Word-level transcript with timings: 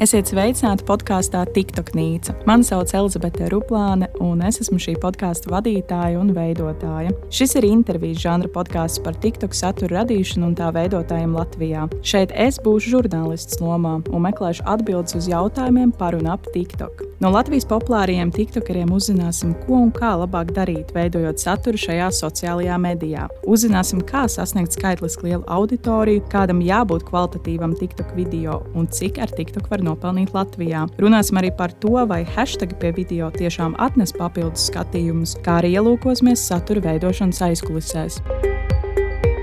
Esiet 0.00 0.30
sveicināti 0.30 0.86
podkāstā 0.88 1.42
TikTok 1.52 1.90
Nīca. 1.92 2.32
Mani 2.48 2.64
sauc 2.64 2.88
Elizabete 2.96 3.50
Ruplāne, 3.52 4.06
un 4.24 4.38
es 4.48 4.56
esmu 4.62 4.78
šī 4.80 4.94
podkāstu 5.02 5.50
vadītāja 5.52 6.16
un 6.16 6.30
veidotāja. 6.32 7.12
Šis 7.28 7.52
ir 7.60 7.66
intervijas 7.68 8.22
žanra 8.22 8.48
podkāsts 8.54 9.02
par 9.04 9.18
TikTok 9.20 9.52
satura 9.52 9.98
radīšanu 9.98 10.48
un 10.48 10.56
tā 10.56 10.70
veidotājiem 10.72 11.36
Latvijā. 11.36 11.84
Šeit 12.00 12.32
es 12.32 12.56
būšu 12.64 12.94
žurnālists 12.94 13.60
lomā 13.60 13.98
un 14.08 14.24
meklēšu 14.24 14.64
atbildes 14.72 15.20
uz 15.20 15.28
jautājumiem 15.28 15.92
par 15.92 16.16
un 16.16 16.32
ap 16.32 16.48
TikTok. 16.56 17.04
No 17.20 17.28
Latvijas 17.34 17.68
populārajiem 17.68 18.32
TikTokeriem 18.32 18.94
uzzināsim, 18.96 19.52
ko 19.66 19.82
un 19.82 19.92
kā 19.92 20.14
labāk 20.16 20.54
darīt, 20.56 20.94
veidojot 20.96 21.44
saturu 21.44 21.76
šajā 21.76 22.08
sociālajā 22.16 22.80
medijā. 22.80 23.26
Uzzināsim, 23.44 24.00
kā 24.08 24.24
sasniegt 24.32 24.72
skaitliski 24.78 25.28
lielu 25.28 25.44
auditoriju, 25.44 26.24
kādam 26.32 26.64
jābūt 26.64 27.04
kvalitatīvam 27.10 27.76
TikTok 27.76 28.16
video 28.16 28.62
un 28.72 28.88
cik 28.88 29.20
ar 29.20 29.36
TikTok 29.36 29.68
var 29.68 29.84
nopelnīt 29.90 30.32
Latvijā. 30.36 30.86
Runāsim 31.02 31.40
arī 31.42 31.52
par 31.56 31.74
to, 31.82 31.98
vai 32.08 32.22
hashtag 32.36 32.76
pie 32.80 32.94
video 32.96 33.30
tiešām 33.34 33.76
atnes 33.82 34.14
papildus 34.16 34.70
skatījumus, 34.70 35.36
kā 35.44 35.60
arī 35.60 35.74
ielūkosimies 35.76 36.48
satura 36.50 36.86
veidošanas 36.88 37.44
aizkulisēs. 37.50 38.22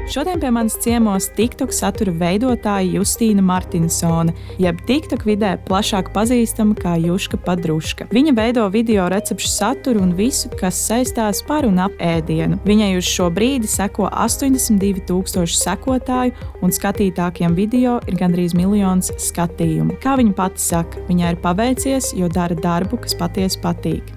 Šodien 0.07 0.39
pie 0.39 0.51
manis 0.55 0.77
ciemos 0.79 1.25
TikTok 1.35 1.73
satura 1.75 2.13
veidotāja 2.15 2.93
Justīna 2.95 3.43
Martinsone, 3.43 4.31
jeb 4.55 4.79
TikTok 4.87 5.25
vidē 5.27 5.49
plašāk 5.67 6.13
pazīstama 6.15 6.77
kā 6.79 6.93
Juška 7.03 7.35
Padruška. 7.43 8.07
Viņa 8.15 8.33
veido 8.37 8.63
video 8.71 9.09
recepšu 9.11 9.49
saturu 9.51 10.05
un 10.05 10.13
visu, 10.15 10.47
kas 10.61 10.79
saistās 10.79 11.41
par 11.43 11.67
un 11.67 11.81
ap 11.83 11.99
ēdienu. 11.99 12.61
Viņai 12.63 12.93
uz 13.01 13.09
šo 13.09 13.27
brīdi 13.35 13.67
seko 13.67 14.07
82,000 14.07 15.59
sekotāju, 15.59 16.37
un 16.63 16.71
skatītākiem 16.71 17.57
video 17.57 17.97
ir 18.07 18.15
gandrīz 18.21 18.55
miljons 18.55 19.11
skatījumu. 19.27 19.99
Kā 19.99 20.15
viņa 20.21 20.37
pati 20.39 20.63
saka, 20.69 21.03
viņai 21.11 21.35
ir 21.35 21.43
paveicies, 21.43 22.13
jo 22.15 22.31
dara 22.31 22.55
darbu, 22.55 23.03
kas 23.03 23.19
patiesi 23.19 23.59
patīk. 23.59 24.16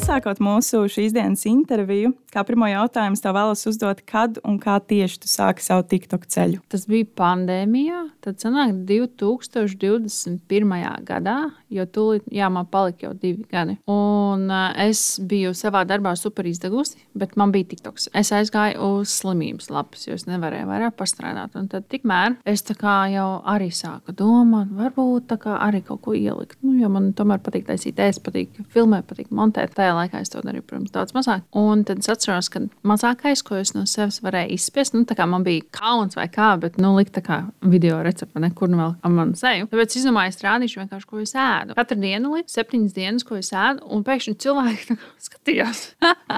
Iesākot 0.00 0.38
mūsu 0.40 0.78
šīs 0.88 1.12
dienas 1.12 1.42
interviju, 1.44 2.14
kā 2.32 2.40
pirmo 2.48 2.64
jautājumu 2.70 3.18
tev 3.20 3.34
vēlos 3.36 3.66
uzdot, 3.68 3.98
kad 4.08 4.38
un 4.48 4.56
kā 4.56 4.78
tieši 4.80 5.18
tu 5.20 5.28
sāki 5.28 5.60
savu 5.60 5.84
TikTok 5.90 6.24
ceļu? 6.24 6.62
Tas 6.72 6.86
bija 6.88 7.04
pandēmijā, 7.20 8.08
tad 8.24 8.40
sanāk 8.40 8.72
2021. 8.88 10.72
gadā, 11.04 11.36
jo 11.68 11.84
tūlīt, 11.84 12.24
jā, 12.32 12.48
man 12.48 12.64
palika 12.72 13.10
jau 13.10 13.12
divi 13.12 13.44
gadi. 13.52 13.76
Un 13.92 14.48
es 14.80 15.20
biju 15.20 15.52
savā 15.58 15.84
darbā 15.84 16.16
super 16.16 16.48
izdegusi, 16.48 16.96
bet 17.12 17.36
man 17.36 17.52
bija 17.52 17.68
TikToks. 17.74 18.08
Es 18.16 18.32
aizgāju 18.32 18.80
uz 19.02 19.12
slimības 19.20 19.68
lapas, 19.68 20.08
jo 20.08 20.16
es 20.16 20.24
nevarēju 20.30 20.64
vairāk 20.70 20.96
pastrādāt. 20.96 21.52
Un 21.60 21.68
tad 21.68 21.84
tikmēr 21.92 22.40
es 22.48 22.64
jau 22.64 23.28
arī 23.44 23.68
sāku 23.68 24.16
domāt, 24.16 24.72
varbūt 24.80 25.36
arī 25.44 25.84
kaut 25.84 26.00
ko 26.08 26.16
ielikt. 26.16 26.56
Nu, 26.64 26.72
jo 26.80 26.88
man 26.88 27.12
tomēr 27.12 27.44
patīk 27.44 27.68
taisīt, 27.68 28.00
es 28.00 28.16
patīk 28.16 28.64
filmēt, 28.72 29.04
patīk 29.12 29.28
montēt 29.28 29.76
tajā 29.76 29.89
laikā 29.96 30.20
es 30.22 30.32
to 30.32 30.42
darīju, 30.44 30.64
protams, 30.66 30.92
daudz 30.94 31.14
mazāk. 31.16 31.44
Un 31.56 31.84
tad 31.88 32.02
es 32.02 32.10
atceros, 32.12 32.50
ka 32.52 32.62
mazākais, 32.86 33.42
ko 33.46 33.58
es 33.60 33.74
no 33.76 33.84
sevis 33.90 34.20
varēju 34.24 34.56
izspiest, 34.56 34.96
nu, 34.96 35.04
man 35.30 35.44
bija 35.46 35.66
kauns 35.74 36.18
vai 36.18 36.26
kā, 36.32 36.52
bet, 36.60 36.78
nu, 36.80 36.92
likt 36.98 37.14
tā 37.16 37.22
kā 37.26 37.40
video 37.62 38.00
recepte, 38.06 38.40
nekur 38.42 38.70
nu 38.72 38.80
vēl 38.80 38.96
ar 39.02 39.14
manu 39.14 39.38
seju. 39.38 39.68
Tāpēc 39.70 39.94
es 39.94 40.00
izdomāju, 40.02 40.34
es 40.34 40.42
rādīšu 40.44 40.82
vienkārši, 40.82 41.08
ko 41.10 41.22
es 41.22 41.36
ēdu. 41.36 41.76
Katru 41.78 42.00
dienu, 42.00 42.34
līdz 42.38 42.56
septiņas 42.58 42.96
dienas, 42.96 43.26
ko 43.28 43.38
es 43.40 43.52
ēdu, 43.52 43.86
un 43.90 44.04
pēkšņi 44.06 44.36
cilvēki 44.46 44.98
skatījās. 45.28 45.86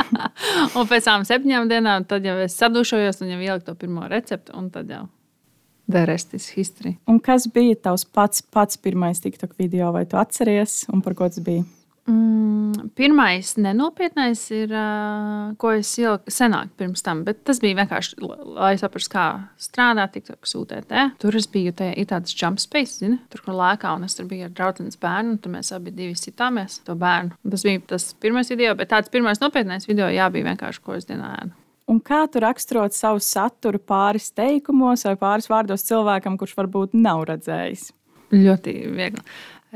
un 0.78 0.92
pēc 0.92 1.09
tam 1.09 1.27
septiņām 1.28 1.72
dienām, 1.72 2.06
tad 2.11 2.28
jau 2.28 2.39
es 2.44 2.59
sadušojos 2.61 3.25
un 3.25 3.34
jau 3.34 3.42
ieliku 3.42 3.70
to 3.70 3.78
pirmo 3.78 4.06
recepti, 4.11 4.55
un 4.59 4.70
tad 4.75 4.92
jau. 4.92 5.06
Un 7.11 7.19
kas 7.20 7.48
bija 7.53 7.77
tavs 7.89 8.05
pats, 8.06 8.42
pats 8.55 8.78
pirmais 8.81 9.20
TikTok 9.20 9.56
video, 9.59 9.91
vai 9.92 10.06
tu 10.09 10.16
atceries, 10.16 10.84
un 10.92 11.03
par 11.05 11.16
ko 11.19 11.28
tas 11.28 11.42
bija? 11.44 11.66
Mm, 12.11 12.91
pirmais 12.99 13.53
nenopietnais 13.62 14.41
ir, 14.50 14.72
ko 15.62 15.71
es 15.77 15.93
jau 16.00 16.16
senāk 16.27 16.72
pirms 16.81 17.04
tam, 17.06 17.21
bet 17.27 17.44
tas 17.47 17.60
bija 17.62 17.78
vienkārši, 17.78 18.19
lai 18.56 18.72
saprastu, 18.81 19.12
kā 19.12 19.27
strādāt, 19.62 20.16
TikTok 20.16 20.49
sūtēt. 20.50 20.91
Tur 21.22 21.38
es 21.38 21.47
biju 21.53 21.75
tajā, 21.78 21.94
ir 22.03 22.09
tāds 22.10 22.34
jump 22.34 22.59
space, 22.62 22.99
zini, 23.04 23.21
tur, 23.31 23.44
kur 23.47 23.54
lēkā, 23.54 23.94
un 23.94 24.09
es 24.09 24.19
tur 24.19 24.27
biju 24.31 24.49
ar 24.49 24.54
draudzenes 24.56 24.99
bērnu, 25.03 25.37
un 25.37 25.41
tur 25.43 25.54
mēs 25.54 25.71
abi 25.77 25.94
divi 25.94 26.19
sitāmies 26.19 26.81
to 26.87 26.97
bērnu. 26.99 27.38
Tas 27.54 27.66
bija 27.69 27.84
tas 27.94 28.09
pirmais 28.19 28.50
video, 28.50 28.75
bet 28.78 28.91
tāds 28.91 29.12
pirmais 29.12 29.43
nopietnais 29.43 29.87
video, 29.87 30.10
jā, 30.10 30.27
bija 30.34 30.50
vienkārši, 30.50 30.82
ko 30.82 30.98
es 30.98 31.06
dienā 31.06 31.37
ēdu. 31.38 31.54
Un 31.93 31.98
kā 32.03 32.25
tu 32.31 32.43
raksturot 32.43 32.94
savu 32.97 33.22
saturu 33.22 33.78
pāris 33.78 34.31
teikumos 34.34 35.06
vai 35.06 35.15
pāris 35.21 35.47
vārdos 35.50 35.87
cilvēkam, 35.87 36.38
kurš 36.41 36.56
varbūt 36.59 36.98
nav 36.98 37.27
redzējis? 37.31 37.91
Ļoti 38.32 38.75
viegli. 38.91 39.22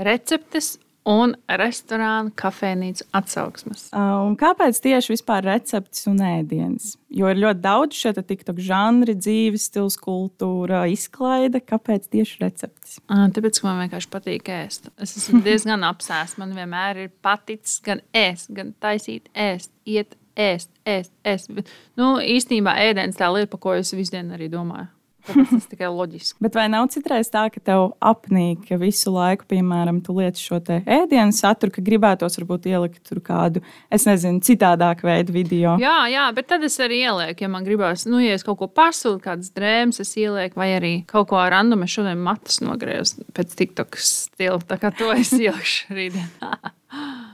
Receptes 0.06 0.77
un 1.06 1.34
restorānu, 1.47 2.33
kafejnīcu 2.39 3.06
atsauksmes. 3.15 3.87
Un 3.94 4.34
kāpēc 4.39 4.81
tieši 4.83 5.15
vispār 5.15 5.47
receptes 5.47 6.06
un 6.11 6.19
ēdienas? 6.25 6.97
Jo 7.17 7.31
ir 7.31 7.41
ļoti 7.41 7.62
daudz 7.62 8.00
šeit 8.00 8.19
TikTok 8.27 8.59
žanri, 8.67 9.15
dzīves 9.19 9.69
stils, 9.71 9.97
kultūra, 10.03 10.83
izklaide. 10.91 11.62
Kāpēc 11.62 12.11
tieši 12.12 12.43
receptes? 12.43 12.99
Tāpēc, 13.06 13.62
ka 13.62 13.69
man 13.69 13.84
vienkārši 13.84 14.12
patīk 14.12 14.50
ēst. 14.56 14.91
Es 14.99 15.16
esmu 15.22 15.41
diezgan 15.47 15.87
apsēsts. 15.87 16.41
Man 16.43 16.56
vienmēr 16.59 17.06
ir 17.06 17.15
paticis 17.25 17.78
gan 17.87 18.03
ēst, 18.16 18.50
gan 18.56 18.75
taisīt 18.83 19.31
ēst, 19.33 19.72
iet 19.87 20.19
ēst, 20.37 20.72
ēst, 20.84 21.15
ēst. 21.25 21.55
Nu, 21.99 22.16
īstenībā 22.21 22.77
ēdiens 22.83 23.19
tā 23.19 23.31
lieta, 23.33 23.50
par 23.55 23.62
ko 23.62 23.78
es 23.78 23.95
visu 23.97 24.19
dienu 24.19 24.37
arī 24.37 24.50
domāju. 24.53 24.91
Tas 25.27 25.67
tikai 25.71 25.89
loģiski. 25.91 26.39
Bet 26.45 26.57
vai 26.59 26.67
nav 26.73 26.87
citreiz 26.93 27.31
tā, 27.33 27.47
ka 27.53 27.63
tev 27.63 27.89
apnīk, 28.05 28.67
ka 28.69 28.79
visu 28.81 29.13
laiku, 29.15 29.47
piemēram, 29.51 30.01
tu 30.05 30.15
lietas 30.17 30.43
šo 30.43 30.61
ēdienu 30.61 31.35
saturu, 31.35 31.75
ka 31.75 31.85
gribētos 31.85 32.39
varbūt 32.41 32.69
ielikt 32.71 33.03
tur 33.09 33.21
kādu, 33.25 33.63
es 33.93 34.07
nezinu, 34.09 34.43
citādāku 34.47 35.09
veidu 35.09 35.35
video? 35.35 35.77
Jā, 35.83 35.97
jā, 36.13 36.27
bet 36.37 36.51
tad 36.53 36.67
es 36.67 36.79
arī 36.83 37.03
ielieku, 37.07 37.47
ja 37.47 37.51
man 37.53 37.67
gribās, 37.67 38.07
nu, 38.09 38.21
ja 38.23 38.37
es 38.37 38.47
kaut 38.47 38.61
ko 38.63 38.71
pasūtu, 38.71 39.21
kādas 39.25 39.53
drēmas 39.57 40.01
es 40.05 40.15
ielieku, 40.19 40.59
vai 40.61 40.71
arī 40.77 40.95
kaut 41.11 41.31
ko 41.33 41.43
random, 41.43 41.85
es 41.87 41.97
šodien 41.97 42.23
matus 42.23 42.63
nogriezu 42.65 43.27
pēc 43.37 43.57
TikTok 43.59 44.01
stila, 44.01 44.63
tā 44.67 44.81
kā 44.83 44.93
to 44.97 45.11
es 45.17 45.35
ielikšu 45.37 45.91
rītdien. 45.99 46.31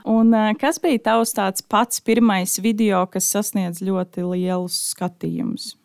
Un, 0.08 0.34
kas 0.58 0.80
bija 0.82 0.98
tavs 1.12 1.36
pats 1.70 2.00
pirmais 2.02 2.56
video, 2.62 3.04
kas 3.06 3.28
sasniedz 3.30 3.82
ļoti 3.84 4.24
lielus 4.26 4.80
skatījumus? 4.94 5.76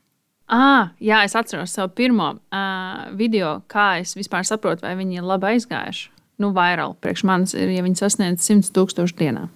Ah, 0.48 0.94
jā, 1.04 1.26
es 1.28 1.36
atceros 1.36 1.74
savu 1.76 1.92
pirmo 1.92 2.30
uh, 2.38 3.08
video, 3.20 3.58
kā 3.68 3.98
es 4.00 4.16
vispār 4.16 4.48
saprotu, 4.48 4.86
vai 4.86 4.96
viņi 4.96 5.20
ir 5.20 5.28
labi 5.28 5.50
aizgājuši. 5.52 6.08
Nu, 6.40 6.54
vairāk 6.56 7.00
priekš 7.04 7.24
manis 7.28 7.56
ir, 7.58 7.72
ja 7.74 7.84
viņi 7.84 8.00
sasniedz 8.00 8.46
100 8.46 8.72
tūkstošu 8.76 9.18
dienā. 9.20 9.48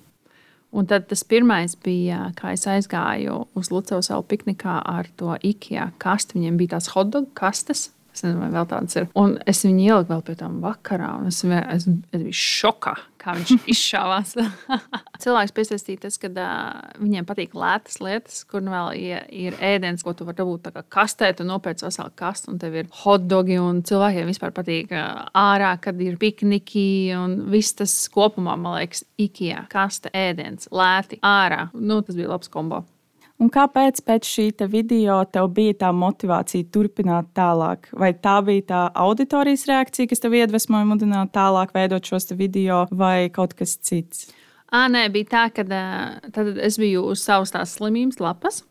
Un 0.72 0.88
tad 0.88 1.07
tas 1.07 1.24
pirmais 1.28 1.75
bija, 1.84 2.29
kā 2.35 2.53
es 2.56 2.63
aizgāju 2.68 3.46
uz 3.59 3.72
Lucas 3.72 4.07
salu 4.07 4.24
piknikā 4.24 4.79
ar 4.88 5.07
to 5.19 5.35
IKEA 5.35 5.90
kastu. 6.00 6.40
Viņiem 6.40 6.59
bija 6.59 6.75
tās 6.78 6.91
hotdog 6.96 7.28
kastes. 7.35 7.90
Es 8.12 8.26
nezinu, 8.26 8.42
vai 8.44 8.50
vēl 8.52 8.68
tādas 8.68 8.98
ir. 9.00 9.08
Un 9.20 9.38
es 9.48 9.62
viņu 9.64 9.86
ieliku 9.86 10.12
vēl 10.12 10.24
pie 10.28 10.36
tam 10.40 10.58
vakarā, 10.64 11.14
un 11.22 11.30
es, 11.30 11.40
es, 11.48 11.86
es 11.88 12.24
biju 12.26 12.36
šokā, 12.36 12.94
kā 13.22 13.36
viņš 13.38 13.54
izšāvās. 13.74 14.34
Cilvēks 15.24 15.56
piesaistīja 15.56 16.04
tas, 16.04 16.20
ka 16.20 16.32
uh, 16.34 16.92
viņiem 17.00 17.28
patīk 17.30 17.56
lētas 17.56 18.02
lietas, 18.04 18.42
kur 18.52 18.66
nu 18.66 18.74
vēl 18.76 18.92
ir, 19.00 19.26
ir 19.32 19.58
ēdiens, 19.64 20.04
ko 20.04 20.16
tu 20.18 20.28
vari 20.28 20.42
dabūt 20.42 20.68
kastē, 20.92 21.32
tu 21.38 21.48
nopērci 21.48 21.88
veselu 21.88 22.12
kastu, 22.20 22.52
un 22.52 22.60
tev 22.62 22.76
ir 22.82 22.92
hotdogi, 23.04 23.60
un 23.64 23.84
cilvēkiem 23.88 24.32
vispār 24.32 24.56
patīk 24.60 24.92
ārā, 24.92 25.74
kad 25.82 26.00
ir 26.04 26.20
pikniki, 26.20 26.88
un 27.16 27.38
viss 27.54 27.80
tas 27.80 27.96
kopumā, 28.12 28.58
man 28.60 28.82
liekas, 28.82 29.06
IKEA 29.22 29.70
kaste 29.72 30.12
ēdiens, 30.12 30.68
lēti 30.76 31.22
ārā. 31.24 31.70
Nu, 31.80 32.04
tas 32.04 32.20
bija 32.20 32.36
labs 32.36 32.52
kombo. 32.52 32.84
Un 33.41 33.50
kāpēc 33.50 34.03
pēc 34.06 34.28
šī 34.29 34.44
video 34.69 35.16
tev 35.25 35.47
bija 35.56 35.74
tā 35.85 35.90
motivācija 35.97 36.68
turpināt 36.69 37.31
tālāk? 37.34 37.88
Vai 37.97 38.12
tā 38.13 38.35
bija 38.46 38.67
tā 38.70 38.82
auditorijas 38.93 39.66
reakcija, 39.70 40.11
kas 40.11 40.22
tev 40.22 40.35
iedvesmoja 40.38 40.85
mudināt 40.85 41.34
tālāk 41.34 41.73
veidot 41.73 42.05
šos 42.05 42.29
video, 42.38 42.85
vai 42.91 43.32
kaut 43.34 43.55
kas 43.58 43.79
cits? 43.82 44.29
À, 44.70 44.85
nē, 44.88 45.08
bija 45.11 45.32
tā, 45.32 45.47
ka 45.55 45.66
tad 45.66 46.53
es 46.61 46.78
biju 46.79 47.08
uz 47.11 47.23
savas 47.26 47.52
tās 47.52 47.73
slimības 47.79 48.22
lapas. 48.22 48.61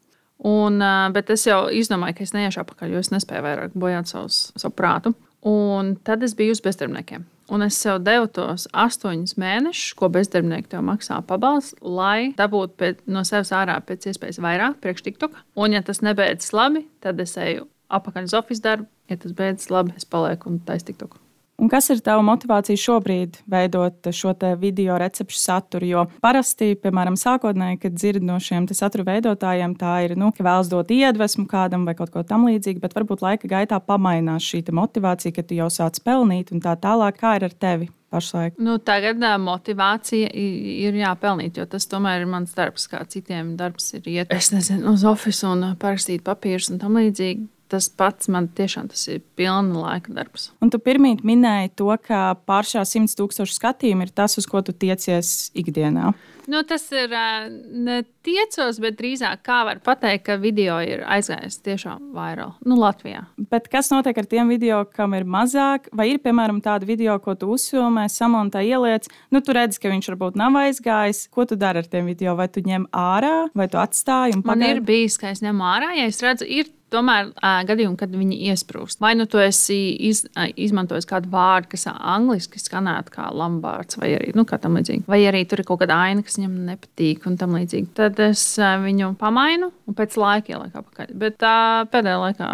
Un, 0.47 0.79
bet 1.13 1.35
es 1.35 1.43
jau 1.45 1.67
izdomāju, 1.69 2.17
ka 2.17 2.25
es 2.25 2.33
neiešu 2.33 2.63
apakaļ, 2.63 2.95
jo 2.95 3.03
es 3.03 3.11
nespēju 3.13 3.45
vairāk 3.45 3.75
bojāt 3.77 4.09
savus, 4.09 4.39
savu 4.57 4.73
prātu. 4.79 5.13
Un 5.47 5.95
tad 6.05 6.25
es 6.27 6.35
biju 6.37 6.53
uz 6.53 6.61
bezdarbniekiem. 6.65 7.25
Un 7.51 7.65
es 7.67 7.79
sev 7.83 7.99
devu 8.07 8.29
tos 8.31 8.69
astoņus 8.77 9.35
mēnešus, 9.41 9.95
ko 9.99 10.11
bezdarbnieki 10.13 10.71
tev 10.71 10.85
maksā 10.87 11.19
pabalstu, 11.27 11.81
lai 11.83 12.31
dabūtu 12.39 12.77
pēc, 12.79 13.01
no 13.11 13.25
sevis 13.27 13.51
ārā 13.57 13.79
pēc 13.83 14.07
iespējas 14.13 14.39
vairāk 14.45 14.79
priekš 14.85 15.07
TikTok. 15.09 15.41
Un, 15.59 15.75
ja 15.75 15.83
tas 15.83 16.05
nebeidzas 16.07 16.55
labi, 16.55 16.85
tad 17.03 17.19
es 17.25 17.35
eju 17.41 17.67
apakaļ 17.91 18.31
uz 18.31 18.37
oficiālu 18.39 18.69
darbu. 18.69 18.89
Ja 19.11 19.19
tas 19.19 19.35
beidzas 19.35 19.73
labi, 19.75 19.97
es 19.99 20.07
palieku 20.07 20.53
un 20.53 20.63
taisu 20.63 20.93
TikTok. 20.93 21.19
Un 21.61 21.69
kas 21.69 21.91
ir 21.93 21.99
tava 22.01 22.23
motivācija 22.25 22.81
šobrīd 22.81 23.43
veidot 23.53 24.09
šo 24.17 24.33
video 24.57 24.95
recepšu 25.01 25.37
saturu? 25.37 25.85
Jo 25.85 26.05
parasti, 26.25 26.73
piemēram, 26.81 27.19
sākotnēji, 27.21 27.81
kad 27.83 27.99
dzird 27.99 28.25
no 28.25 28.39
šiem 28.41 28.65
satura 28.73 29.05
veidotājiem, 29.11 29.75
tā 29.77 29.99
ir, 30.07 30.17
nu, 30.17 30.31
ka 30.33 30.47
vēlas 30.47 30.71
dot 30.73 30.89
iedvesmu 30.89 31.45
kādam 31.51 31.85
vai 31.85 31.95
kaut 31.99 32.15
ko 32.15 32.25
tamlīdzīgu, 32.25 32.81
bet 32.81 32.97
varbūt 32.97 33.21
laika 33.27 33.51
gaitā 33.51 33.77
pamainās 33.85 34.49
šī 34.49 34.65
motivācija, 34.73 35.37
ka 35.37 35.45
tu 35.45 35.61
jau 35.61 35.69
sāc 35.69 36.01
pelnīt 36.01 36.55
un 36.55 36.65
tā 36.65 36.79
tālāk. 36.81 37.21
Kā 37.21 37.37
ir 37.37 37.51
ar 37.51 37.53
tevi? 37.53 37.91
Pašlaik. 38.11 38.57
Nu, 38.59 38.81
tagad 38.83 39.21
uh, 39.23 39.37
motivācija 39.39 40.33
ir 40.35 40.97
jāpelnīt, 40.99 41.61
jo 41.61 41.69
tas 41.71 41.85
tomēr 41.87 42.25
ir 42.25 42.31
mans 42.33 42.57
darbs, 42.57 42.89
kā 42.91 43.05
citiem 43.07 43.53
darbs 43.61 43.93
ir 44.01 44.09
iet. 44.11 44.33
Es 44.35 44.49
nezinu, 44.51 44.97
uz 44.97 45.05
oficiālu 45.07 45.61
un 45.61 45.77
parakstīt 45.79 46.25
papīrus 46.27 46.73
un 46.73 46.81
tam 46.83 46.99
līdzīgi 46.99 47.47
tas 47.71 47.89
pats 47.89 48.29
man 48.33 48.49
tiešām 48.57 48.91
tas 48.91 49.07
ir 49.11 49.23
pilna 49.39 49.85
laika 49.85 50.13
darbs. 50.17 50.51
Un 50.63 50.73
tu 50.73 50.81
pirmīt 50.83 51.23
minēji 51.27 51.73
to, 51.81 51.91
ka 52.05 52.35
pār 52.49 52.69
šā 52.69 52.85
100 52.89 53.17
tūkstošu 53.19 53.57
skatījumu 53.57 54.07
ir 54.07 54.15
tas, 54.15 54.37
uz 54.41 54.49
ko 54.51 54.63
tu 54.67 54.75
tiecies 54.75 55.51
ikdienā. 55.59 56.13
Nu, 56.51 56.65
tas 56.67 56.89
ir 56.91 57.13
ne 57.71 58.01
tiecos, 58.27 58.81
bet 58.83 58.99
drīzāk 58.99 59.43
kā 59.47 59.61
var 59.69 59.81
pateikt, 59.85 60.25
ka 60.27 60.39
video 60.41 60.79
ir 60.85 61.05
aizgājis 61.09 61.61
tiešām 61.67 62.11
vairāk 62.17 62.61
nu, 62.67 62.79
Latvijā. 62.81 63.25
Bet 63.51 63.69
kas 63.73 63.91
notiek 63.93 64.19
ar 64.21 64.29
tiem 64.31 64.51
video, 64.53 64.83
kam 64.97 65.15
ir 65.19 65.27
mazāk? 65.29 65.91
Vai 65.97 66.11
ir, 66.13 66.21
piemēram, 66.25 66.61
tāda 66.65 66.89
video, 66.89 67.17
ko 67.23 67.37
tu 67.39 67.51
uzfilmē, 67.55 68.07
samontē, 68.13 68.63
ieliec? 68.67 69.09
Nu, 69.35 69.43
tu 69.45 69.57
redz, 69.57 69.81
ka 69.81 69.93
viņš 69.93 70.11
varbūt 70.13 70.41
nav 70.41 70.59
aizgājis. 70.65 71.27
Ko 71.33 71.47
tu 71.49 71.59
dari 71.61 71.83
ar 71.83 71.89
tiem 71.91 72.11
video? 72.11 72.37
Vai 72.39 72.49
tu 72.53 72.65
ņem 72.65 72.91
ārā, 72.97 73.49
vai 73.57 73.71
tu 73.71 73.81
atstāji? 73.81 74.41
Man 74.45 74.67
ir 74.67 74.85
bijis, 74.85 75.19
ka 75.21 75.33
es 75.35 75.45
ņemu 75.45 75.67
ārā, 75.75 75.95
ja 75.99 76.11
es 76.11 76.21
redzu, 76.25 76.49
ir 76.49 76.71
tomēr 76.91 77.31
uh, 77.31 77.61
gadījumi, 77.67 77.99
kad 77.99 78.13
viņi 78.15 78.39
iesprūst. 78.51 79.01
Vai 79.03 79.13
nu 79.19 79.27
tu 79.31 79.41
esi 79.43 79.79
iz, 80.09 80.25
uh, 80.33 80.49
izmantojis 80.59 81.07
kādu 81.09 81.31
vārdu, 81.33 81.71
kas 81.75 81.87
angļuiski 81.91 82.59
skanētu 82.63 83.15
kā 83.15 83.29
lambārds, 83.37 83.99
vai 84.01 84.13
arī 84.17 84.33
nu, 84.35 84.47
tam 84.51 84.79
līdzīgi. 84.79 85.07
Vai 85.11 85.21
arī 85.29 85.45
tur 85.49 85.63
ir 85.63 85.69
kaut 85.69 85.83
kāda 85.85 86.01
aina, 86.09 86.25
kas 86.27 86.41
viņam 86.41 86.57
nepatīk, 86.67 87.29
un 87.31 87.39
tam 87.41 87.55
līdzīgi. 87.59 87.93
Tad 87.99 88.10
es 88.25 88.43
uh, 88.59 88.75
viņu 88.83 89.13
pamainu 89.21 89.71
un 89.87 89.97
pēc 89.97 90.17
laika 90.19 90.55
ielieku 90.55 90.81
apakaļ. 90.81 91.13
Bet 91.21 91.45
uh, 91.47 91.85
pēdējā 91.93 92.17
laikā, 92.25 92.49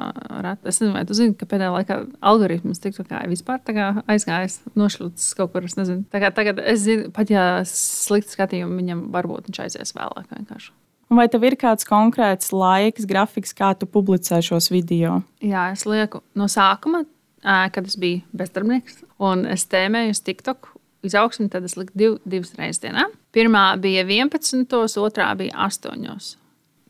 rat, 0.44 0.60
es 0.64 0.80
nezinu, 0.82 0.92
vai 0.98 1.04
tu 1.08 1.16
zini, 1.16 1.36
ka 1.38 1.48
pēdējā 1.48 1.72
laikā 1.78 1.98
algoritms 2.32 2.82
tiktu 2.82 3.06
kā 3.08 3.22
vispār 3.30 3.62
aizgājis, 4.04 4.60
nošļūts 4.76 5.30
kaut 5.38 5.54
kur. 5.54 5.64
Es 5.66 5.78
nezinu. 5.78 6.04
Tagad, 6.12 6.36
tagad 6.36 6.60
es 6.62 6.84
zinu, 6.84 7.08
pat 7.16 7.32
ja 7.32 7.46
slikti 7.70 8.36
skatījumi 8.36 8.82
viņam 8.82 9.06
varbūt 9.14 9.48
viņš 9.48 9.62
aizies 9.64 9.96
vēlāk 9.96 10.28
vienkārši. 10.34 10.74
Vai 11.16 11.28
tev 11.30 11.44
ir 11.46 11.54
kāds 11.58 11.86
konkrēts 11.86 12.50
laiks, 12.50 13.06
grafiks, 13.06 13.54
kā 13.54 13.70
tu 13.78 13.86
publicē 13.86 14.40
šos 14.42 14.72
video? 14.74 15.20
Jā, 15.38 15.68
es 15.76 15.86
lieku 15.86 16.24
no 16.34 16.48
sākuma, 16.50 17.04
kad 17.42 17.86
es 17.86 17.94
biju 18.00 18.24
bezdarbnieks, 18.34 19.04
un 19.22 19.46
es 19.46 19.68
tēmēju 19.70 20.16
uz 20.16 20.22
TikTok 20.26 20.72
izaugsmi, 21.08 21.48
tad 21.52 21.66
es 21.68 21.76
liku 21.78 21.94
div, 21.98 22.18
divas 22.28 22.54
reizes 22.58 22.82
dienā. 22.82 23.06
Pirmā 23.34 23.68
bija 23.82 24.04
11, 24.06 24.98
otrā 25.02 25.30
bija 25.38 25.56
8. 25.66 26.36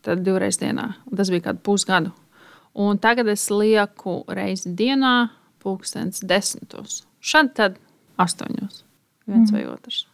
Tad 0.07 0.23
divreiz 0.27 0.61
dienā. 0.61 0.93
Tas 1.17 1.33
bija 1.33 1.49
kādu 1.49 1.65
pusgadu. 1.67 2.13
Un 2.77 2.99
tagad 3.01 3.31
es 3.33 3.47
lieku 3.51 4.21
reizi 4.29 4.75
dienā, 4.77 5.31
pulkstenis 5.65 6.21
desmitos. 6.29 7.01
Šad 7.25 7.55
tad 7.57 7.81
astoņos. 8.21 8.85
Viens 9.27 9.51
mm. 9.51 9.57
vai 9.57 9.65
otrs. 9.71 10.05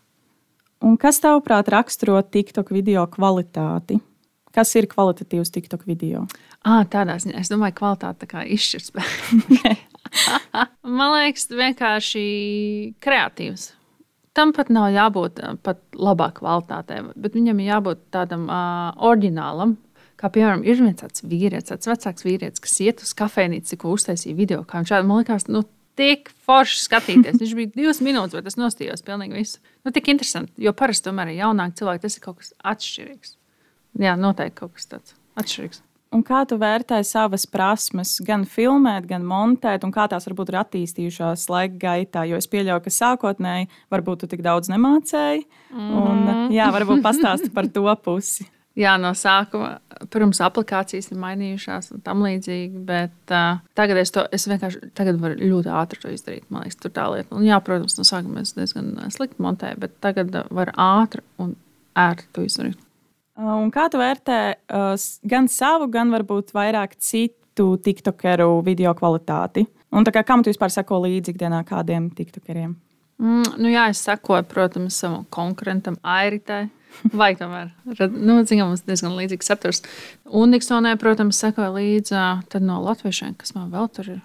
Un 0.83 0.97
kas 0.99 1.21
tavuprāt 1.23 1.69
raksturo 1.71 2.17
TikTok 2.23 2.73
video 2.75 3.05
kvalitāti? 3.11 4.01
Kas 4.53 4.73
ir 4.77 4.89
kvalitatīvs 4.91 5.53
TikTok 5.53 5.85
video? 5.89 6.27
À, 6.61 6.83
tādā 6.89 7.17
ziņā 7.23 7.41
es 7.41 7.51
domāju, 7.53 7.77
ka 7.77 7.81
kvalitāte 7.83 8.29
tā 8.29 8.43
izšķirs. 8.57 8.91
Man 10.99 11.15
liekas, 11.15 11.47
vienkārši 11.51 12.25
kreatīvs. 13.03 13.71
Tam 14.33 14.55
pat 14.57 14.71
nav 14.73 14.89
jābūt 14.95 15.43
pat 15.65 15.83
labā 15.93 16.31
kvalitātē, 16.33 17.03
bet 17.21 17.35
viņam 17.37 17.59
ir 17.61 17.69
jābūt 17.75 18.07
tādam 18.15 18.47
uh, 18.49 18.95
oriģinālam. 19.05 19.77
Kā 20.21 20.31
piemēram, 20.33 20.63
ir 20.65 20.79
viens 20.79 21.01
tāds 21.01 21.25
vīrietis, 21.27 21.69
tāds 21.69 21.91
vecāks 21.91 22.25
vīrietis, 22.25 22.63
kas 22.63 22.79
iet 22.85 23.03
uz 23.05 23.13
kafejnīcu, 23.19 23.77
ko 23.81 23.93
uztaisīja 23.97 24.39
video. 24.39 24.63
Šādi, 24.65 25.09
man 25.09 25.21
liekas, 25.21 25.49
nu, 25.53 25.65
tik 25.99 26.31
forši 26.47 26.81
skatīties. 26.87 27.41
Viņš 27.43 27.55
bija 27.59 27.73
divas 27.75 28.01
minūtes, 28.05 28.37
bet 28.39 28.49
es 28.49 28.59
nostājos 28.61 29.05
pilnīgi 29.05 29.43
visu. 29.43 29.61
Nu, 29.85 29.93
tik 29.93 30.09
interesanti, 30.13 30.55
jo 30.65 30.73
parasti 30.77 31.11
tomēr 31.11 31.33
ir 31.33 31.43
jaunāki 31.43 31.83
cilvēki, 31.83 32.05
tas 32.07 32.17
ir 32.17 32.25
kaut 32.25 32.41
kas 32.41 32.55
atšķirīgs. 32.73 33.35
Jā, 34.01 34.15
noteikti 34.17 34.63
kaut 34.63 34.79
kas 34.79 34.89
tāds 34.89 35.17
atšķirīgs. 35.43 35.83
Un 36.13 36.21
kā 36.27 36.43
tu 36.45 36.59
vērtēji 36.61 37.07
savas 37.09 37.47
prasmes, 37.49 38.19
gan 38.27 38.45
filmēt, 38.49 39.07
gan 39.09 39.25
montēt, 39.25 39.85
un 39.87 39.93
kā 39.95 40.05
tās 40.13 40.27
varbūt 40.29 40.53
ir 40.53 40.59
attīstījušās 40.61 41.47
laika 41.49 41.79
gaitā? 41.81 42.27
Jo 42.29 42.41
es 42.41 42.49
pieļauju, 42.53 42.83
ka 42.85 42.93
sākotnēji 42.93 43.71
varbūt 43.93 44.25
tu 44.25 44.29
tik 44.35 44.43
daudz 44.45 44.69
nemācēji. 44.73 45.47
Mm. 45.73 45.87
Un, 45.89 46.19
mhm. 46.19 46.51
jā, 46.53 46.69
varbūt 46.75 47.01
pastāsti 47.05 47.53
par 47.55 47.71
to 47.73 47.89
pusi. 48.05 48.49
Jā, 48.73 48.95
no 48.97 49.11
sākuma, 49.13 49.83
protams, 50.09 50.39
aplikācijas 50.41 51.11
ir 51.13 51.19
mainījušās 51.21 51.91
un 51.93 52.01
tam 52.07 52.23
līdzīgi, 52.25 52.81
bet 52.89 53.35
uh, 53.35 53.59
tagad 53.77 54.01
es 54.01 54.15
to 54.15 54.23
es 54.33 54.47
vienkārši 54.49 54.95
tagad 54.97 55.19
varu 55.21 55.37
ļoti 55.37 55.69
ātri 55.77 56.01
to 56.01 56.13
izdarīt. 56.15 56.47
Man 56.49 56.65
liekas, 56.65 56.79
tur 56.81 56.95
tā 56.97 57.05
lieta. 57.13 57.35
Un, 57.37 57.45
jā, 57.45 57.59
protams, 57.65 57.99
no 58.01 58.07
sākuma 58.09 58.41
es 58.41 58.55
diezgan 58.57 58.95
slikti 59.13 59.45
montēju, 59.45 59.83
bet 59.85 60.01
tagad 60.01 60.33
var 60.49 60.73
ātri 60.73 61.21
un 61.45 61.53
ērti 62.01 62.33
to 62.33 62.47
izdarīt. 62.49 62.81
Un 63.43 63.71
kā 63.75 63.89
tu 63.91 63.99
vērtē 63.99 64.39
uh, 64.55 64.93
gan 65.29 65.49
savu, 65.51 65.89
gan 65.91 66.13
varbūt 66.15 66.53
vairāk 66.55 66.95
citu 67.03 67.73
tiktokeru 67.83 68.61
video 68.67 68.95
kvalitāti? 68.99 69.67
Un 69.93 70.07
kā, 70.07 70.23
kam 70.25 70.45
tu 70.45 70.53
vispār 70.53 70.73
seko 70.73 71.03
līdzi 71.05 71.35
ikdienā 71.35 71.63
kādiem 71.69 72.09
tiktokeriem? 72.17 72.77
Mm, 73.23 73.59
nu 73.63 73.73
jā, 73.73 73.89
es 73.93 74.01
sekoju, 74.07 74.47
protams, 74.51 74.97
savam 75.03 75.27
konkurentam 75.31 75.99
Airitai. 76.03 76.69
Vai 77.17 77.33
tomēr? 77.39 77.71
Nu, 78.13 78.43
Zinām, 78.45 78.73
mums 78.73 78.83
diezgan 78.85 79.15
līdzīgs 79.17 79.49
saturs. 79.49 79.83
Un 80.29 80.53
Niksonē, 80.53 80.93
protams, 81.01 81.39
sekoja 81.41 81.71
līdzi 81.73 82.61
no 82.61 82.81
latviešiem, 82.85 83.37
kas 83.41 83.55
man 83.57 83.71
vēl 83.73 83.89
tur 83.97 84.11
ir. 84.19 84.21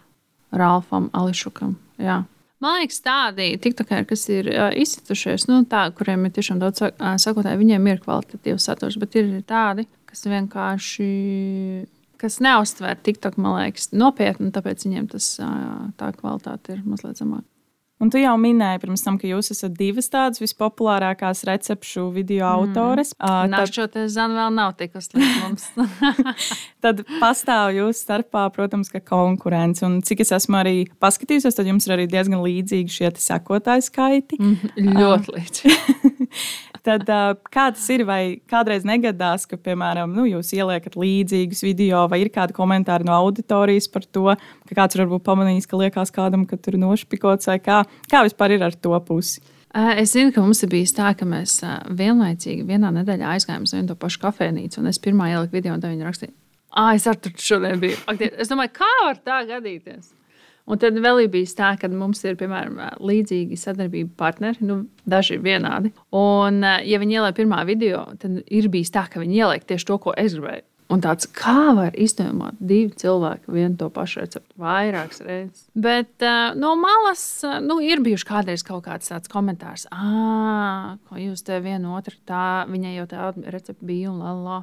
Rālfam, 0.51 1.07
Ališukam. 1.15 1.77
Jā. 2.01 2.21
Man 2.63 2.79
liekas, 2.79 3.03
tādi 3.05 3.51
tiktokeri, 3.61 4.07
kas 4.09 4.23
ir 4.33 4.47
uh, 4.49 4.71
izcitušies, 4.73 5.45
nu, 5.49 5.59
tā, 5.69 5.83
kuriem 5.97 6.25
ir 6.25 6.33
tiešām 6.33 6.61
daudz 6.61 6.81
uh, 6.87 7.13
sakotāju, 7.21 7.59
viņiem 7.61 7.91
ir 7.91 8.01
kvalitatīvs 8.01 8.65
saturs, 8.69 8.97
bet 8.97 9.17
ir 9.19 9.29
tādi, 9.45 9.85
kas 10.09 10.25
vienkārši 10.25 11.11
kas 12.17 12.39
neuztver 12.41 12.97
TikTok, 13.05 13.37
man 13.37 13.59
liekas, 13.59 13.91
nopietni, 13.93 14.49
tāpēc 14.55 14.87
viņiem 14.87 15.05
tas, 15.11 15.35
uh, 15.43 15.85
tā 16.01 16.09
kvalitāte 16.17 16.73
ir 16.73 16.81
mazliet 16.81 17.21
zemāka. 17.21 17.45
Un 17.97 18.11
tu 18.13 18.19
jau 18.21 18.35
minēji 18.37 18.81
pirms 18.83 19.01
tam, 19.01 19.15
ka 19.17 19.25
jūs 19.25 19.49
esat 19.55 19.73
divas 19.73 20.11
tādas 20.13 20.41
vispopulārākās 20.43 21.41
recepšu 21.49 22.11
video 22.13 22.45
mm. 22.45 22.59
autores. 22.59 23.13
Uh, 23.17 23.47
tad... 23.49 23.71
Šo 23.73 23.87
te 23.89 24.03
zanu 24.13 24.37
vēl 24.37 24.53
nav 24.53 24.75
tikusi 24.77 25.17
līdz 25.17 25.39
mums. 25.41 25.65
tad 26.85 27.01
pastāv 27.17 27.73
jūsu 27.73 27.97
starpā, 27.97 28.45
protams, 28.53 28.91
ka 28.93 29.01
konkurence. 29.01 29.81
Un 29.87 30.03
cik 30.05 30.21
es 30.27 30.33
esmu 30.37 30.61
arī 30.61 30.75
paskatījusies, 31.01 31.57
tad 31.57 31.71
jums 31.71 31.89
ir 31.89 31.97
arī 31.97 32.05
diezgan 32.11 32.45
līdzīgi 32.45 32.97
šie 32.99 33.11
sekotāju 33.23 33.89
skaiti. 33.89 34.37
Mm, 34.37 34.93
ļoti 35.01 35.33
uh, 35.33 35.39
līdzīgi. 35.39 36.13
Tad, 36.87 37.03
kā 37.51 37.65
tas 37.75 37.83
ir? 37.91 38.05
Vai 38.07 38.39
kādreiz 38.47 38.85
negadās, 38.87 39.43
ka, 39.49 39.57
piemēram, 39.59 40.13
nu, 40.15 40.23
jūs 40.29 40.53
ieliekat 40.55 40.95
līdzīgus 40.95 41.63
video, 41.65 42.05
vai 42.07 42.21
ir 42.23 42.29
kādi 42.31 42.55
komentāri 42.55 43.07
no 43.07 43.15
auditorijas 43.17 43.89
par 43.91 44.05
to, 44.07 44.37
ka 44.69 44.77
kāds 44.77 44.95
varbūt 44.99 45.25
pamanījis, 45.25 45.67
ka 45.67 45.81
liekas 45.81 46.13
kādam, 46.15 46.45
ka 46.47 46.55
tur 46.55 46.77
nošpikots, 46.79 47.49
vai 47.51 47.57
kā, 47.63 47.81
kā 48.11 48.23
vispār 48.27 48.57
ir 48.57 48.65
ar 48.67 48.75
to 48.75 48.97
pusi? 49.07 49.43
Es 49.77 50.15
zinu, 50.15 50.31
ka 50.33 50.41
mums 50.41 50.63
ir 50.63 50.71
bijis 50.71 50.95
tā, 50.95 51.11
ka 51.17 51.27
mēs 51.27 51.59
vienlaicīgi 51.93 52.65
vienā 52.65 52.89
nedēļā 52.95 53.35
aizgājām 53.35 53.67
uz 53.67 53.75
vienu 53.75 53.91
to 53.91 53.97
pašu 53.99 54.21
kafejnīcu, 54.23 54.79
un 54.81 54.89
es 54.89 54.99
pirmā 55.03 55.27
ieliku 55.33 55.59
video, 55.59 55.75
un 55.75 55.83
viņi 55.83 56.07
rakstīja, 56.07 56.33
ah, 56.71 56.93
es 56.95 57.05
ar 57.09 57.19
tur 57.21 57.35
šodien 57.37 57.81
biju. 57.83 57.99
Es 58.39 58.49
domāju, 58.49 58.73
kā 58.79 58.93
var 59.03 59.19
tā 59.21 59.41
gadīties? 59.49 60.13
Un 60.67 60.79
tad 60.81 60.97
vēl 60.99 61.23
ir 61.23 61.29
bijis 61.31 61.53
tā, 61.55 61.69
ka 61.79 61.87
mums 61.87 62.19
ir 62.27 62.35
piemēram 62.39 62.79
līdzīgi 62.99 63.59
sadarbību 63.59 64.11
partneri, 64.19 64.65
nu, 64.67 64.81
daži 65.07 65.37
ir 65.37 65.45
vienādi. 65.45 65.93
Un, 66.15 66.59
ja 66.83 66.99
viņi 66.99 67.19
ieliek 67.19 67.37
pirmā 67.37 67.61
video, 67.67 68.03
tad 68.19 68.41
ir 68.43 68.67
bijis 68.73 68.91
tā, 68.91 69.05
ka 69.11 69.21
viņi 69.23 69.39
ieliek 69.39 69.67
tieši 69.67 69.87
to, 69.87 69.99
ko 70.03 70.15
es 70.19 70.35
gribēju. 70.35 70.65
Un 70.87 71.01
tāds, 71.03 71.27
kā 71.35 71.73
var 71.75 71.95
izdomāt 71.99 72.55
divi 72.63 72.93
cilvēki 72.95 73.51
vienu 73.51 73.75
to 73.79 73.89
pašu 73.91 74.21
recepti 74.21 74.55
vairākas 74.61 75.19
reizes. 75.25 75.65
Bet 75.75 76.23
uh, 76.23 76.53
no 76.55 76.77
malas 76.79 77.23
nu, 77.65 77.81
ir 77.83 77.99
bijuši 78.05 78.27
kādreiz 78.29 78.63
kaut 78.67 78.85
kāds 78.85 79.11
tāds 79.11 79.31
komentārs, 79.31 79.83
ah, 79.91 80.95
ko 81.09 81.19
jūs 81.19 81.43
te 81.47 81.59
vienu 81.63 81.97
otru 81.97 82.15
tā, 82.27 82.63
viņai 82.71 82.93
jau 83.01 83.07
tāda 83.11 83.51
recepte 83.51 83.87
bija 83.87 84.13
un 84.13 84.23
la 84.23 84.35
la. 84.37 84.61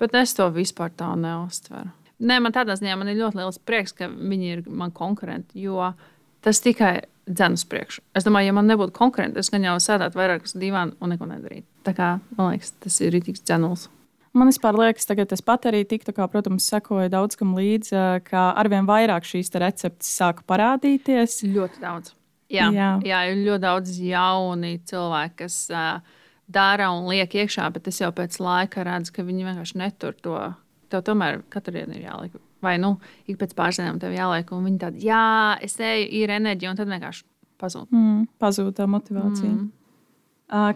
Bet 0.00 0.16
es 0.16 0.32
to 0.36 0.48
vispār 0.52 0.92
tā 0.96 1.10
neuztveru. 1.16 1.92
Nē, 2.24 2.38
man 2.40 2.54
tādā 2.56 2.76
ziņā 2.78 2.96
man 2.96 3.12
ir 3.12 3.18
ļoti 3.20 3.42
liels 3.42 3.60
prieks, 3.60 3.92
ka 3.96 4.08
viņi 4.08 4.52
ir 4.54 4.62
man 4.72 4.92
konkurenti, 4.96 5.60
jo 5.66 5.90
tas 6.44 6.62
tikai 6.64 6.94
dzēna 7.28 7.58
uz 7.58 7.66
priekšu. 7.68 8.04
Es 8.16 8.24
domāju, 8.24 8.48
ja 8.48 8.56
man 8.56 8.68
nebūtu 8.70 8.94
konkurenti, 8.96 9.42
es 9.42 9.52
gan 9.52 9.66
jau 9.66 9.76
sēdētu 9.82 10.16
vairāk 10.16 10.48
uz 10.48 10.56
divām 10.56 10.94
un 11.02 11.12
neko 11.12 11.28
nedarītu. 11.28 11.68
Tā 11.84 11.92
kā 11.96 12.10
man 12.38 12.54
liekas, 12.54 12.72
tas 12.80 12.96
ir 13.04 13.12
rītīgs 13.12 13.44
dzēnuls. 13.44 13.88
Man 14.36 14.52
liekas, 14.52 15.06
tagad 15.08 15.32
es 15.32 15.40
pat 15.40 15.64
arī 15.70 15.80
tiktu, 15.88 16.12
kā, 16.12 16.26
protams, 16.28 16.66
sekoju 16.68 17.08
daudz 17.12 17.38
kam 17.40 17.54
līdzi, 17.56 17.96
ka 18.26 18.50
arvien 18.60 18.84
vairāk 18.88 19.24
šīs 19.24 19.48
receptes 19.56 20.10
sāk 20.18 20.42
parādīties. 20.48 21.40
Ļoti 21.48 21.80
daudz. 21.80 22.12
Jā, 22.52 22.68
jā. 22.70 22.90
jā, 23.02 23.22
ir 23.32 23.40
ļoti 23.42 23.62
daudz 23.64 23.96
jauni 23.98 24.76
cilvēki, 24.86 25.34
kas 25.40 25.56
uh, 25.72 26.20
dara 26.46 26.90
un 26.94 27.08
liek 27.10 27.32
iekšā, 27.32 27.66
bet 27.74 27.88
es 27.90 27.98
jau 28.02 28.12
pēc 28.14 28.36
laika 28.42 28.84
redzu, 28.86 29.14
ka 29.16 29.24
viņi 29.26 29.48
vienkārši 29.48 29.80
netur 29.80 30.14
to. 30.22 30.36
Tev 30.92 31.02
tomēr 31.08 31.40
katru 31.50 31.74
dienu 31.74 31.96
ir 31.96 32.04
jāliek. 32.04 32.36
Vai 32.62 32.76
nu, 32.78 32.92
ik 33.26 33.40
pēc 33.40 33.56
pāris 33.58 33.80
dienām 33.80 33.98
tev 34.02 34.14
jāliek, 34.14 34.52
un 34.54 34.68
viņi 34.68 34.78
tādi, 34.84 35.02
jā, 35.08 35.56
es 35.64 35.74
eju, 35.82 36.06
ir 36.20 36.30
enerģija, 36.36 36.70
un 36.70 36.78
tad 36.78 36.92
vienkārši 36.92 37.26
pazūd. 37.58 37.88
Mm, 37.90 38.22
pazūd 38.42 38.70
tā 38.76 38.86
motivācija. 38.90 39.50
Mm. 39.50 39.72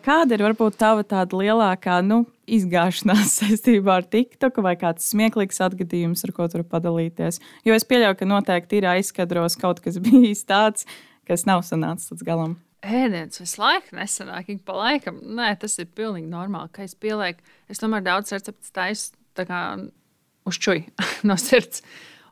Kāda 0.02 0.34
ir 0.34 0.42
varbūt 0.42 0.80
tava 0.80 1.04
tāda 1.06 1.38
lielākā 1.38 2.00
nu, 2.02 2.24
izgāšanās 2.56 3.34
saistībā 3.40 4.00
ar 4.00 4.08
TikTok 4.10 4.60
vai 4.64 4.74
kāds 4.80 5.10
smieklīgs 5.12 5.62
atgadījums, 5.66 6.24
ar 6.26 6.34
ko 6.36 6.48
tur 6.50 6.64
padalīties? 6.66 7.40
Jo 7.66 7.76
es 7.76 7.86
pieļauju, 7.88 8.18
ka 8.20 8.28
noteikti 8.28 8.80
ir 8.80 8.88
aizkadros 8.94 9.58
kaut 9.60 9.82
kas 9.84 10.00
bijis 10.06 10.44
tāds, 10.48 10.88
kas 11.28 11.46
nav 11.48 11.64
sanācis 11.66 12.12
līdz 12.14 12.26
galam. 12.26 12.58
Ēdiens 12.80 13.42
visu 13.42 13.60
laiku 13.60 13.92
nesanāk, 13.98 14.46
ik 14.48 14.62
pa 14.64 14.78
laikam. 14.78 15.18
Nē, 15.36 15.52
tas 15.60 15.76
ir 15.82 15.90
pilnīgi 15.96 16.30
normāli, 16.30 16.70
ka 16.72 16.86
es 16.86 16.96
pielieku. 16.96 17.44
Es 17.68 17.82
tomēr 17.82 18.06
daudz 18.06 18.32
receptes 18.32 18.72
taisu 18.72 19.12
uz 20.48 20.58
čuju 20.58 20.84
no 21.28 21.36
sirds. 21.40 21.84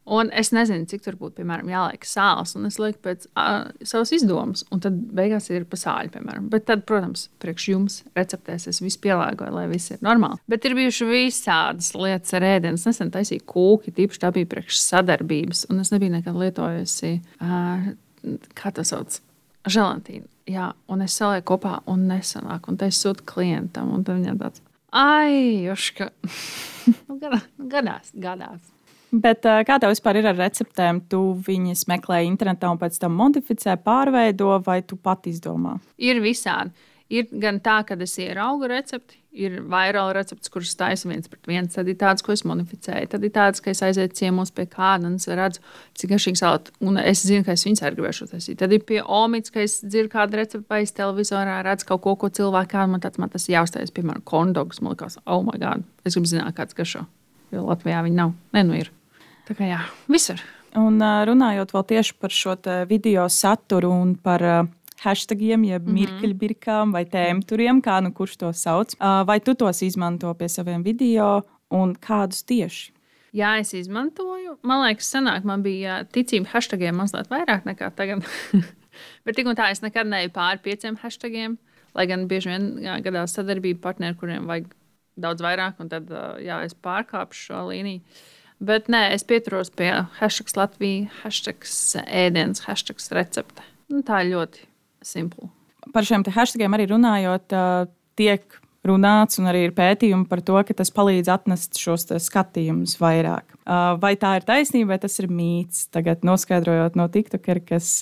Un 0.09 0.31
es 0.33 0.49
nezinu, 0.57 0.87
cik 0.89 1.03
tur 1.05 1.17
būtu, 1.21 1.35
piemēram, 1.43 1.69
jāliek 1.69 2.07
sāls, 2.09 2.55
un 2.57 2.65
es 2.69 2.79
lieku 2.81 3.03
pēc 3.05 3.27
uh, 3.29 3.69
savas 3.85 4.13
izdomas, 4.17 4.65
un 4.73 4.81
tad 4.85 4.97
beigās 5.19 5.51
ir 5.53 5.67
pasāļi, 5.69 6.13
piemēram. 6.15 6.47
Bet 6.53 6.65
tad, 6.71 6.87
protams, 6.89 7.27
priekš 7.43 7.67
jums 7.75 7.99
receptēs 8.17 8.71
es 8.73 8.81
visu 8.81 9.03
pielāgoju, 9.05 9.53
lai 9.53 9.67
viss 9.69 9.93
ir 9.93 10.01
normāli. 10.05 10.41
Bet 10.49 10.65
ir 10.65 10.77
bijušas 10.79 11.11
visādas 11.13 11.93
lietas 11.99 12.33
ar 12.39 12.47
ēdienu. 12.55 12.81
Es 12.81 12.89
nesen 12.89 13.13
taisīju 13.13 13.45
kūki, 13.53 13.93
tīpaši 13.99 14.23
tā 14.25 14.33
bija 14.33 14.49
priekš 14.49 14.81
sadarbības, 14.87 15.67
un 15.69 15.85
es 15.85 15.93
nebiju 15.93 16.17
nekad 16.17 16.41
lietojusi, 16.41 17.13
uh, 17.45 17.91
kā 18.57 18.73
tas 18.79 18.95
sauc, 18.95 19.21
želantīnu. 19.69 20.25
Jā, 20.49 20.71
un 20.89 21.05
es 21.05 21.19
salieku 21.21 21.51
kopā, 21.53 21.83
un 21.93 22.07
nesanāk, 22.09 22.71
un 22.73 22.81
tas 22.81 22.97
sūta 22.97 23.27
klientam, 23.29 23.93
un 23.93 24.09
tad 24.09 24.23
viņam 24.23 24.41
tāds- 24.41 24.65
ai, 24.97 25.67
joška! 25.67 26.09
nu, 27.11 27.21
gadās, 27.21 28.15
gadās. 28.17 28.73
Bet, 29.09 29.47
kā 29.47 29.79
tev 29.81 29.95
vispār 29.95 30.21
ir 30.21 30.29
ar 30.29 30.37
receptēm? 30.37 31.01
Tu 31.09 31.21
viņas 31.47 31.87
meklē 31.89 32.21
internetā 32.27 32.69
un 32.73 32.81
pēc 32.81 32.99
tam 33.01 33.17
modificē, 33.17 33.79
pārveido, 33.81 34.53
vai 34.67 34.83
tu 34.85 34.99
pat 35.01 35.31
izdomā? 35.31 35.79
Ir 35.97 36.21
visādi. 36.25 36.75
Ir 37.09 37.25
gan 37.41 37.57
tā, 37.65 37.79
ka 37.89 37.97
es 38.05 38.19
ieraugu 38.21 38.69
recepti, 38.69 39.17
ir 39.33 39.63
vairāk 39.71 40.11
recepti, 40.13 40.51
kuras 40.53 40.75
taisa 40.77 41.09
viens 41.09 41.31
pret 41.31 41.49
viens. 41.49 41.73
Tad 41.73 41.89
ir 41.89 41.97
tādas, 41.97 42.21
ko 42.25 42.35
es 42.35 42.43
modificēju. 42.45 43.09
Tad 43.15 43.25
ir 43.25 43.33
tādas, 43.33 43.63
ka 43.65 43.73
es 43.73 43.81
aizietu 43.87 44.19
ciemos 44.19 44.53
pie 44.53 44.67
kāda 44.69 45.09
un 45.09 45.17
es 45.17 45.25
redzu, 45.25 45.63
cik 45.97 46.13
garšīgi 46.13 46.41
salāti. 46.43 46.75
Un 46.85 47.01
es 47.01 47.25
zinu, 47.25 47.47
ka 47.47 47.57
es 47.57 47.65
viņas 47.65 47.81
arī 47.87 47.97
gribēšu 47.97 48.29
taisīt. 48.35 48.59
Tad 48.61 48.77
ir 48.77 48.85
pie 48.85 49.01
omītas, 49.01 49.55
ka 49.55 49.65
es 49.65 49.79
dzirdu 49.87 50.13
kādu 50.19 50.43
recepti 50.43 50.69
vai 50.69 50.83
es 50.85 50.93
televizorā 51.01 51.63
redzu 51.65 51.89
kaut 51.89 52.05
ko, 52.05 52.17
ko 52.21 52.33
cilvēki 52.41 52.75
kādā 52.75 52.93
man, 52.93 53.05
tāds, 53.05 53.23
man 53.25 53.33
tas 53.33 53.49
jāuztais, 53.49 53.95
piemēram, 53.97 54.27
kondogs. 54.29 54.83
Man 54.85 54.93
liekas, 54.93 55.17
oh, 55.25 55.41
my 55.49 55.57
God, 55.57 55.89
es 56.05 56.19
gribu 56.19 56.29
zināt, 56.29 56.59
kāds 56.61 56.77
garšo. 56.77 57.07
Jo 57.57 57.65
Latvijā 57.71 58.05
viņi 58.05 58.21
nav. 58.21 58.37
Nē, 58.53 58.69
nu 58.69 58.77
ir. 58.83 58.93
Tā 59.49 59.57
kā 59.57 59.69
jā, 59.71 59.79
visur. 60.13 60.41
Un 60.77 61.01
runājot 61.01 61.73
vēl 61.73 61.87
tieši 61.95 62.17
par 62.21 62.35
šo 62.35 62.55
video 62.89 63.25
saturu 63.33 63.89
un 63.89 64.13
par 64.21 64.45
hashtagiem, 65.01 65.65
jeb 65.65 65.87
mm 65.87 65.89
-hmm. 65.89 65.99
mirkļbirkām 65.99 66.93
vai 66.93 67.05
tēmturiem, 67.05 67.81
kā 67.81 68.03
nu 68.03 68.13
kurš 68.13 68.37
to 68.37 68.53
sauc, 68.53 68.95
vai 69.01 69.41
tu 69.41 69.55
tos 69.55 69.83
izmanto 69.83 70.35
pie 70.35 70.49
saviem 70.49 70.83
video 70.83 71.43
un 71.71 71.95
kādus 71.95 72.45
tieši? 72.45 72.93
Jā, 73.33 73.59
es 73.61 73.75
izmantoju. 73.75 74.57
Man 74.63 74.87
liekas, 74.87 75.09
senāk 75.15 75.45
man 75.45 75.63
bija 75.63 76.05
ticība 76.05 76.49
hashtagiem 76.53 76.97
mazliet 76.97 77.29
vairāk 77.29 77.65
nekā 77.65 77.91
tagad. 77.95 78.25
Bet 79.25 79.37
tik 79.37 79.47
un 79.47 79.57
tā 79.57 79.71
es 79.71 79.83
nekad 79.85 80.07
neju 80.07 80.31
pāri 80.35 80.63
pieciem 80.65 80.97
hashtagiem. 80.97 81.59
Lai 81.95 82.07
gan 82.07 82.27
bieži 82.29 82.49
vien 82.49 82.79
jā, 82.83 82.97
gadās 83.05 83.37
sadarbība 83.37 83.81
partneri, 83.81 84.17
kuriem 84.17 84.47
vajag 84.47 84.73
daudz 85.17 85.43
vairāk, 85.43 85.79
un 85.79 85.89
tad 85.89 86.11
jā, 86.41 86.63
es 86.65 86.75
pārkāpšu 86.75 87.45
šo 87.51 87.63
līniju. 87.69 88.01
Bet 88.59 88.89
nē, 88.91 89.05
es 89.15 89.23
pieturos 89.27 89.71
pie 89.71 89.93
hashtag 90.19 90.51
Latvijas, 90.59 91.13
hashtag 91.23 91.69
ēdienas, 92.07 92.65
hashtag 92.67 93.03
recepte. 93.15 93.67
Nu, 93.93 94.03
tā 94.07 94.25
ir 94.25 94.33
ļoti 94.35 94.65
simpla. 95.07 95.51
Par 95.95 96.05
šiem 96.05 96.25
hashtagiem 96.27 96.75
arī 96.75 96.89
runājot, 96.91 97.55
tiek 98.19 98.59
runāts, 98.89 99.39
un 99.41 99.49
arī 99.51 99.67
ir 99.69 99.75
pētījumi 99.77 100.27
par 100.31 100.43
to, 100.45 100.59
ka 100.67 100.77
tas 100.77 100.91
palīdz 100.95 101.31
atnest 101.33 101.79
šos 101.81 102.09
skatījumus 102.25 102.97
vairāk. 103.01 103.55
Vai 104.03 104.15
tā 104.21 104.35
ir 104.39 104.49
taisnība, 104.49 104.95
vai 104.95 105.01
tas 105.03 105.19
ir 105.23 105.31
mīts? 105.31 105.87
Tagad 105.95 106.27
noskaidrojot 106.27 106.99
no 106.99 107.09
TikTokera, 107.13 107.65
kas, 107.75 107.95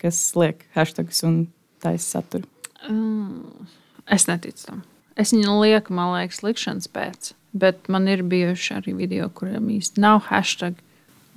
kas 0.00 0.22
liek 0.38 0.64
hashtagus 0.76 1.24
un 1.26 1.42
taisa 1.82 2.20
saturu. 2.20 2.48
Mm, 2.88 3.68
es 4.16 4.28
neticu 4.30 4.70
tam. 4.70 4.84
Es 5.18 5.34
viņu 5.34 5.56
lieku, 5.62 5.94
man 5.96 6.14
liekas, 6.14 6.42
likšanas 6.46 6.90
pēc. 6.92 7.32
Bet 7.52 7.88
man 7.90 8.06
ir 8.10 8.22
bijuši 8.22 8.76
arī 8.76 8.94
video, 8.94 9.26
kuriem 9.34 9.72
īsti 9.74 10.02
nav 10.02 10.22
hashtag, 10.28 10.76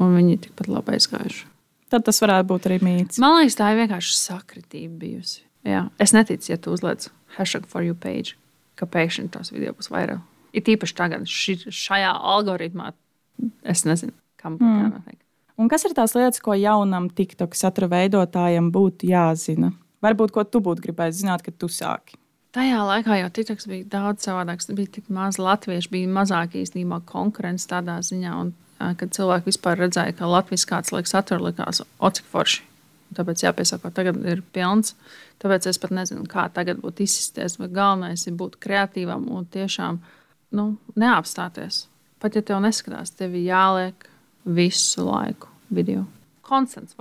un 0.02 0.14
viņi 0.18 0.44
tikpat 0.46 0.70
labi 0.70 0.98
aizgājuši. 0.98 1.48
Tad 1.94 2.06
tas 2.06 2.22
varētu 2.22 2.50
būt 2.50 2.68
arī 2.70 2.78
mīts. 2.86 3.22
Man 3.22 3.40
liekas, 3.40 3.58
tā 3.58 3.72
ir 3.74 3.82
vienkārši 3.84 4.16
sakritība 4.18 4.96
bijusi. 5.02 5.44
Jā. 5.66 5.88
Es 6.02 6.14
neticu, 6.14 6.52
ja 6.52 6.60
tu 6.62 6.74
uzliec 6.74 7.08
hashtag 7.38 7.66
for 7.70 7.86
you 7.86 7.96
page, 7.98 8.36
ka 8.78 8.88
pēkšņi 8.90 9.30
tās 9.34 9.54
video 9.54 9.74
būs 9.78 9.90
vairāk. 9.94 10.22
Ir 10.54 10.66
tīpaši 10.66 10.98
tagad, 10.98 11.28
ši, 11.30 11.58
šajā 11.74 12.12
algoritmā, 12.34 12.92
es 13.66 13.86
nezinu, 13.90 14.14
kam 14.42 14.60
būtu 14.60 14.70
mm. 14.70 14.82
jānotiek. 14.84 15.20
Un 15.62 15.70
kas 15.70 15.86
ir 15.86 15.94
tās 15.98 16.14
lietas, 16.18 16.42
ko 16.42 16.58
jaunam 16.58 17.08
TikTok 17.14 17.56
satura 17.58 17.90
veidotājam 17.94 18.72
būtu 18.74 19.10
jāzina? 19.10 19.72
Varbūt, 20.04 20.34
ko 20.36 20.44
tu 20.46 20.62
būtu 20.66 20.84
gribējis 20.84 21.22
zināt, 21.22 21.46
kad 21.46 21.58
tu 21.62 21.70
sāki? 21.72 22.18
Tajā 22.54 22.82
laikā 22.86 23.16
jau 23.18 23.30
TikToks 23.34 23.66
bija 23.70 23.86
daudz 23.96 24.28
savādāks. 24.28 24.70
Bija 24.78 24.92
tik 25.00 25.08
maz 25.14 25.40
latviešu, 25.42 25.90
bija 25.94 26.10
mazāk 26.14 26.54
īstenībā 26.60 27.00
konkurence 27.10 27.66
tādā 27.70 27.96
ziņā. 28.06 28.34
Un, 28.44 28.52
kad 29.00 29.16
cilvēki 29.16 29.50
vispār 29.50 29.80
redzēja, 29.82 30.14
ka 30.20 30.30
Latvijas 30.30 30.68
kāds 30.70 30.94
liekas 30.94 31.16
satura, 31.16 31.42
likās 31.48 31.82
ocik 31.98 32.28
forši. 32.30 32.62
Tāpēc 33.18 33.44
jāpiesaka, 33.46 33.90
ka 33.90 33.98
tagad 34.02 34.20
ir 34.30 34.44
pilns. 34.54 34.94
Tāpēc 35.42 35.66
es 35.70 35.80
pat 35.82 35.94
nezinu, 35.94 36.26
kā 36.30 36.46
tagad 36.54 36.82
būtu 36.82 37.06
izsisties. 37.06 37.58
Bet 37.62 37.74
galvenais 37.74 38.26
ir 38.30 38.38
būt 38.38 38.60
kreatīvam 38.62 39.26
un 39.34 39.48
tiešām 39.54 39.98
nu, 40.58 40.68
neapstāties. 41.00 41.88
Pat 42.22 42.38
ja 42.38 42.44
tev 42.46 42.62
neskatās, 42.64 43.14
tev 43.18 43.34
ir 43.38 43.50
jāliek 43.50 44.06
visu 44.46 45.06
laiku 45.08 45.50
video. 45.74 46.06
Konstants. 46.46 46.94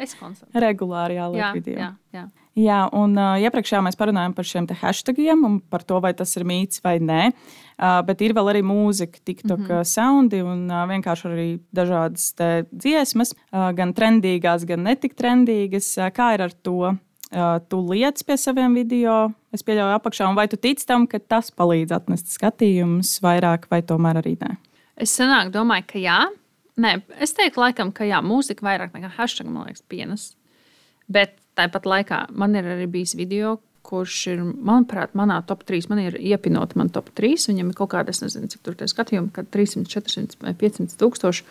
Es 0.00 0.16
konstants. 0.16 0.56
Regulāri 0.56 1.20
jāliek 1.20 1.42
jā, 1.42 1.52
video. 1.58 1.76
Jā, 1.80 1.90
jā. 2.16 2.24
Jā, 2.54 2.84
un 2.94 3.16
uh, 3.18 3.34
iepriekšējā 3.42 3.80
mēs 3.82 3.96
parunājām 3.98 4.34
par 4.36 4.46
šiem 4.46 4.68
hashtagiem 4.78 5.40
un 5.42 5.56
par 5.58 5.82
to, 5.82 5.98
vai 6.02 6.12
tas 6.14 6.36
ir 6.38 6.44
mīts 6.46 6.78
vai 6.84 7.00
nē. 7.02 7.32
Uh, 7.74 7.98
bet 8.06 8.22
ir 8.22 8.30
vēl 8.36 8.52
arī 8.52 8.60
mūzika, 8.62 9.18
TikTok 9.26 9.58
mm 9.58 9.66
-hmm. 9.66 9.88
soundi 9.90 10.42
un 10.42 10.70
uh, 10.70 10.84
vienkārši 10.86 11.26
arī 11.26 11.48
dažādas 11.74 12.34
dziesmas, 12.70 13.34
uh, 13.34 13.72
gan 13.74 13.92
trendīgās, 13.92 14.66
gan 14.66 14.84
netik 14.86 15.16
trendīgas. 15.18 15.98
Uh, 15.98 16.12
kā 16.14 16.34
ir 16.34 16.42
ar 16.42 16.52
to? 16.62 16.94
Uh, 17.34 17.58
tu 17.68 17.80
liec 17.90 18.22
pie 18.22 18.36
saviem 18.36 18.74
video, 18.74 19.32
es 19.52 19.62
pieļauju 19.62 19.98
apakšā, 19.98 20.28
un 20.28 20.36
vai 20.36 20.46
tu 20.46 20.56
tici 20.56 20.86
tam, 20.86 21.06
ka 21.06 21.18
tas 21.18 21.50
palīdz 21.50 21.90
atnest 21.90 22.30
skatījumus 22.30 23.18
vairāk, 23.20 23.66
vai 23.70 23.82
tomēr 23.82 24.22
arī 24.22 24.36
nē? 24.38 24.56
Es 24.96 25.10
senāk 25.18 25.50
domāju, 25.50 25.84
ka 25.86 25.98
jā. 25.98 26.20
Nē, 26.76 27.02
es 27.18 27.34
teiktu, 27.34 27.60
laikam, 27.60 27.90
ka 27.92 28.04
jā, 28.04 28.22
mūzika 28.22 28.62
vairāk 28.62 28.94
nekā 28.94 29.10
hashtag, 29.16 29.46
man 29.46 29.66
liekas, 29.66 29.82
pienes. 29.82 30.36
Bet 31.10 31.34
Tāpat 31.58 31.86
laikā 31.86 32.24
man 32.34 32.56
ir 32.58 32.66
arī 32.66 32.88
bijis 32.90 33.14
video, 33.18 33.58
kurš 33.84 34.16
ir, 34.32 34.42
manuprāt, 34.42 35.12
manā 35.18 35.38
top 35.46 35.62
3. 35.68 35.88
Man 35.92 36.00
ir 36.02 36.16
iepinot 36.18 36.74
man 36.78 36.90
top 36.92 37.10
3. 37.14 37.36
Viņam 37.50 37.70
ir 37.70 37.78
kaut 37.78 37.92
kāda, 37.94 38.14
es 38.14 38.22
nezinu, 38.24 38.48
cik 38.50 38.64
tur 38.64 38.78
tie 38.80 38.88
skatījumi, 38.90 39.30
kad 39.36 39.50
300, 39.54 39.84
400 39.92 40.40
vai 40.42 40.54
500 40.58 40.98
tūkstoši. 41.00 41.46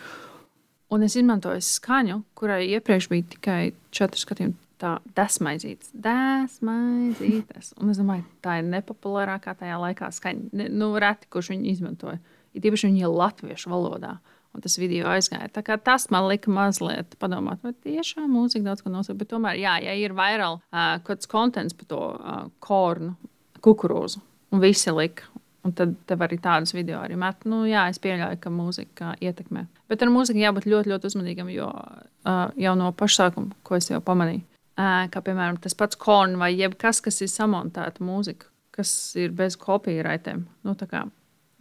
Un 0.94 1.06
es 1.06 1.16
izmantoju 1.18 1.62
skaņu, 1.64 2.20
kurai 2.38 2.66
iepriekš 2.74 3.08
bija 3.10 3.30
tikai 3.36 3.62
4 3.94 4.20
skatījumi. 4.20 4.58
Tā 4.82 4.96
desmaizītas, 5.16 5.92
desmaizītas. 5.94 7.72
Un 7.80 7.92
es 7.92 8.00
domāju, 8.00 8.26
tā 8.44 8.58
ir 8.60 8.68
nepopulārākā 8.68 9.54
tajā 9.60 9.78
laikā 9.80 10.10
skaņa. 10.12 10.68
Nu, 10.74 10.90
reti, 11.00 11.30
kurš 11.32 11.52
viņu 11.54 11.70
izmantoja. 11.70 12.18
Ir 12.54 12.66
īpaši 12.68 12.90
viņa 12.90 13.10
latviešu 13.10 13.70
valodā. 13.70 14.16
Un 14.54 14.62
tas 14.62 14.76
video 14.78 15.08
aizgāja. 15.10 15.50
Tas 15.82 16.06
man 16.14 16.28
lika 16.30 16.52
mazliet 16.54 17.16
padomāt, 17.18 17.58
vai 17.66 17.72
tiešām 17.84 18.28
mūzika 18.30 18.68
daudz 18.68 18.84
ko 18.84 18.92
nosaka. 18.92 19.26
Tomēr, 19.26 19.58
jā, 19.58 19.74
ja 19.82 19.94
ir 19.98 20.14
vairāk 20.14 20.60
uh, 20.60 20.82
kāds 21.06 21.30
kontents 21.30 21.74
par 21.74 21.88
to 21.90 22.02
uh, 22.14 22.44
kornu, 22.62 23.16
kukurūzu, 23.64 24.22
un 24.54 24.62
visi 24.62 24.94
lika. 24.94 25.26
Un 25.64 25.72
tad 25.72 25.94
tev 26.04 26.20
arī 26.20 26.36
tādas 26.44 26.74
video 26.76 26.98
arī 27.00 27.16
met. 27.16 27.46
Nu, 27.48 27.62
jā, 27.64 27.86
es 27.88 27.96
pieļauju, 28.04 28.36
ka 28.42 28.50
mūzika 28.52 29.14
ietekmē. 29.24 29.62
Bet 29.88 30.02
ar 30.04 30.10
mūziku 30.12 30.42
jābūt 30.42 30.66
ļoti, 30.68 30.90
ļoti 30.92 31.08
uzmanīgam, 31.08 31.48
jo 31.54 31.70
uh, 31.72 32.50
jau 32.60 32.74
no 32.76 32.90
paša 32.92 33.22
sākuma, 33.22 33.56
ko 33.64 33.78
es 33.78 33.88
jau 33.88 34.02
pamanīju, 34.04 34.44
uh, 34.76 35.06
kā 35.08 35.24
piemēram 35.24 35.56
tas 35.64 35.74
pats 35.80 35.96
korns 35.96 36.36
vai 36.38 36.52
jebkas, 36.52 37.00
kas 37.04 37.22
ir 37.24 37.32
samontēta 37.32 38.04
mūzika, 38.04 38.52
kas 38.76 38.92
ir 39.16 39.32
bez 39.32 39.56
kopijraitēm. 39.60 40.44
Nu, 40.68 40.76
kā, 40.76 41.06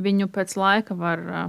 viņu 0.04 0.28
pēc 0.36 0.58
laika 0.60 1.00
var 1.00 1.24
uh, 1.24 1.48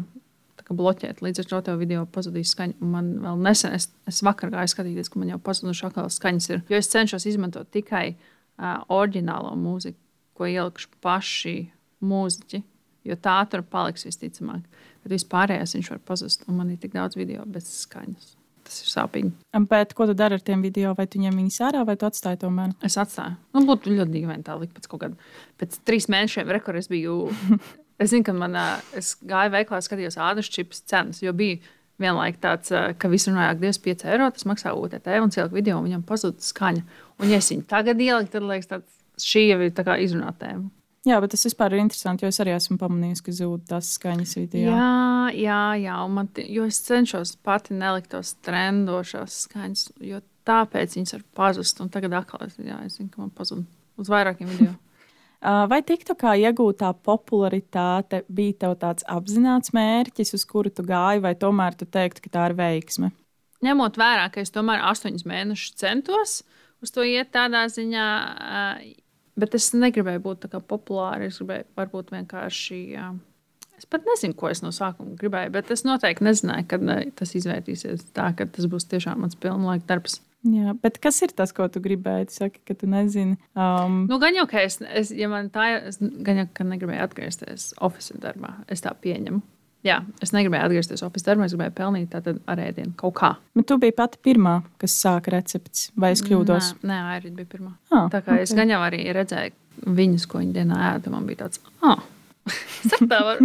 bloķēt. 0.72 1.20
Līdz 1.24 1.42
ar 1.42 1.48
to 1.50 1.60
tev 1.66 1.80
video 1.82 2.04
pazudīs 2.08 2.54
skaņa. 2.54 2.78
Man 2.80 3.10
vēl 3.24 3.42
nesen, 3.44 3.74
es, 3.76 3.90
es 4.08 4.22
vakar 4.24 4.52
gāju 4.54 4.72
skatīties, 4.72 5.10
ka 5.12 5.20
man 5.20 5.34
jau 5.34 5.40
pazuduši 5.44 5.88
atkal 5.90 6.08
skaņas 6.12 6.50
ir. 6.52 6.62
Jo 6.72 6.80
es 6.80 6.88
cenšos 6.92 7.26
izmantot 7.28 7.68
tikai 7.74 8.14
uh, 8.14 8.80
oriģinālo 8.94 9.52
mūziku, 9.60 9.98
ko 10.38 10.48
ielikuši 10.48 10.88
paši 11.04 11.56
mūziķi. 12.04 12.62
Jo 13.04 13.18
tā 13.20 13.36
tur 13.52 13.60
paliks 13.68 14.06
visticamāk. 14.08 14.64
Bet 15.04 15.12
vispārējais 15.12 15.76
viņš 15.76 15.92
var 15.92 16.00
pazust. 16.08 16.48
Un 16.48 16.62
man 16.62 16.72
ir 16.72 16.80
tik 16.80 16.96
daudz 16.96 17.18
video 17.20 17.44
bez 17.44 17.68
skaņas. 17.82 18.32
Tas 18.64 18.80
ir 18.80 18.88
sāpīgi. 18.88 19.30
Bet 19.68 19.92
ko 19.92 20.06
tu 20.08 20.14
dari 20.16 20.38
ar 20.38 20.42
tiem 20.44 20.62
video? 20.64 20.94
Vai 20.96 21.04
tu 21.10 21.20
ņem 21.20 21.36
viņus 21.36 21.60
ārā, 21.66 21.82
vai 21.84 21.98
tu 22.00 22.08
atstāji 22.08 22.40
tomēr? 22.46 22.72
Es 22.86 22.96
atstāju. 23.00 23.36
Nu, 23.52 23.66
būtu 23.68 23.92
ļoti 23.92 24.14
dīvaini 24.14 24.46
tā 24.46 24.56
likt 24.56 24.72
pēc 24.78 24.88
kaut 24.88 25.02
kāda. 25.04 25.32
Pēc 25.60 25.76
trīs 25.84 26.08
mēnešiem 26.12 26.52
rekords 26.56 26.88
biju. 26.92 27.28
Es 28.02 28.10
zinu, 28.10 28.24
ka 28.26 28.34
manā, 28.34 28.66
es 28.98 29.14
gāju 29.22 29.52
veiklā, 29.54 29.78
skatījos 29.84 30.18
ādas 30.18 30.50
čips 30.50 30.82
cenas, 30.90 31.22
jo 31.22 31.32
bija 31.36 31.60
vienlaik 32.02 32.40
tāds, 32.42 32.72
ka 32.98 33.10
visi 33.10 33.30
runāja, 33.30 33.54
ka 33.54 33.62
25 33.62 34.08
eiro 34.10 34.30
tas 34.34 34.46
maksā 34.50 34.72
UTT 34.74 35.12
un 35.22 35.34
cilvēku 35.34 35.54
video, 35.60 35.78
un 35.78 35.86
viņam 35.86 36.06
pazuda 36.08 36.42
skaņa. 36.42 36.82
Un, 37.20 37.28
ja 37.30 37.38
es 37.38 37.52
viņu 37.52 37.68
tagad 37.70 38.02
ieliku, 38.02 38.32
tad 38.32 38.48
liekas, 38.48 38.70
tāds, 38.72 38.96
šī 39.22 39.44
jau 39.52 39.60
ir 39.62 39.70
izrunāta 40.02 40.48
tēma. 40.48 40.72
Jā, 41.04 41.18
bet 41.20 41.34
tas 41.34 41.44
vispār 41.44 41.74
ir 41.76 41.82
interesanti, 41.82 42.24
jo 42.24 42.32
es 42.32 42.40
arī 42.40 42.54
esmu 42.56 42.78
pamanījis, 42.80 43.20
ka 43.26 43.32
zūd 43.36 43.66
tās 43.68 43.90
skaņas 43.98 44.38
video. 44.38 44.70
Jā, 44.72 45.32
jā, 45.36 45.58
jā 45.82 45.96
man, 46.08 46.30
jo 46.48 46.64
es 46.64 46.78
cenšos 46.86 47.34
pati 47.44 47.76
nelikt 47.76 48.08
tos 48.14 48.32
trendošās 48.46 49.42
skaņas, 49.44 49.90
jo 50.00 50.22
tāpēc 50.48 50.96
viņas 50.96 51.14
var 51.18 51.26
pazust. 51.36 51.82
Un 51.84 51.92
tagad 51.92 52.16
atkal 52.16 52.46
es, 52.48 52.56
jā, 52.56 52.80
es 52.88 52.96
zinu, 52.96 53.12
ka 53.12 53.20
man 53.20 53.34
pazūd 53.36 53.66
uz 54.00 54.10
vairākiem 54.10 54.48
video. 54.48 54.72
Vai 55.44 55.82
TikTokā 55.84 56.38
iegūtā 56.40 56.94
popularitāte 57.04 58.22
bija 58.32 58.54
tev 58.64 58.78
tāds 58.80 59.04
apzināts 59.12 59.74
mērķis, 59.76 60.32
uz 60.38 60.44
kuru 60.48 60.72
tu 60.72 60.84
gāji, 60.88 61.20
vai 61.20 61.34
tomēr 61.36 61.76
tu 61.76 61.84
teiktu, 61.84 62.24
ka 62.24 62.32
tā 62.32 62.46
ir 62.48 62.56
veiksme? 62.56 63.10
Ņemot 63.64 63.98
vērā, 64.00 64.30
ka 64.32 64.40
es 64.40 64.52
tomēr 64.54 64.80
astoņus 64.88 65.26
mēnešus 65.28 65.76
centos 65.80 66.38
uz 66.84 66.92
to 66.92 67.04
iet 67.04 67.32
tādā 67.36 67.66
ziņā, 67.72 68.08
bet 69.40 69.56
es 69.56 69.70
negribēju 69.76 70.24
būt 70.24 70.48
tā 70.48 70.60
populāra. 70.60 71.28
Es 71.28 71.40
gribēju 71.40 71.68
varbūt 71.76 72.12
vienkārši. 72.16 72.80
Es 73.74 73.88
pat 73.90 74.04
nezinu, 74.08 74.36
ko 74.38 74.48
es 74.48 74.62
no 74.64 74.72
sākuma 74.72 75.16
gribēju, 75.20 75.52
bet 75.56 75.72
es 75.74 75.84
noteikti 75.84 76.24
nezināju, 76.24 76.68
kad 76.72 76.84
tas 77.20 77.36
izvērtīsies 77.36 78.08
tā, 78.16 78.30
ka 78.38 78.48
tas 78.48 78.68
būs 78.70 78.88
tiešām 78.92 79.24
mans 79.24 79.36
pilnlaika 79.36 79.88
darbs. 79.92 80.22
Jā, 80.44 80.74
bet 80.76 80.98
kas 81.00 81.22
ir 81.24 81.32
tas, 81.32 81.54
ko 81.56 81.64
tu 81.72 81.80
gribēji? 81.80 82.28
Tu 82.28 82.36
saki, 82.36 82.60
ka 82.68 82.76
tu 82.76 82.88
nezini. 82.90 83.38
Um... 83.56 84.02
Nu, 84.10 84.18
gan 84.20 84.36
jau, 84.36 84.44
ka 84.50 84.60
es, 84.60 84.76
es, 84.84 85.12
ja 85.16 85.30
man 85.32 85.48
tā, 85.52 85.70
es 85.88 85.96
gan 86.00 86.42
jau, 86.42 86.46
ka 86.52 86.66
negribēju 86.68 87.00
atgriezties 87.06 87.70
oficiālā 87.84 88.20
darbā. 88.26 88.50
Es 88.68 88.84
tā 88.84 88.92
pieņemu. 88.92 89.40
Jā, 89.84 89.98
es 90.24 90.34
negribēju 90.36 90.68
atgriezties 90.68 91.04
oficiālā 91.04 91.32
darbā, 91.32 91.48
es 91.48 91.56
gribēju 91.56 91.74
pelnīt 91.78 92.12
tādu 92.12 92.36
ar 92.48 92.60
ēdienu 92.60 92.92
kaut 93.00 93.16
kā. 93.22 93.30
Bet 93.56 93.68
tu 93.70 93.78
biji 93.80 93.96
pati 93.96 94.20
pirmā, 94.24 94.58
kas 94.80 94.96
sāka 95.00 95.32
recepti, 95.32 95.88
vai 96.00 96.12
es 96.12 96.24
kļūdos? 96.24 96.74
Nē, 96.82 96.92
nē 96.92 97.00
Airīda 97.16 97.40
bija 97.40 97.52
pirmā. 97.56 97.72
Ah, 97.88 98.10
tā 98.12 98.20
kā 98.20 98.36
okay. 98.36 98.44
es 98.44 98.52
gan 98.56 98.72
jau 98.72 98.80
arī 98.84 99.00
redzēju 99.16 99.88
viņus, 99.96 100.28
ko 100.28 100.44
viņi 100.44 100.56
dienā 100.58 100.80
ēda, 100.90 101.12
man 101.12 101.28
bija 101.28 101.46
tāds, 101.46 101.60
ah, 101.84 102.04
tā 103.12 103.20
var. 103.30 103.40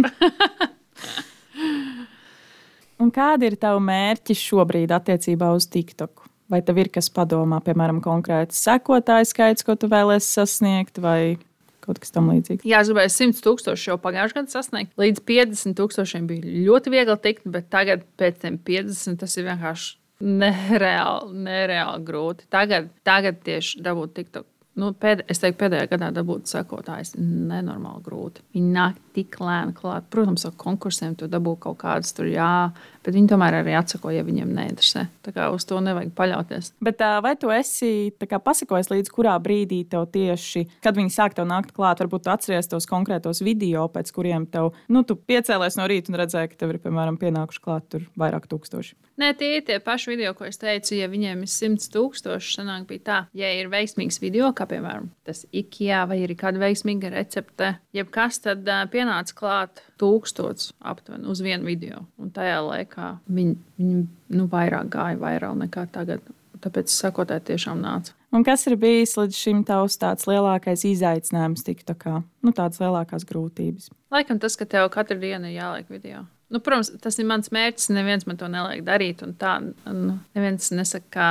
Un 3.00 3.08
kādi 3.12 3.48
ir 3.48 3.56
tavi 3.60 3.80
mērķi 3.88 4.36
šobrīd 4.36 4.92
attiecībā 4.92 5.48
uz 5.56 5.68
TikTok? 5.72 6.29
Vai 6.50 6.62
tev 6.66 6.80
ir 6.82 6.90
kas 6.90 7.10
padomā, 7.14 7.60
piemēram, 7.62 8.00
konkrēts 8.02 8.58
sekotāju 8.64 9.28
skaits, 9.30 9.66
ko 9.66 9.76
tu 9.78 9.90
vēlēsies 9.90 10.32
sasniegt, 10.34 10.98
vai 11.02 11.38
kaut 11.84 12.00
kas 12.02 12.12
tamlīdzīgs? 12.16 12.66
Jā, 12.66 12.82
es 12.82 12.90
gribēju 12.90 13.14
100 13.14 13.44
tūkstošus 13.46 13.88
jau 13.92 13.96
pagājušajā 14.02 14.40
gadā 14.40 14.54
sasniegt. 14.56 14.92
Līdz 15.00 15.22
50 15.30 15.78
tūkstošiem 15.78 16.28
bija 16.30 16.54
ļoti 16.68 16.94
viegli 16.96 17.18
tikt, 17.22 17.46
bet 17.54 17.70
tagad 17.72 18.04
pēc 18.20 18.42
tam 18.42 18.58
50 18.66 19.22
tas 19.22 19.38
ir 19.38 19.46
vienkārši 19.46 19.96
nereāli, 20.20 21.44
nereāli 21.46 22.06
grūti. 22.10 22.48
Tagad, 22.52 22.90
tagad 23.06 23.40
tieši 23.46 23.84
dabūt 23.86 24.18
TikTok 24.18 24.48
nu, 24.80 24.90
pēd, 24.96 25.24
es 25.30 25.40
teiktu, 25.42 25.58
pēdējā 25.64 25.88
gadā 25.90 26.10
dabūt 26.14 26.50
sekotājs 26.50 27.14
nenormāli 27.18 28.02
grūti. 28.06 28.44
Viņi 28.54 28.72
nāk 28.74 29.00
tik 29.16 29.38
lēni 29.42 29.74
klāt. 29.76 30.06
Protams, 30.12 30.46
ar 30.48 30.54
konkursiem 30.60 31.16
tu 31.18 31.28
dabū 31.30 31.56
kaut 31.60 31.80
kādas 31.82 32.14
tur, 32.16 32.30
jā, 32.30 32.70
bet 33.04 33.16
viņi 33.16 33.30
tomēr 33.32 33.60
arī 33.60 33.74
atsako, 33.78 34.12
ja 34.14 34.24
viņiem 34.26 34.52
neinteresē. 34.56 35.06
Tā 35.24 35.34
kā 35.36 35.48
uz 35.54 35.66
to 35.68 35.80
nevajag 35.84 36.12
paļauties. 36.16 36.72
Bet 36.84 37.02
vai 37.24 37.34
tu 37.40 37.52
esi 37.54 38.12
pasakojis 38.20 38.90
līdz 38.92 39.12
kurā 39.14 39.36
brīdī 39.42 39.82
tev 39.90 40.08
tieši, 40.12 40.66
kad 40.84 40.98
viņi 40.98 41.14
sāk 41.14 41.36
tev 41.38 41.48
nākt 41.50 41.74
klāt, 41.76 42.02
varbūt 42.02 42.28
atceries 42.32 42.70
tos 42.70 42.88
konkrētos 42.90 43.42
video, 43.44 43.86
pēc 43.92 44.12
kuriem 44.14 44.46
tev, 44.50 44.72
nu, 44.92 45.04
tu 45.06 45.16
piecēlies 45.16 45.78
no 45.80 45.88
rīta 45.90 46.12
un 46.12 46.20
redzēji, 46.20 46.52
ka 46.52 46.60
tev 46.62 46.74
ir, 46.74 46.80
piemēram, 46.84 47.20
pienākuši 47.20 47.64
klāt 47.64 47.88
tur 47.92 48.08
vairāk 48.20 48.48
tūkstoši. 48.50 48.96
Nē, 49.20 49.34
tie 49.36 49.50
ir 49.58 49.64
tie 49.68 49.76
paši 49.84 50.14
video, 50.14 50.32
ko 50.32 50.46
es 50.48 50.56
teicu, 50.60 50.94
ja 50.96 51.10
viņiem 51.12 51.42
ir 51.44 51.50
100 51.52 51.90
tūkstoši, 51.92 52.54
sanāk 52.56 52.86
bija 52.88 53.04
tā, 53.04 53.18
ja 53.36 53.50
ir 53.58 53.68
veiksmīgs 53.72 54.16
video, 54.22 54.48
kā 54.56 54.64
piemēram 54.70 55.10
tas 55.28 55.44
IKEA 55.52 56.06
vai 56.08 56.22
ir 56.24 56.32
kāda 56.40 56.62
veiksmīga 56.62 57.12
recepte, 57.12 57.74
jebkas, 57.96 58.40
tad 58.46 58.64
pienāca 58.92 59.36
klāt 59.36 59.82
tūkstots 60.00 60.72
aptuveni 60.80 61.28
uz 61.30 61.42
vienu 61.44 61.68
video. 61.68 62.04
Un 62.20 62.32
tajā 62.34 62.58
laikā 62.64 63.12
viņi, 63.28 63.56
viņi 63.80 64.04
nu, 64.36 64.46
vairāk 64.50 64.90
gāja 64.92 65.20
vairāk 65.20 65.58
nekā 65.66 65.86
tagad. 65.94 66.24
Tāpēc 66.60 66.92
sakotāji 66.92 67.54
tiešām 67.54 67.78
nāca. 67.80 68.12
Un 68.36 68.44
kas 68.44 68.66
ir 68.68 68.76
bijis 68.76 69.16
līdz 69.16 69.36
šim 69.36 69.62
tavs 69.64 69.96
tāds 69.98 70.26
lielākais 70.28 70.84
izaicinājums, 70.86 71.64
TikTokā? 71.64 72.18
Nu, 72.44 72.52
tādas 72.52 72.82
lielākās 72.82 73.24
grūtības. 73.26 73.88
Laikam 74.12 74.38
tas, 74.42 74.58
ka 74.60 74.68
tev 74.68 74.90
katru 74.92 75.16
dienu 75.22 75.48
ir 75.48 75.56
jāliek 75.56 75.88
video. 75.88 76.26
Nu, 76.52 76.60
protams, 76.60 76.92
tas 77.02 77.16
ir 77.18 77.26
mans 77.30 77.48
mērķis. 77.54 77.88
Neviens 77.94 78.26
man 78.28 78.38
to 78.38 78.50
neliek 78.50 78.84
darīt. 78.86 79.24
Tā, 79.40 79.56
nu, 79.88 80.18
neviens 80.36 80.68
nesaka, 80.74 81.08
kā 81.14 81.30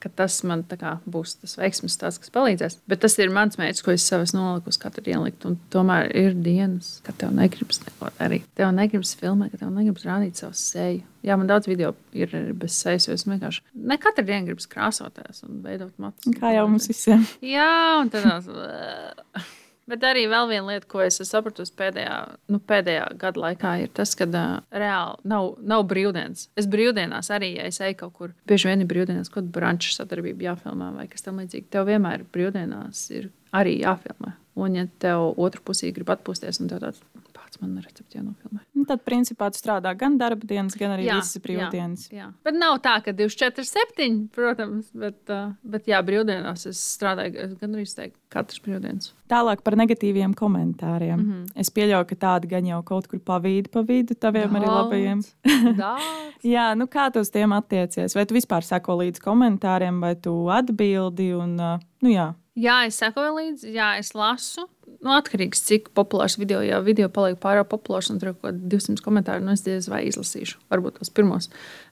ka 0.00 0.10
tas 0.20 0.40
man 0.48 0.64
kā, 0.68 0.96
būs 1.08 1.36
tas 1.42 1.56
veiksmīgs 1.60 1.96
stāsts, 1.98 2.22
kas 2.22 2.32
palīdzēs. 2.34 2.78
Bet 2.90 3.02
tas 3.04 3.16
ir 3.20 3.32
mans 3.34 3.58
mērķis, 3.60 3.84
ko 3.84 3.94
es 3.94 4.06
sev 4.08 4.24
noliku 4.36 4.72
uz 4.72 4.80
katru 4.80 5.04
dienu. 5.06 5.56
Tomēr 5.72 6.10
ir 6.16 6.34
dienas, 6.34 6.98
kad 7.06 7.18
tev 7.20 7.34
negribas 7.36 7.82
neko 7.84 8.10
darīt. 8.18 8.48
Tev 8.58 8.72
negribas 8.76 9.14
filmēt, 9.20 9.54
ka 9.54 9.64
tev 9.64 9.72
negribas 9.76 10.06
rādīt 10.08 10.40
savu 10.40 10.56
seju. 10.58 11.04
Jā, 11.26 11.36
man 11.36 11.50
daudz 11.50 11.68
video 11.68 11.92
ir 12.16 12.32
bez 12.56 12.78
sejas, 12.80 13.06
jo 13.08 13.14
es 13.16 13.26
vienkārši 13.28 13.60
ne 13.76 13.98
katru 14.00 14.24
dienu 14.24 14.48
gribu 14.48 14.64
krāsoties 14.72 15.44
un 15.44 15.60
veidot 15.64 15.92
matus. 16.00 16.32
Kā 16.40 16.54
jau 16.56 16.64
mums 16.70 16.88
visiem. 16.88 17.26
Jā, 17.44 18.00
un 18.00 18.12
tad. 18.12 18.48
Bet 19.90 20.04
arī 20.06 20.26
vēl 20.30 20.48
viena 20.50 20.66
lieta, 20.68 20.86
ko 20.90 21.02
es 21.04 21.18
sapratu 21.26 21.64
pēdējā, 21.76 22.16
nu, 22.52 22.60
pēdējā 22.70 23.06
gada 23.20 23.42
laikā, 23.44 23.74
ir 23.84 23.92
tas, 23.96 24.14
ka 24.18 24.28
uh, 24.28 24.60
reāli 24.70 25.30
nav, 25.32 25.54
nav 25.72 25.86
brīvdienas. 25.90 26.48
Es 26.60 26.68
brīvdienās 26.70 27.32
arī, 27.34 27.54
ja 27.58 27.66
es 27.70 27.80
eju 27.82 27.98
kaut 28.04 28.14
kur, 28.18 28.34
bieži 28.50 28.70
vien 28.70 28.84
ir 28.84 28.90
brīvdienas, 28.90 29.30
kaut 29.32 29.42
kāda 29.42 29.54
branča 29.56 29.96
sadarbība 29.96 30.50
jāfilmē 30.50 30.92
vai 30.98 31.08
kas 31.10 31.26
tamlīdzīgs. 31.26 31.70
Tev 31.74 31.88
vienmēr 31.90 32.26
brīvdienās 32.34 33.02
ir 33.16 33.30
arī 33.56 33.80
jāfilmē. 33.80 34.36
Un, 34.60 34.76
ja 34.76 34.86
tev 35.02 35.30
otru 35.40 35.62
pusī 35.70 35.92
grib 35.94 36.10
atpūsties, 36.12 36.60
un 36.62 36.70
tev 36.70 36.82
tāds 36.84 37.02
kāds 37.50 37.60
man 37.60 37.82
recepti 37.82 38.18
jānofilmē. 38.18 38.62
Nu, 38.74 38.84
tad, 38.86 39.02
principā, 39.04 39.50
tu 39.50 39.58
strādā 39.58 39.92
gan 39.98 40.16
darba 40.18 40.46
dienas, 40.46 40.76
gan 40.78 40.94
arī 40.94 41.08
jā, 41.08 41.18
visas 41.18 41.42
brīvdienas. 41.42 42.06
Jā, 42.10 42.22
jā. 42.22 42.28
Bet 42.44 42.54
nav 42.54 42.78
tā, 42.84 43.02
ka 43.02 43.12
24, 43.12 43.66
7, 43.66 44.28
protams, 44.34 44.90
bet, 44.94 45.18
uh, 45.30 45.52
bet 45.62 45.88
jā, 45.90 46.00
brīvdienās 46.02 46.66
es 46.70 46.80
strādāju 46.96 47.56
gan 47.60 47.74
arī 47.74 47.86
teiktu, 47.86 48.18
katras 48.30 48.62
brīvdienas. 48.62 49.12
Tālāk 49.30 49.62
par 49.66 49.76
negatīviem 49.78 50.34
komentāriem. 50.34 51.18
Mm 51.18 51.30
-hmm. 51.32 51.46
Es 51.54 51.70
pieļauju, 51.70 52.06
ka 52.06 52.16
tādi 52.16 52.50
gan 52.50 52.66
jau 52.66 52.82
kaut 52.82 53.06
kur 53.06 53.18
pa 53.18 53.38
vidu, 53.38 53.70
pa 53.70 53.82
vidu 53.82 54.14
taviem 54.14 54.50
Daudz. 54.50 54.56
arī 54.56 54.66
labajiem. 54.70 55.20
jā, 56.54 56.74
nu 56.76 56.86
kā 56.86 57.10
tu 57.12 57.20
uz 57.20 57.30
tiem 57.30 57.52
attiecies? 57.52 58.14
Vai 58.14 58.26
tu 58.26 58.34
vispār 58.34 58.62
seko 58.62 58.96
līdz 59.02 59.20
komentāriem, 59.20 60.00
vai 60.00 60.14
tu 60.14 60.48
atbildi? 60.48 61.34
Un, 61.34 61.58
uh, 61.60 61.78
nu, 62.02 62.08
jā. 62.08 62.34
jā, 62.54 62.86
es 62.86 62.98
sekoju 62.98 63.34
līdzi, 63.34 63.72
jā, 63.72 63.98
es 63.98 64.14
lasu 64.14 64.68
nu, 65.00 65.12
atkarīgs 65.14 65.62
tā, 65.62 65.68
cik 65.70 65.90
populārs 65.96 66.36
video. 66.40 66.60
Ja 66.64 66.80
video 66.84 67.08
paliek 67.12 67.38
pārāk 67.40 67.70
populārs 67.70 68.10
un 68.12 68.18
tur 68.20 68.32
ir 68.32 68.36
kaut 68.36 68.50
kādi 68.50 68.72
200 68.74 69.04
komentāri, 69.04 69.44
nu 69.44 69.54
es 69.54 69.64
diez 69.66 69.88
vai 69.90 70.02
izlasīšu, 70.08 70.60
varbūt 70.72 70.98
tos 71.00 71.12
pirmos. 71.14 71.50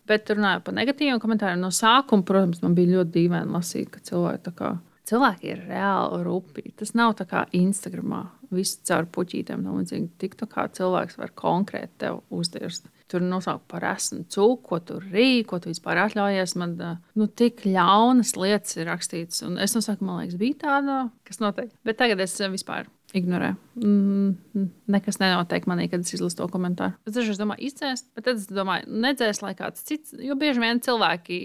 Bet 0.08 0.30
runājot 0.32 0.66
par 0.66 0.76
negatīviem 0.76 1.22
komentāriem, 1.22 1.62
no 1.62 1.72
sākuma, 1.74 2.26
protams, 2.26 2.62
man 2.64 2.76
bija 2.78 2.98
ļoti 2.98 3.14
dīvaini 3.16 3.54
lasīt, 3.54 3.90
ka 3.94 4.02
cilvēki, 4.08 4.54
kā, 4.58 4.74
cilvēki 5.10 5.52
ir 5.52 5.64
reāli 5.70 6.20
rupji. 6.26 6.74
Tas 6.80 6.94
nav 6.98 7.16
tā 7.20 7.28
kā 7.30 7.46
Instagramā, 7.56 8.24
viss 8.54 8.80
caur 8.88 9.08
puķītēm. 9.14 9.64
No 9.64 9.78
līdzīgi, 9.78 10.12
tik 10.20 10.38
tā 10.40 10.48
kā 10.50 10.68
cilvēks 10.72 11.20
var 11.20 11.34
konkrēti 11.36 12.04
tev 12.04 12.22
uzdirst 12.34 12.88
tur 13.08 13.24
nosaukt 13.24 13.64
par 13.70 13.86
esmu 13.94 14.26
cūku, 14.28 14.60
ko 14.68 14.80
tu 14.84 14.98
rīki, 15.00 15.46
ko 15.48 15.60
tu 15.62 15.72
vispār 15.72 16.02
atļaujies. 16.04 16.54
Man 16.60 16.76
nu, 16.78 17.28
tik 17.28 17.64
ļaunas 17.66 18.34
lietas 18.36 18.76
ir 18.78 18.88
rakstītas. 18.90 19.42
Un 19.48 19.58
es 19.62 19.74
no 19.76 19.82
sākuma, 19.84 20.12
man 20.12 20.22
liekas, 20.26 20.38
bija 20.40 20.60
tāda, 20.66 21.00
kas 21.28 21.42
notiek. 21.42 21.72
Bet 21.88 22.00
tagad 22.00 22.20
es 22.24 22.36
vispār 22.52 22.90
ignorēju. 23.16 23.56
Mm, 23.78 24.66
nekas 24.90 25.16
nenotiek 25.22 25.64
manī, 25.70 25.86
kad 25.88 26.02
es 26.04 26.12
izlasu 26.12 26.40
to 26.40 26.48
komentāru. 26.52 26.96
Es 27.08 27.14
dažreiz 27.16 27.38
domāju, 27.40 27.68
izdzēst, 27.70 28.08
bet 28.16 28.26
tad 28.26 28.40
es 28.40 28.48
domāju, 28.52 28.88
nedzēs, 29.04 29.40
lai 29.44 29.54
kāds 29.58 29.84
cits. 29.88 30.12
Jo 30.20 30.36
bieži 30.38 30.60
vien 30.60 30.82
cilvēki, 30.84 31.38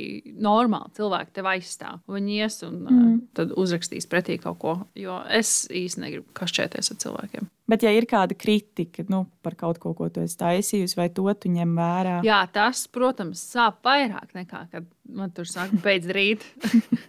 normāli 0.43 0.91
cilvēki 0.97 1.36
tev 1.38 1.49
aizstāv. 1.54 2.02
Viņi 2.12 2.39
ies 2.41 2.60
un 2.67 2.80
mm. 2.82 2.99
uh, 2.99 3.17
tad 3.38 3.54
uzrakstīs 3.60 4.10
pretī 4.12 4.39
kaut 4.41 4.60
ko. 4.60 4.76
Jo 4.99 5.21
es 5.32 5.63
īsti 5.71 6.04
negribu 6.04 6.36
kašķēties 6.36 6.91
ar 6.93 6.99
cilvēkiem. 7.06 7.52
Bet, 7.71 7.86
ja 7.86 7.93
ir 7.95 8.10
kāda 8.12 8.36
kritika 8.36 9.06
nu, 9.08 9.23
par 9.45 9.56
kaut 9.60 9.80
ko, 9.80 9.93
ko 9.95 10.10
tu 10.12 10.23
esi 10.26 10.36
taisījusi, 10.41 10.97
vai 10.99 11.08
to 11.15 11.30
tu 11.39 11.52
ņem 11.54 11.78
vērā? 11.80 12.17
Jā, 12.28 12.41
tas, 12.52 12.84
protams, 12.91 13.39
sāp 13.54 13.80
vairāk 13.88 14.36
nekā 14.36 14.65
kad 14.73 14.89
man 15.08 15.32
tur 15.36 15.47
saka, 15.49 15.80
beidz 15.86 16.12
rīt. 16.12 16.43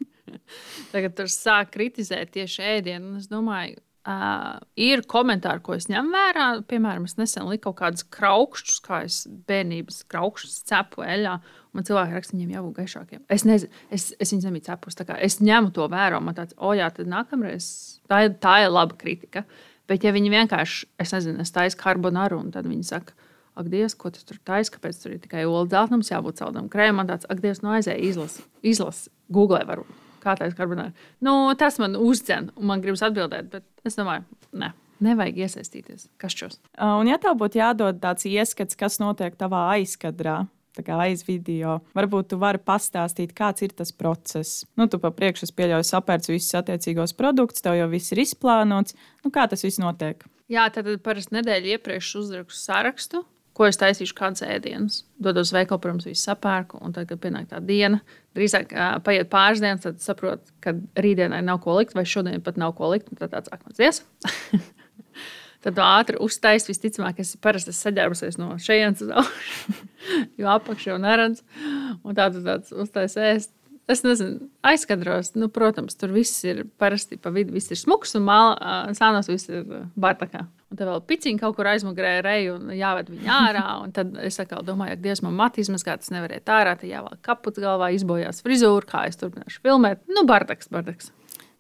Tagad 0.92 1.16
tur 1.18 1.30
sāk 1.32 1.72
kritizēt 1.74 2.34
tieši 2.36 2.62
ēdienu. 2.76 3.16
Es 3.18 3.26
domāju, 3.30 3.80
Uh, 4.04 4.58
ir 4.76 5.00
komentāri, 5.08 5.62
ko 5.64 5.72
es 5.78 5.86
ņemu 5.88 6.12
vērā. 6.12 6.46
Piemēram, 6.68 7.06
es 7.08 7.14
nesen 7.16 7.46
liku 7.48 7.70
kaut 7.70 7.78
kādus 7.78 8.04
kraukšķus, 8.12 8.82
kā 8.84 8.98
es 9.06 9.22
bērnības 9.48 10.02
kraukšķus 10.12 10.58
cepu 10.68 11.06
eļļā. 11.08 11.38
Man 11.72 11.88
cilvēki 11.88 12.12
raksta, 12.18 12.36
viņiem 12.36 12.52
jābūt 12.52 12.82
gaišākiem. 12.82 13.22
Es 13.32 13.46
nezinu, 13.48 13.72
es, 13.88 14.10
es 14.20 14.34
viņus 14.34 14.44
nemīlu 14.50 14.66
cepus. 14.68 15.00
Es 15.24 15.38
ņemu 15.40 15.72
to 15.72 15.88
vērā. 15.88 16.20
Man 16.20 16.36
tāds, 16.36 16.52
o, 16.60 16.74
jā, 16.76 16.90
tad 16.92 17.08
nākamreiz 17.08 17.70
tā 18.12 18.26
ir, 18.26 18.36
tā 18.44 18.58
ir 18.66 18.76
laba 18.76 19.00
kritika. 19.00 19.46
Bet, 19.88 20.04
ja 20.04 20.12
viņi 20.12 20.36
vienkārši, 20.36 20.92
es 21.00 21.16
nezinu, 21.16 21.40
es 21.40 21.56
taisu 21.56 21.80
karbonaru, 21.80 22.44
un 22.44 22.52
tad 22.52 22.68
viņi 22.68 22.84
saka, 22.92 23.16
ak, 23.56 23.72
Dievs, 23.72 23.96
ko 23.96 24.12
tu 24.12 24.20
tur 24.20 24.36
taisi, 24.44 24.76
kāpēc 24.76 25.00
tur 25.00 25.16
ir 25.16 25.24
tikai 25.24 25.48
olu 25.48 25.64
dzeltenums, 25.64 26.12
jābūt 26.12 26.44
saldam 26.44 26.68
krēmam. 26.68 27.08
Tāds, 27.08 27.24
ak, 27.24 27.40
Dievs, 27.40 27.64
no 27.64 27.72
nu 27.72 27.78
aizēja 27.80 28.04
izlasi, 28.04 28.44
izlasi, 28.60 29.08
googlē 29.32 29.64
varbūt 29.64 30.03
kā 30.24 30.36
tā 30.38 30.48
ir 30.48 30.56
karbonāra. 30.58 30.94
Nu, 31.24 31.52
tas 31.60 31.78
man 31.82 31.98
uzdzen, 32.00 32.50
un 32.56 32.70
man 32.70 32.82
gribas 32.84 33.04
atbildēt, 33.06 33.52
bet 33.52 33.86
es 33.86 34.00
domāju, 34.00 34.26
ne. 34.56 34.72
Nevajag 35.04 35.40
iesaistīties 35.44 36.06
kašķos. 36.22 36.60
Un, 36.80 37.08
ja 37.10 37.18
tev 37.20 37.34
būtu 37.40 37.58
jādod 37.58 37.98
tāds 38.00 38.24
ieskats, 38.30 38.78
kas 38.78 39.00
notiek 39.02 39.34
tavā 39.36 39.66
aizkadrā, 39.74 40.44
aiz 40.82 41.24
video. 41.26 41.80
Varbūt 41.94 42.30
tu 42.32 42.38
vari 42.38 42.58
pastāstīt, 42.58 43.34
kāds 43.36 43.62
ir 43.62 43.74
tas 43.76 43.92
process. 43.92 44.64
Nu, 44.76 44.86
tu 44.88 44.98
pa 44.98 45.10
priekšu 45.10 45.50
pieļauj 45.54 45.84
sapērts 45.90 46.30
visus 46.30 46.54
attiecīgos 46.54 47.14
produktus, 47.14 47.62
tev 47.62 47.76
jau 47.78 47.88
viss 47.90 48.12
ir 48.12 48.22
izplānots. 48.24 48.94
Nu, 49.24 49.30
kā 49.30 49.46
tas 49.50 49.62
viss 49.62 49.82
notiek? 49.82 50.24
Jā, 50.48 50.68
tad 50.72 50.88
parasti 51.02 51.38
nedēļu 51.38 51.76
iepriekš 51.76 52.14
uzrakstu 52.20 52.60
sarakstu 52.60 53.24
ko 53.54 53.68
es 53.68 53.78
taisīšu, 53.80 54.16
kādas 54.18 54.44
ēdienas. 54.46 55.02
Dodos 55.22 55.52
veikalu, 55.54 55.80
protams, 55.82 56.08
visu 56.08 56.26
sapērku, 56.26 56.80
un 56.84 56.94
tad, 56.94 57.08
kad 57.10 57.20
pienāk 57.22 57.48
tā 57.52 57.60
diena, 57.64 58.00
drīzāk 58.36 58.74
paiet 59.06 59.30
pāris 59.32 59.62
dienas, 59.62 59.84
tad 59.86 60.02
saprotu, 60.02 60.50
ka 60.64 60.74
rītdienai 60.98 61.42
nav 61.46 61.62
ko 61.64 61.78
likt, 61.78 61.94
vai 61.96 62.06
šodien 62.08 62.42
pat 62.44 62.58
nav 62.60 62.74
ko 62.78 62.90
likt. 62.92 63.12
Tad 63.20 63.34
tāds 63.36 63.52
akmens 63.54 63.82
ies. 63.82 64.02
tad 65.64 65.80
ātri 65.80 66.18
uztaisīt, 66.22 66.72
visticamāk, 66.74 67.22
es 67.22 67.34
parasti 67.40 67.72
esmu 67.72 67.86
saģērbusies 67.86 68.40
no 68.42 68.50
šejienes 68.60 69.06
uz 69.06 69.12
augšu, 69.22 69.76
jo 70.40 70.50
apakšā 70.58 70.92
jau 70.92 71.00
neredz. 71.02 71.44
Un 72.02 72.18
tā 72.18 72.28
tad 72.34 72.74
uztaisīt. 72.74 73.53
Es 73.90 74.00
nezinu, 74.00 74.46
aizkadros, 74.64 75.34
nu, 75.36 75.50
protams, 75.52 75.96
tur 76.00 76.12
viss 76.14 76.40
ir 76.46 76.62
parasti 76.80 77.18
pa 77.20 77.28
vidu, 77.34 77.52
viss 77.52 77.72
ir 77.74 77.76
smuks 77.76 78.14
un 78.16 78.28
sānos 78.96 79.28
viss 79.28 79.50
ir 79.52 79.66
bārtakā. 80.00 80.46
Un 80.72 80.78
tad 80.78 80.88
vēl 80.88 81.02
piciņi 81.06 81.38
kaut 81.42 81.58
kur 81.58 81.68
aizmugurē 81.70 82.14
reju 82.24 82.56
un 82.56 82.72
jāved 82.74 83.12
viņu 83.12 83.28
ārā. 83.30 83.66
Un 83.84 83.92
tad 83.94 84.16
es 84.24 84.40
atkal 84.42 84.64
domāju, 84.66 84.96
ka 84.96 85.04
Dievs 85.04 85.20
man 85.22 85.36
matīs 85.38 85.68
mazgāt, 85.70 86.00
tas 86.02 86.14
nevarēja 86.14 86.46
tā 86.48 86.56
ārā, 86.62 86.72
tad 86.80 86.88
jāvēl 86.88 87.20
kaputs 87.22 87.60
galvā, 87.62 87.92
izbojās 87.94 88.40
frizūru, 88.42 88.88
kā 88.88 89.04
es 89.10 89.20
turpināšu 89.20 89.60
filmēt. 89.62 90.00
Nu, 90.10 90.24
bardaks, 90.26 90.72
bardaks. 90.72 91.12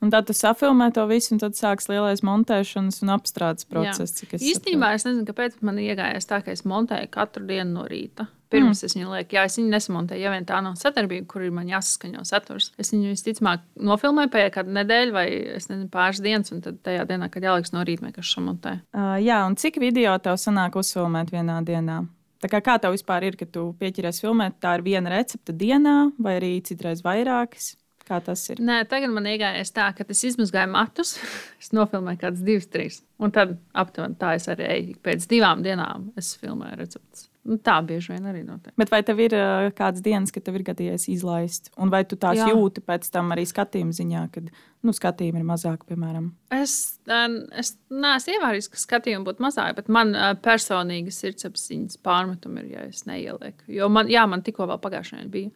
Un 0.02 0.10
tad 0.12 0.26
tu 0.28 0.34
safilmē 0.36 0.90
to 0.96 1.04
visu, 1.08 1.30
un 1.36 1.40
tad 1.40 1.54
sāksies 1.56 1.92
lielais 1.92 2.24
montēšanas 2.26 3.04
un 3.04 3.12
apstrādes 3.14 3.68
process. 3.68 4.24
Es 4.26 4.42
Īstenībā 4.42 4.90
saprotu. 4.90 4.98
es 4.98 5.06
nezinu, 5.08 5.28
kāpēc 5.30 5.60
man 5.64 5.78
iegājās 5.80 6.28
tā, 6.28 6.42
ka 6.44 6.52
es 6.52 6.64
montēju 6.68 7.08
katru 7.14 7.46
dienu 7.48 7.78
no 7.78 7.86
rīta. 7.88 8.26
Pirms 8.52 8.82
mm. 8.82 8.86
es 8.86 8.96
viņu 8.96 9.12
lieku, 9.12 9.36
jā, 9.36 9.44
es 9.48 9.58
viņu 9.58 9.70
nesamontēju. 9.72 10.22
Ja 10.22 10.32
vien 10.34 10.46
tā 10.48 10.58
nav 10.64 10.76
sadarbība, 10.80 11.26
kur 11.30 11.44
ir 11.46 11.54
man 11.54 11.70
jāsaskaņo 11.70 12.24
saturs, 12.28 12.70
es 12.80 12.92
viņu 12.94 13.14
visticamāk 13.14 13.64
nofilmēju 13.90 14.32
pēc 14.34 14.50
kāda 14.58 14.74
nedēļa 14.80 15.14
vai 15.14 15.26
nezinu, 15.54 15.88
pāris 15.92 16.22
dienas, 16.24 16.52
un 16.54 16.60
tad 16.64 16.82
tajā 16.86 17.06
dienā, 17.10 17.30
kad 17.32 17.46
jāliks 17.46 17.74
no 17.74 17.84
rīta, 17.86 18.06
vienkārši 18.06 18.36
samontē. 18.38 18.76
Uh, 18.94 19.16
jā, 19.24 19.40
un 19.48 19.56
cik 19.60 19.80
video 19.82 20.16
tev 20.22 20.38
sanāk 20.40 20.76
uzfilmēt 20.80 21.32
vienā 21.34 21.60
dienā? 21.66 22.02
Tā 22.44 22.50
kā, 22.52 22.60
kā 22.60 22.74
tev 22.76 22.92
vispār 22.92 23.24
ir, 23.24 23.38
ka 23.40 23.48
tu 23.48 23.70
pieķeries 23.80 24.20
filmēt, 24.20 24.58
tā 24.60 24.74
ir 24.76 24.84
viena 24.84 25.14
recepte 25.14 25.54
dienā, 25.56 26.12
vai 26.20 26.36
arī 26.42 26.58
citreiz 26.66 27.00
vairākas? 27.04 27.72
Kā 28.04 28.18
tas 28.20 28.42
ir? 28.52 28.58
Nē, 28.60 28.82
tagad 28.84 29.14
man 29.16 29.24
iegājas 29.30 29.72
tā, 29.72 29.86
ka 29.96 30.04
es 30.12 30.20
izmazgāju 30.28 30.68
matus, 30.74 31.14
es 31.62 31.72
nofilmēju 31.72 32.20
kaut 32.20 32.26
kādas 32.26 32.44
divas, 32.44 32.68
trīs. 32.68 32.98
Un 33.16 33.32
tad 33.32 33.56
aptuveni 33.72 34.18
tā 34.20 34.34
es 34.36 34.50
arī 34.52 34.68
eju. 34.74 34.98
Pēc 35.04 35.24
divām 35.30 35.64
dienām 35.64 36.10
es 36.20 36.34
filmēju 36.42 36.82
receptes. 36.82 37.30
Nu, 37.44 37.58
tā 37.60 37.78
bieži 37.84 38.14
vien 38.14 38.28
arī 38.30 38.44
notiek. 38.44 38.72
Bet 38.80 38.92
vai 38.92 39.02
tev 39.04 39.18
ir 39.20 39.34
uh, 39.36 39.70
kādas 39.76 40.04
dienas, 40.04 40.32
kad 40.32 40.46
tev 40.46 40.60
ir 40.60 40.64
gadījies 40.68 41.08
izlaist? 41.12 41.72
Un 41.80 41.90
vai 41.92 42.04
tu 42.08 42.16
tās 42.20 42.38
Jā. 42.40 42.52
jūti 42.52 42.84
pēc 42.84 43.10
tam 43.12 43.34
arī 43.34 43.44
skatījuma 43.48 43.92
ziņā, 43.96 44.22
kad 44.32 44.48
nu, 44.84 44.92
skatījumi 44.92 45.40
ir 45.40 45.46
mazāk, 45.48 45.84
piemēram? 45.88 46.30
Es, 46.52 47.00
es 47.08 47.74
neesmu 47.88 48.36
ievērojis, 48.36 48.68
ka 48.72 48.80
skatījumi 48.80 49.24
būtu 49.26 49.44
mazāk, 49.44 49.74
bet 49.78 49.88
man 49.92 50.12
personīgi 50.44 51.12
sirdsapziņas 51.14 52.00
pārmetumi 52.04 52.62
ir, 52.62 52.70
ja 52.74 52.84
es 52.88 53.04
neielieku. 53.08 53.64
Jo 53.72 53.88
man, 53.92 54.12
jā, 54.12 54.26
man 54.28 54.44
tikko 54.44 54.68
vēl 54.68 54.80
pagājušajā 54.84 55.24
nedēļā 55.24 55.30
bija. 55.30 55.50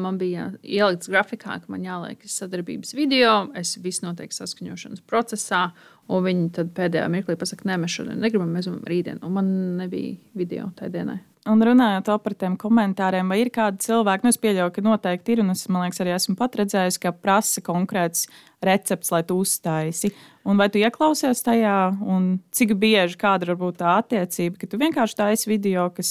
Man 0.00 0.18
bija 0.18 0.50
ielikts 0.62 1.08
grafikā, 1.08 1.60
ka 1.60 1.72
man 1.72 1.84
jāliek 1.84 2.20
sadarbības 2.24 2.94
video, 2.94 3.48
es 3.54 3.76
visu 3.78 4.06
noteikti 4.06 4.36
saskaņošanas 4.36 5.04
procesā. 5.06 5.70
Un 6.10 6.24
viņi 6.24 6.50
tad 6.56 6.72
pēdējā 6.74 7.06
mirklī 7.08 7.36
pasakā, 7.38 7.68
nē, 7.68 7.78
mēs 7.78 7.94
šodien 7.94 8.18
negribam, 8.20 8.50
mēs 8.50 8.66
gribam 8.66 8.86
rītdien. 8.90 9.20
Un 9.22 9.32
man 9.32 9.52
nebija 9.78 10.16
video 10.34 10.72
tajā 10.76 10.90
dienā. 10.90 11.20
Un 11.48 11.62
runājot 11.64 12.10
par 12.20 12.34
tiem 12.36 12.52
komentāriem, 12.60 13.30
vai 13.32 13.38
ir 13.40 13.48
kādi 13.54 13.80
cilvēki, 13.86 14.26
nu, 14.26 14.32
es 14.34 14.38
pieļauju, 14.42 14.72
ka 14.76 14.82
noteikti 14.84 15.32
ir, 15.32 15.40
un 15.40 15.54
es, 15.54 15.62
liekas, 15.72 16.00
arī 16.02 16.12
esmu 16.12 16.34
pat 16.36 16.58
redzējis, 16.60 16.98
ka 17.00 17.14
prasa 17.16 17.62
konkrēts 17.64 18.26
recepts, 18.60 19.08
lai 19.08 19.22
tu 19.24 19.38
uztaisi. 19.40 20.10
Un 20.44 20.60
vai 20.60 20.66
tu 20.68 20.82
ieklausies 20.82 21.40
tajā, 21.46 21.76
un 22.04 22.26
cik 22.52 22.74
bieži 22.82 23.16
kāda 23.20 23.48
ir 23.48 23.62
tā 23.78 23.94
attiecība, 24.02 24.60
ka 24.60 24.68
tu 24.68 24.80
vienkārši 24.82 25.16
taisi 25.16 25.48
video, 25.48 25.86
kas, 25.96 26.10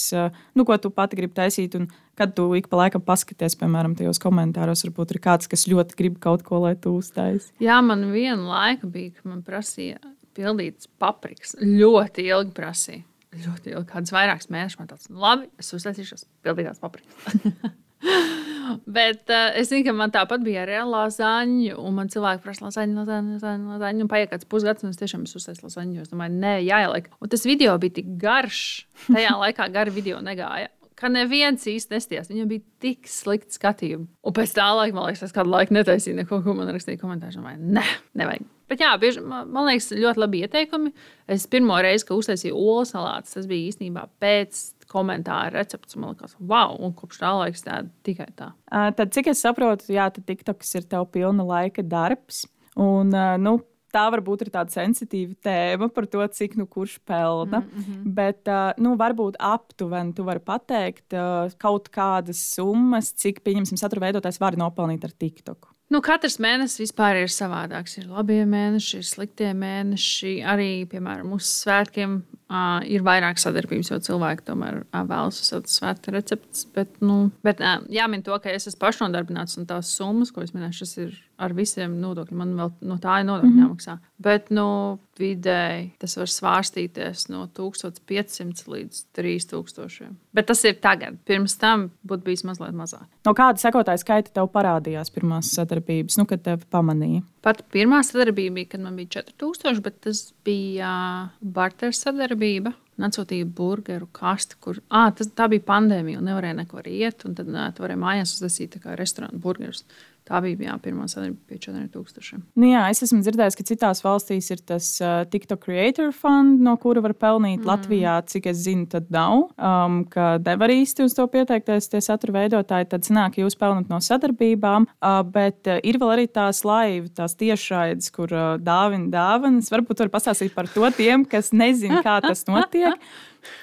nu, 0.58 0.66
ko 0.66 0.80
tu 0.82 0.90
pati 0.90 1.20
gribi 1.20 1.38
taisīt, 1.38 1.78
un 1.78 1.86
kad 2.18 2.34
tu 2.34 2.48
ik 2.58 2.66
pa 2.72 2.82
laikam 2.82 3.06
paskaties, 3.06 3.54
piemēram, 3.62 3.94
tajos 4.00 4.18
komentāros, 4.24 4.82
varbūt 4.88 5.14
ir 5.14 5.22
kāds, 5.28 5.52
kas 5.52 5.68
ļoti 5.70 6.00
grib 6.00 6.18
kaut 6.24 6.42
ko, 6.48 6.64
lai 6.66 6.74
tu 6.74 6.96
uztaisi. 6.98 7.54
Jā, 7.62 7.78
man 7.86 8.08
viena 8.10 8.42
laika 8.50 8.90
bija, 8.90 9.14
ka 9.14 9.30
man 9.30 9.46
prasīja 9.46 10.02
pildīt 10.34 10.90
paprikas. 10.98 11.54
Ļoti 11.62 12.26
ilgi 12.34 12.58
prasīja 12.58 13.06
ļoti 13.36 13.74
ilgi, 13.76 13.88
kādas 13.92 14.14
vairākas 14.16 14.50
mēnešus. 14.54 14.80
Man 14.80 14.90
tāds, 14.90 15.10
nu, 15.12 15.20
labi, 15.22 15.50
es 15.62 15.72
uztaisīšos 15.78 16.26
pildītās 16.46 16.82
paprikas. 16.82 17.16
Bet 18.86 19.32
uh, 19.34 19.50
es 19.58 19.70
zinu, 19.72 19.84
ka 19.88 19.94
man 19.98 20.12
tāpat 20.14 20.44
bija 20.46 20.64
arī 20.64 20.80
lazaņa, 20.86 21.78
un 21.82 21.96
man 21.98 22.12
cilvēki 22.14 22.44
prasa, 22.44 22.68
lazaņa, 22.68 22.98
lazaņa, 23.02 23.38
lazaņa, 23.38 23.72
lazaņa. 23.76 24.04
Un 24.06 24.12
paiet 24.12 24.34
kāds 24.34 24.50
pusgads, 24.50 24.86
un 24.86 24.94
es 24.94 25.02
tiešām 25.02 25.26
uztaisījis 25.26 25.66
lazaņu. 25.66 26.04
Es 26.06 26.14
domāju, 26.14 26.38
nē, 26.42 26.56
jāieliek. 26.68 27.10
Un 27.18 27.34
tas 27.34 27.46
video 27.50 27.74
bija 27.82 27.98
tik 27.98 28.12
garš, 28.22 28.62
tajā 29.08 29.34
laikā 29.42 29.70
gari 29.74 29.96
video 29.96 30.22
negāja. 30.26 30.70
Ka 31.00 31.08
neviens 31.12 31.64
īsti 31.70 31.96
nestījās. 31.96 32.28
Viņam 32.32 32.48
bija 32.50 32.66
tik 32.84 33.08
slikti 33.08 33.56
skatījumi. 33.56 34.10
Un 34.28 34.36
pēc 34.36 34.52
tā 34.58 34.66
laika, 34.76 34.98
man 34.98 35.08
liekas, 35.08 35.30
es 35.30 35.36
kādu 35.36 35.54
laiku 35.54 35.76
netaisīju 35.78 36.18
neko, 36.18 36.42
ko 36.44 36.56
man 36.58 36.72
rakstīja 36.74 37.00
komentārā. 37.00 37.54
Nē, 37.56 37.86
nevajag. 38.20 38.50
Bet 38.70 38.84
jā, 38.84 38.92
bieži, 39.02 39.24
man 39.26 39.64
liekas, 39.66 39.94
ļoti 39.96 40.22
labi 40.22 40.44
ieteikumi. 40.44 40.92
Es 41.32 41.48
pirmo 41.50 41.80
reizi, 41.82 42.06
kad 42.06 42.20
uztaisīju 42.20 42.60
olu 42.60 42.84
salātu, 42.86 43.32
tas 43.32 43.48
bija 43.50 43.72
īstenībā 43.72 44.06
pēc 44.22 44.60
komentāra 44.92 45.54
recepts. 45.56 45.96
Man 45.96 46.14
liekas, 46.14 46.36
wow, 46.38 46.76
un 46.78 46.94
kopš 46.98 47.24
tā 47.24 47.32
laika 47.40 47.64
tā 47.66 47.80
tikai 48.06 48.30
tā. 48.38 48.52
Uh, 48.68 48.92
tad, 48.98 49.16
cik 49.16 49.32
es 49.32 49.42
saprotu, 49.46 49.90
jā, 49.96 50.12
tad 50.14 50.28
TikToks 50.28 50.76
ir 50.78 50.90
tev 50.92 51.08
pilna 51.16 51.48
laika 51.48 51.86
darbs. 51.86 52.44
Un, 52.80 53.16
nu, 53.42 53.58
tā 53.94 54.06
varbūt 54.14 54.46
ir 54.46 54.52
tāda 54.54 54.74
sensitīva 54.74 55.34
tēma 55.46 55.90
par 55.94 56.08
to, 56.12 56.26
cik 56.28 56.56
nu 56.60 56.68
kurš 56.68 57.00
pelna. 57.06 57.62
Mm 57.62 57.84
-hmm. 57.84 58.14
Bet 58.20 58.48
nu, 58.78 58.96
varbūt 58.96 59.36
aptuveni 59.40 60.14
tu 60.14 60.24
vari 60.24 60.40
pateikt 60.40 61.14
kaut 61.58 61.90
kādas 61.90 62.40
summas, 62.56 63.14
cik, 63.14 63.44
pieņemsim, 63.44 63.78
satura 63.78 64.08
veidotājs 64.08 64.40
var 64.40 64.58
nopelnīt 64.58 65.04
ar 65.04 65.12
TikToku. 65.12 65.68
Nu, 65.90 66.04
katrs 66.06 66.38
mēnesis 66.38 66.84
vispār 66.84 67.24
ir 67.24 67.32
savādāks. 67.34 67.98
Ir 67.98 68.10
labie 68.14 68.44
mēneši, 68.46 68.98
ir 68.98 69.04
sliktie 69.04 69.54
mēneši. 69.58 70.36
Arī, 70.46 70.86
piemēram, 70.86 71.32
uz 71.34 71.50
svētkiem 71.64 72.24
uh, 72.50 72.80
ir 72.90 73.06
vairāk 73.06 73.40
sadarbības, 73.42 73.92
jo 73.94 74.00
cilvēki 74.10 74.46
tomēr 74.50 74.82
uh, 74.84 75.04
vēlas 75.08 75.40
uzsākt 75.44 75.72
svētku 75.74 76.14
receptes. 76.16 76.66
Bet, 76.76 76.98
nu, 77.06 77.30
bet 77.46 77.62
uh, 77.64 77.80
jāmin 77.94 78.26
to, 78.26 78.36
ka 78.44 78.54
es 78.54 78.68
esmu 78.70 78.82
pašnodarbināts 78.86 79.60
un 79.62 79.70
tās 79.70 79.92
summas, 79.96 80.34
ko 80.36 80.44
es 80.46 80.56
minēšu, 80.56 80.86
tas 80.86 80.98
ir 81.06 81.18
ar 81.40 81.56
visiem 81.56 81.96
nodokļiem. 82.02 82.40
Man 82.40 82.56
vēl 82.60 82.74
no 82.90 82.98
tā 83.02 83.22
ir 83.22 83.30
nodokļi 83.30 83.50
mm 83.50 83.56
-hmm. 83.56 83.68
jāmaksā. 83.68 83.98
Bet 84.20 84.50
nu, 84.52 85.00
vidēji 85.20 85.92
tas 86.00 86.16
var 86.18 86.32
svārstīties 86.32 87.30
no 87.32 87.46
1500 87.56 88.68
līdz 88.68 89.04
3000. 89.16 90.10
Bet 90.36 90.48
tas 90.52 90.64
ir 90.64 90.80
tagad. 90.84 91.18
Pirms 91.26 91.58
tam 91.60 91.90
būtu 92.08 92.24
bijis 92.28 92.44
mazliet 92.44 92.76
mazāk. 92.76 93.08
No 93.26 93.34
kāda 93.34 93.60
sekotāja 93.60 94.00
skaita 94.04 94.32
tev 94.34 94.52
parādījās 94.52 95.12
pirmās 95.16 95.52
sadarbības, 95.56 96.18
nu, 96.18 96.26
kad 96.26 96.44
tevi 96.44 96.68
pamanīja? 96.72 97.22
Pat 97.42 97.64
pirmā 97.72 98.02
sadarbība 98.04 98.54
bija, 98.54 98.70
kad 98.74 98.82
man 98.82 98.96
bija 98.96 99.22
4000, 99.22 99.82
bet 99.82 100.02
tas 100.02 100.34
bija 100.46 101.30
barteru 101.42 101.96
sadarbība. 101.96 102.39
Un 102.40 102.76
atsūtīja 103.08 103.48
burgeru 103.56 104.10
kasti, 104.16 104.60
kur 104.64 104.82
à, 104.90 105.10
tas, 105.16 105.32
tā 105.36 105.50
bija 105.52 105.66
pandēmija 105.68 106.20
un 106.20 106.30
nevarēja 106.30 106.60
nekur 106.62 106.88
iet. 106.92 107.24
Tad 107.24 107.48
uh, 107.48 107.68
tu 107.76 107.86
varēji 107.86 108.04
mājās 108.04 108.36
uztaisīt 108.38 108.80
restorānu 109.00 109.42
burgerus. 109.44 109.86
Tā 110.30 110.38
bija 110.46 110.68
jā, 110.68 110.76
pirmā 110.84 111.08
sadarbība 111.10 111.50
pie 111.50 111.58
4000. 111.64 112.44
Nu, 112.60 112.68
jā, 112.70 112.84
es 112.94 113.02
esmu 113.02 113.24
dzirdējis, 113.26 113.56
ka 113.58 113.64
citās 113.66 114.04
valstīs 114.06 114.52
ir 114.54 114.60
tas 114.62 114.90
uh, 115.02 115.24
TikTok 115.26 115.64
Creator 115.64 116.12
Fund, 116.14 116.60
no 116.62 116.76
kura 116.82 117.02
var 117.02 117.16
pelnīt. 117.18 117.64
Mm. 117.64 117.66
Latvijā, 117.66 118.14
cik 118.30 118.52
es 118.52 118.60
zinu, 118.62 118.86
tad 118.92 119.10
nav. 119.14 119.48
Um, 119.58 120.04
ka 120.12 120.36
nevar 120.46 120.70
īsti 120.70 121.08
uz 121.08 121.16
to 121.18 121.26
pieteikties 121.34 121.90
tie 121.90 122.02
satura 122.06 122.44
veidotāji. 122.44 122.92
Tad 122.92 123.10
sanāk, 123.10 123.40
jūs 123.42 123.58
pelnāt 123.58 123.90
no 123.90 123.98
sadarbībām, 124.06 124.86
uh, 125.00 125.18
bet 125.26 125.66
uh, 125.66 125.80
ir 125.82 125.98
vēl 126.02 126.14
arī 126.20 126.28
tās 126.30 126.62
laiva, 126.68 127.10
tās 127.24 127.34
tiešraides, 127.40 128.14
kur 128.14 128.30
uh, 128.30 128.52
dāvina 128.62 129.10
dāvanas. 129.16 129.74
Varbūt 129.74 130.06
var 130.06 130.14
pastāstīt 130.14 130.54
par 130.54 130.70
to 130.70 130.86
tiem, 130.94 131.26
kas 131.26 131.50
nezina, 131.58 132.04
kā 132.06 132.20
tas 132.28 132.46
notiek. 132.52 132.89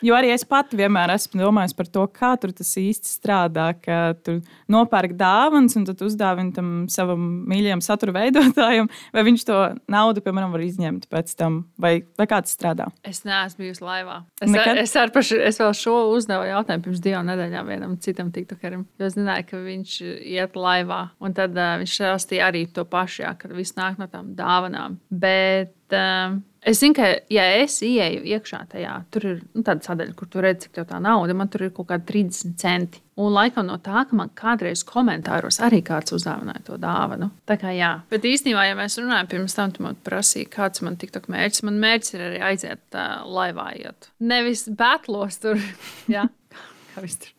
Jo 0.04 0.16
arī 0.16 0.30
es 0.34 0.44
pati 0.48 0.76
vienmēr 0.78 1.12
esmu 1.14 1.40
domājis 1.40 1.74
par 1.76 1.88
to, 1.92 2.04
kā 2.12 2.32
tur 2.40 2.52
tas 2.56 2.70
īsti 2.80 3.08
strādā. 3.10 3.68
Ka 3.82 4.16
tur 4.24 4.40
nopērk 4.72 5.14
dāvanas 5.18 5.76
un 5.78 5.86
tad 5.88 6.02
uzdāvina 6.04 6.54
tam 6.56 6.70
savam 6.92 7.24
mīļajam 7.48 7.82
satura 7.84 8.14
veidotājam, 8.16 8.90
vai 9.14 9.24
viņš 9.26 9.46
to 9.48 9.58
naudu, 9.92 10.22
piemēram, 10.24 10.52
var 10.54 10.64
izņemt 10.64 11.08
pēc 11.12 11.34
tam, 11.38 11.62
vai, 11.80 11.98
vai 12.18 12.28
kā 12.30 12.40
tas 12.44 12.56
strādā. 12.56 12.88
Es 13.06 13.22
neesmu 13.28 13.66
bijusi 13.66 13.84
laivā. 13.84 14.18
Es, 14.40 14.50
Nekad? 14.52 14.82
es, 14.82 14.96
ar, 15.00 15.12
paši, 15.14 15.40
es 15.50 15.60
vēl 15.62 15.72
šo 15.76 15.96
uzdevu 16.14 16.48
jautājumu 16.50 16.88
pirms 16.88 17.04
divām 17.04 17.30
nedēļām 17.30 17.72
vienam 17.72 17.96
citam 18.02 18.32
tiktokerim. 18.34 18.86
Jo 19.00 19.08
es 19.08 19.16
zināju, 19.16 19.48
ka 19.50 19.62
viņš 19.62 19.96
iet 20.36 20.58
laivā, 20.60 21.02
un 21.20 21.36
tad 21.36 21.56
uh, 21.56 21.76
viņš 21.82 21.96
stāstīja 22.00 22.50
arī 22.50 22.66
to 22.72 22.86
pašu, 22.88 23.24
jā, 23.24 23.32
ka 23.38 23.52
viss 23.54 23.76
nāk 23.78 24.00
no 24.00 24.08
tām 24.12 24.34
dāvanām. 24.38 25.00
Bet, 25.10 25.76
uh, 25.94 26.38
Es 26.66 26.80
zinu, 26.82 26.96
ka, 26.98 27.06
ja 27.30 27.44
es 27.60 27.76
ieeju 27.86 28.24
iekšā 28.26 28.64
tajā, 28.72 28.96
tur 29.14 29.26
ir 29.28 29.36
nu, 29.54 29.62
tāda 29.62 29.86
sadaļa, 29.86 30.14
kur 30.18 30.26
tu 30.30 30.42
redzi, 30.42 30.66
cik 30.66 30.88
tā 30.88 30.98
nauda, 31.02 31.36
man 31.38 31.50
tur 31.52 31.62
ir 31.68 31.70
kaut 31.76 31.92
kādi 31.92 32.08
30 32.08 32.56
centi. 32.58 33.02
Un 33.22 33.30
laikam 33.32 33.68
no 33.68 33.76
tā, 33.80 34.02
ka 34.08 34.18
man 34.18 34.32
kādreiz 34.36 34.82
komentāros 34.84 35.60
arī 35.62 35.78
kāds 35.86 36.12
uzdāvināja 36.16 36.64
to 36.66 36.80
dāvanu. 36.82 37.30
Tā 37.48 37.54
kā 37.60 37.70
jā, 37.72 37.92
bet 38.10 38.26
īstenībā, 38.26 38.66
ja 38.66 38.74
mēs 38.76 38.98
runājam, 38.98 39.30
pirms 39.30 39.54
tam 39.56 39.72
tu 39.72 39.86
man 39.86 39.94
prasīji, 40.04 40.50
kāds 40.52 40.82
man 40.82 40.98
tiktok 40.98 41.30
mērķis, 41.32 41.62
man 41.68 41.78
mērķis 41.86 42.16
ir 42.16 42.26
arī 42.26 42.42
aiziet 42.50 42.98
uh, 42.98 43.22
laivā, 43.30 43.70
iet. 43.78 44.10
Nevis 44.18 44.66
betlos 44.66 45.38
tur, 45.46 45.62
jā, 46.16 46.26
kā 46.50 47.06
viss 47.06 47.22
tur. 47.22 47.32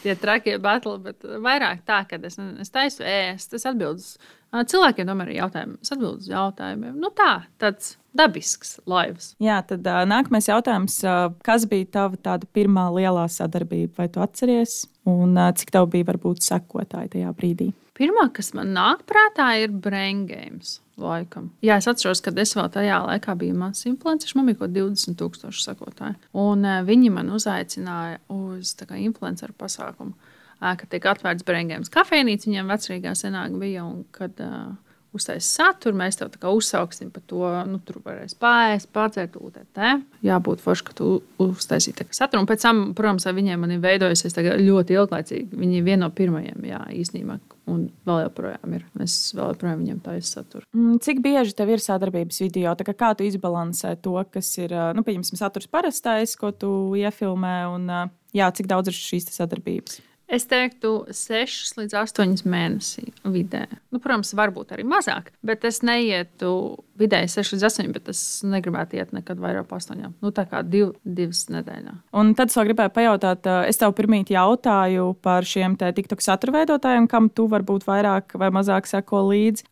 Tie 0.00 0.16
trakie 0.16 0.56
batli, 0.62 0.96
bet 1.04 1.24
vairāk 1.44 1.82
tā, 1.88 2.02
ka 2.08 2.18
es, 2.24 2.38
es 2.38 2.72
taisu 2.72 3.04
ēst, 3.04 3.56
es 3.56 3.66
atbildu. 3.68 4.04
Cilvēkiem 4.50 5.06
tomēr 5.06 5.30
ir 5.30 5.42
jautājumi, 5.44 5.76
es 5.78 5.92
atbildu 5.94 6.24
uz 6.24 6.30
jautājumiem. 6.30 6.94
Nu 6.98 7.12
tā, 7.14 7.44
tāds 7.62 7.94
dabisks 8.16 8.78
laivas. 8.90 9.34
Jā, 9.42 9.60
tad 9.66 9.86
uh, 9.86 10.02
nākamais 10.08 10.48
jautājums. 10.50 10.96
Uh, 11.06 11.28
kas 11.46 11.66
bija 11.70 11.86
tava 12.00 12.38
pirmā 12.54 12.88
lielā 12.96 13.28
sadarbība? 13.30 13.92
Vai 14.00 14.08
tu 14.10 14.24
atceries? 14.24 14.82
Un 15.08 15.38
uh, 15.38 15.52
cik 15.54 15.70
tev 15.76 15.86
bija 15.92 16.08
varbūt 16.10 16.42
sekotāji 16.46 17.14
tajā 17.14 17.30
brīdī? 17.36 17.70
Pirmā, 18.00 18.30
kas 18.34 18.54
man 18.56 18.72
nāk 18.74 19.04
prātā, 19.08 19.52
ir 19.62 19.70
brain 19.70 20.24
games. 20.26 20.78
Laikam. 21.00 21.50
Jā, 21.64 21.78
es 21.80 21.88
atceros, 21.90 22.20
ka 22.24 22.32
es 22.42 22.52
vēl 22.56 22.68
tajā 22.74 22.98
laikā 23.06 23.36
biju 23.40 23.56
mazs 23.58 23.88
influenceris. 23.90 24.36
Man 24.38 24.50
bija 24.50 24.60
kaut 24.60 24.70
kādi 24.70 24.84
20,000 24.84 25.64
sekotāji. 25.64 26.18
Un 26.40 26.66
uh, 26.66 26.82
viņi 26.86 27.12
man 27.14 27.32
uzaicināja 27.36 28.20
uz 28.34 28.74
influenceru 28.98 29.56
pasākumu, 29.58 30.14
uh, 30.60 30.74
kad 30.76 30.86
tiek 30.92 31.08
atvērts 31.12 31.46
brain 31.48 31.72
games 31.72 31.92
kafejnīca. 31.92 32.48
Viņiem 32.50 32.72
vecrīgā 32.74 33.16
senāk 33.18 33.56
bija. 33.60 33.86
Un, 33.88 34.04
kad, 34.14 34.36
uh, 34.44 34.76
uztaisīt 35.16 35.46
saturu, 35.46 35.98
mēs 35.98 36.18
tev 36.20 36.32
uzsauksim 36.50 37.10
par 37.14 37.22
to, 37.28 37.42
nu, 37.68 37.80
tur 37.86 38.00
varēs 38.04 38.36
pāriest, 38.40 38.90
pārcelt 38.94 39.36
UTT. 39.40 39.80
Jābūt 40.26 40.62
forši, 40.64 40.86
ka 40.86 40.96
tu 40.96 41.12
uztaisīji 41.42 42.08
saturu. 42.16 42.44
Un 42.44 42.50
pēc 42.50 42.66
tam, 42.66 42.82
protams, 42.96 43.26
ar 43.26 43.36
viņiem 43.36 43.62
man 43.62 43.74
ir 43.74 43.82
veidojusies 43.82 44.36
ļoti 44.40 44.98
ilglaicīgi. 44.98 45.48
Viņi 45.60 45.80
ir 45.80 45.86
viena 45.86 46.06
no 46.06 46.10
pirmajiem, 46.14 46.68
jā, 46.70 46.82
īstenībā. 46.96 47.38
Un 47.70 47.84
vēl 48.08 48.24
joprojām 48.24 48.76
ir. 48.78 48.84
Es 49.04 49.16
vēl 49.36 49.52
joprojām 49.52 49.84
viņam 49.84 50.02
taisīju 50.06 50.30
saturu. 50.30 50.66
Mm, 50.74 50.98
cik 51.04 51.22
bieži 51.22 51.54
tev 51.58 51.70
ir 51.70 51.82
sadarbības 51.82 52.40
video? 52.42 52.74
Kā, 52.86 52.94
kā 52.98 53.12
tu 53.14 53.26
izbalansē 53.26 53.94
to, 54.02 54.16
kas 54.32 54.50
ir, 54.58 54.74
nu, 54.96 55.06
pieņemsim, 55.06 55.38
saturs 55.38 55.70
parastais, 55.70 56.34
ko 56.40 56.50
tu 56.50 56.70
iefilmē, 56.98 57.56
un 57.70 57.90
jā, 58.34 58.50
cik 58.56 58.70
daudz 58.70 58.90
ir 58.90 58.98
šīs 58.98 59.30
sadarbības? 59.34 60.00
Es 60.30 60.46
teiktu, 60.46 61.08
6 61.10 61.74
līdz 61.80 61.96
8 61.98 62.44
mēnesi 62.46 63.08
vidē. 63.26 63.64
Nu, 63.90 63.98
protams, 63.98 64.30
varbūt 64.38 64.76
arī 64.76 64.84
mazāk, 64.86 65.32
bet 65.42 65.64
es 65.66 65.80
neietu 65.82 66.52
vidēji 67.00 67.32
6 67.32 67.56
līdz 67.56 67.66
8, 67.66 67.90
bet 67.96 68.10
es 68.12 68.20
negribētu 68.46 69.00
iet 69.00 69.10
nekad 69.16 69.40
vairāk 69.42 69.66
par 69.66 69.82
8. 69.82 70.12
Nu, 70.22 70.30
tā 70.36 70.44
kā 70.46 70.62
div, 70.62 70.92
divas 71.02 71.42
nedēļā. 71.50 71.96
Un 72.20 72.30
tad 72.38 72.52
es 72.52 72.58
vēl 72.60 72.70
gribēju 72.70 72.94
pajautāt, 72.94 73.50
es 73.66 73.82
tev 73.82 73.96
pirmīt 73.98 74.30
jautāju 74.30 75.08
par 75.24 75.48
šiem 75.48 75.74
TikTok 75.80 76.22
satura 76.22 76.60
veidotājiem, 76.60 77.10
kam 77.10 77.26
tu 77.34 77.48
varbūt 77.50 77.88
vairāk 77.90 78.38
vai 78.38 78.52
mazāk 78.54 78.86
seko 78.86 79.24
līdzi. 79.32 79.66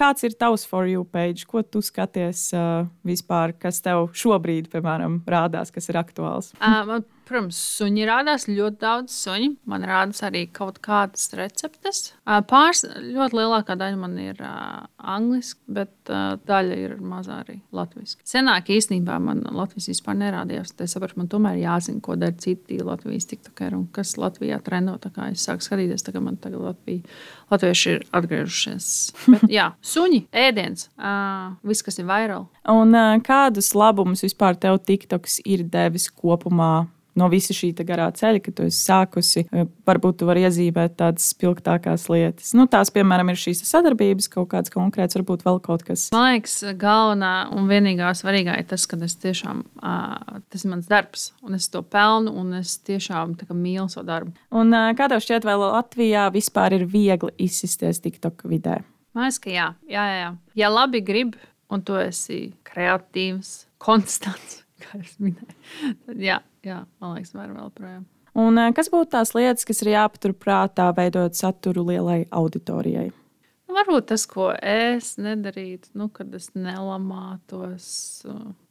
Kāds 0.00 0.24
ir 0.24 0.36
tavs 0.40 0.64
for 0.64 0.88
you 0.88 1.04
page? 1.04 1.44
Ko 1.50 1.60
tu 1.60 1.84
skaties 1.84 2.48
vispār, 3.04 3.52
kas 3.60 3.84
tev 3.84 4.08
šobrīd, 4.16 4.72
piemēram, 4.72 5.20
rādās, 5.28 5.74
kas 5.74 5.92
ir 5.92 6.00
aktuāls? 6.00 6.54
Uh, 6.56 7.02
Protams, 7.30 7.58
suņi 7.78 8.06
rādās 8.08 8.48
ļoti 8.50 8.80
daudz 8.82 9.14
suņu. 9.14 9.52
Man 9.70 9.84
rādās 9.86 10.18
arī 10.26 10.48
kaut 10.50 10.80
kādas 10.82 11.28
receptes. 11.38 12.10
Pāris 12.50 12.82
ļoti 12.82 13.38
lielākā 13.38 13.76
daļa 13.78 13.98
man 14.00 14.16
ir 14.18 14.40
uh, 14.42 14.88
angliski, 14.98 15.60
bet 15.70 16.10
uh, 16.10 16.34
daļa 16.48 16.78
ir 16.82 16.96
mazā 16.98 17.38
arī 17.44 17.60
latviešu. 17.70 18.18
Senāk 18.26 18.72
īstenībā 18.74 19.20
man 19.22 19.44
Latvijas 19.46 19.92
vispār 19.92 20.18
nerādījās. 20.18 20.74
Es 20.82 20.96
saprotu, 20.96 21.20
man 21.22 21.30
tomēr 21.30 21.62
jāzina, 21.62 22.02
ko 22.02 22.18
dara 22.18 22.34
citi 22.34 22.82
Latvijas 22.82 23.30
tiktokeri 23.30 23.78
un 23.78 23.86
kas 23.94 24.16
Latvijā 24.18 24.58
trendo. 24.66 24.98
Es 25.30 25.46
sāku 25.46 25.62
skatīties, 25.62 26.02
tagad 26.02 26.26
man 26.26 26.42
tagad 26.42 26.66
Latvija, 26.66 27.06
latvieši 27.54 27.94
ir 27.94 28.06
atgriežušies. 28.10 28.92
Bet, 29.30 29.50
jā, 29.54 29.70
suņi, 29.86 30.24
ēdiens, 30.34 30.88
uh, 30.98 31.54
viss, 31.62 31.86
kas 31.86 32.02
ir 32.02 32.10
vairāk. 32.10 32.50
Un 32.74 32.90
uh, 32.90 33.18
kādus 33.22 33.70
labumus 33.78 34.26
vispār 34.26 34.58
tev 34.58 34.82
TikToks 34.82 35.44
ir 35.46 35.68
devis 35.70 36.10
kopumā? 36.10 36.88
No 37.20 37.28
visa 37.32 37.54
šī 37.56 37.72
garā 37.86 38.08
ceļa, 38.16 38.42
kad 38.44 38.56
tu 38.58 38.66
esi 38.68 38.80
sākusi, 38.88 39.44
eh, 39.52 39.68
varbūt 39.88 40.20
tu 40.20 40.28
vari 40.28 40.44
iezīmēt 40.48 40.96
tādas 41.00 41.28
spilgtākās 41.34 42.08
lietas. 42.12 42.52
Nu, 42.56 42.66
tās, 42.70 42.92
piemēram, 42.94 43.30
ir 43.32 43.40
šīs 43.40 43.62
sadarbības, 43.68 44.30
kaut 44.32 44.50
kāds 44.54 44.72
konkrēts, 44.72 45.18
varbūt 45.18 45.44
vēl 45.46 45.60
kaut 45.64 45.84
kas. 45.86 46.08
Man 46.14 46.34
liekas, 46.34 46.58
galvenā 46.80 47.34
un 47.56 47.68
vienīgā 47.70 48.12
svarīgā 48.18 48.58
ir 48.60 48.68
tas, 48.70 48.86
ka 48.90 48.98
es 49.04 49.16
tiešām, 49.20 49.64
tas 49.80 50.64
ir 50.64 50.72
mans 50.72 50.88
darbs, 50.90 51.30
un 51.46 51.58
es 51.58 51.68
to 51.72 51.82
pelnu, 51.82 52.34
un 52.40 52.60
es 52.60 52.78
tiešām 52.86 53.36
mīlu 53.50 53.88
savu 53.92 54.06
darbu. 54.08 54.34
Un 54.50 54.72
kā 54.96 55.08
tev 55.10 55.22
šķiet, 55.24 55.46
vai 55.48 55.58
Latvijā 55.60 56.28
vispār 56.32 56.78
ir 56.78 56.86
viegli 56.90 57.32
izsisties 57.38 58.02
TikTok 58.02 58.46
vidē? 58.48 58.80
Man 59.14 59.26
liekas, 59.26 59.40
ka 59.42 59.50
jā, 59.50 59.70
jā, 59.90 60.04
jā. 60.20 60.30
Ja 60.58 60.70
labi 60.70 61.00
grib, 61.02 61.34
un 61.70 61.82
tu 61.82 61.96
esi 61.98 62.52
kreatīvs, 62.66 63.66
konstants, 63.82 64.60
kā 64.84 65.02
jau 65.02 65.28
minēju, 65.28 65.94
tad 66.06 66.24
jā, 66.24 66.40
jā, 66.66 66.80
man 67.02 67.16
liekas, 67.18 67.36
var 67.36 67.52
vēl 67.54 67.70
projām. 67.76 68.08
Un 68.40 68.60
kas 68.76 68.90
būtu 68.92 69.10
tās 69.16 69.32
lietas, 69.34 69.66
kas 69.66 69.82
ir 69.82 69.94
jāpaturprātā, 69.96 70.90
veidot 70.94 71.34
saturu 71.34 71.82
lielai 71.88 72.22
auditorijai? 72.30 73.08
Nu, 73.70 73.76
varbūt 73.76 74.08
tas, 74.10 74.24
ko 74.26 74.48
es 74.66 75.12
nedarītu, 75.22 75.92
nu, 75.98 76.08
kad 76.10 76.32
es 76.34 76.48
nelamātos, 76.58 77.84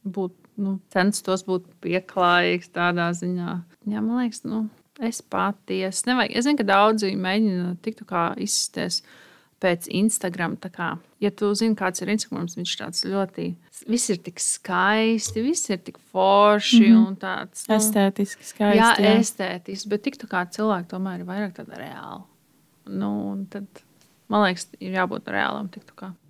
būt, 0.04 0.34
nu, 0.60 0.74
censtos 0.92 1.44
būt 1.46 1.70
pieklājīgs 1.84 2.68
tādā 2.74 3.06
ziņā. 3.16 3.54
Jā, 3.88 4.02
man 4.04 4.20
liekas, 4.20 4.42
nu, 4.44 4.66
es 5.00 5.22
patiesi. 5.24 6.04
Es 6.28 6.44
zinu, 6.44 6.58
ka 6.60 6.68
daudzi 6.68 7.14
mēģina 7.16 7.74
tiktu 7.80 8.04
kā 8.08 8.26
izsties 8.44 9.00
pēc 9.60 9.88
Instagram. 10.00 10.56
Kā, 10.60 10.94
ja 11.22 11.30
tu 11.34 11.50
zini, 11.58 11.76
kāds 11.78 12.02
ir 12.02 12.12
Instagram, 12.12 12.48
viņš 12.56 12.74
tāds 12.80 13.04
ļoti. 13.08 13.50
Viss 13.90 14.12
ir 14.12 14.20
tik 14.24 14.40
skaisti, 14.42 15.44
viss 15.44 15.70
ir 15.70 15.80
tik 15.84 15.98
forši 16.12 16.82
mm 16.82 16.96
-hmm. 16.96 17.06
un 17.08 17.16
tāds 17.16 17.66
nu, 17.68 17.76
estētiski 17.76 18.44
skaisti. 18.44 18.78
Jā, 18.78 18.94
jā. 18.98 19.18
estētiski, 19.20 19.88
bet 19.88 20.02
tik 20.02 20.16
kā 20.24 20.44
cilvēki 20.56 20.88
tomēr 20.88 21.20
ir 21.20 21.26
vairāk 21.26 21.52
tāda 21.56 21.78
reāla. 21.80 22.24
Nu, 22.86 23.46
tad, 23.50 23.66
man 24.28 24.44
liekas, 24.46 24.68
ir 24.80 24.92
jābūt 24.92 25.28
reālam. 25.28 25.70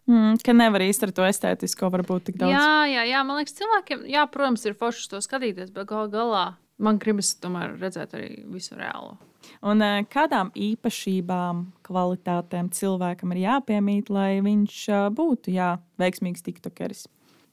Mm, 0.07 0.39
ka 0.43 0.53
nevar 0.53 0.83
īstenībā 0.83 1.11
ar 1.11 1.15
to 1.15 1.27
estētisko 1.29 1.91
varbūt 1.91 2.25
tik 2.25 2.37
daudz. 2.37 2.53
Jā, 2.53 2.87
jā, 2.91 3.03
jā 3.07 3.23
man 3.25 3.37
liekas, 3.37 3.55
cilvēkiem, 3.55 4.07
jā, 4.11 4.27
protams, 4.27 4.65
ir 4.67 4.75
forši 4.75 5.09
to 5.11 5.21
skatīties, 5.23 5.71
bet 5.71 5.87
gal 5.87 6.09
galā 6.11 6.57
man 6.81 6.99
gribas 6.99 7.35
tomēr 7.41 7.77
redzēt 7.81 8.17
arī 8.17 8.31
visu 8.51 8.79
reālo. 8.79 9.17
Un 9.67 9.85
eh, 9.85 10.01
kādām 10.11 10.51
īpašībām, 10.57 11.65
kvalitātēm 11.87 12.71
cilvēkam 12.75 13.35
ir 13.35 13.45
jāpiemīt, 13.45 14.13
lai 14.13 14.41
viņš 14.45 14.83
eh, 14.89 15.07
būtu 15.17 15.55
jā, 15.55 15.73
veiksmīgs 16.01 16.45
tiktokeris? 16.47 17.07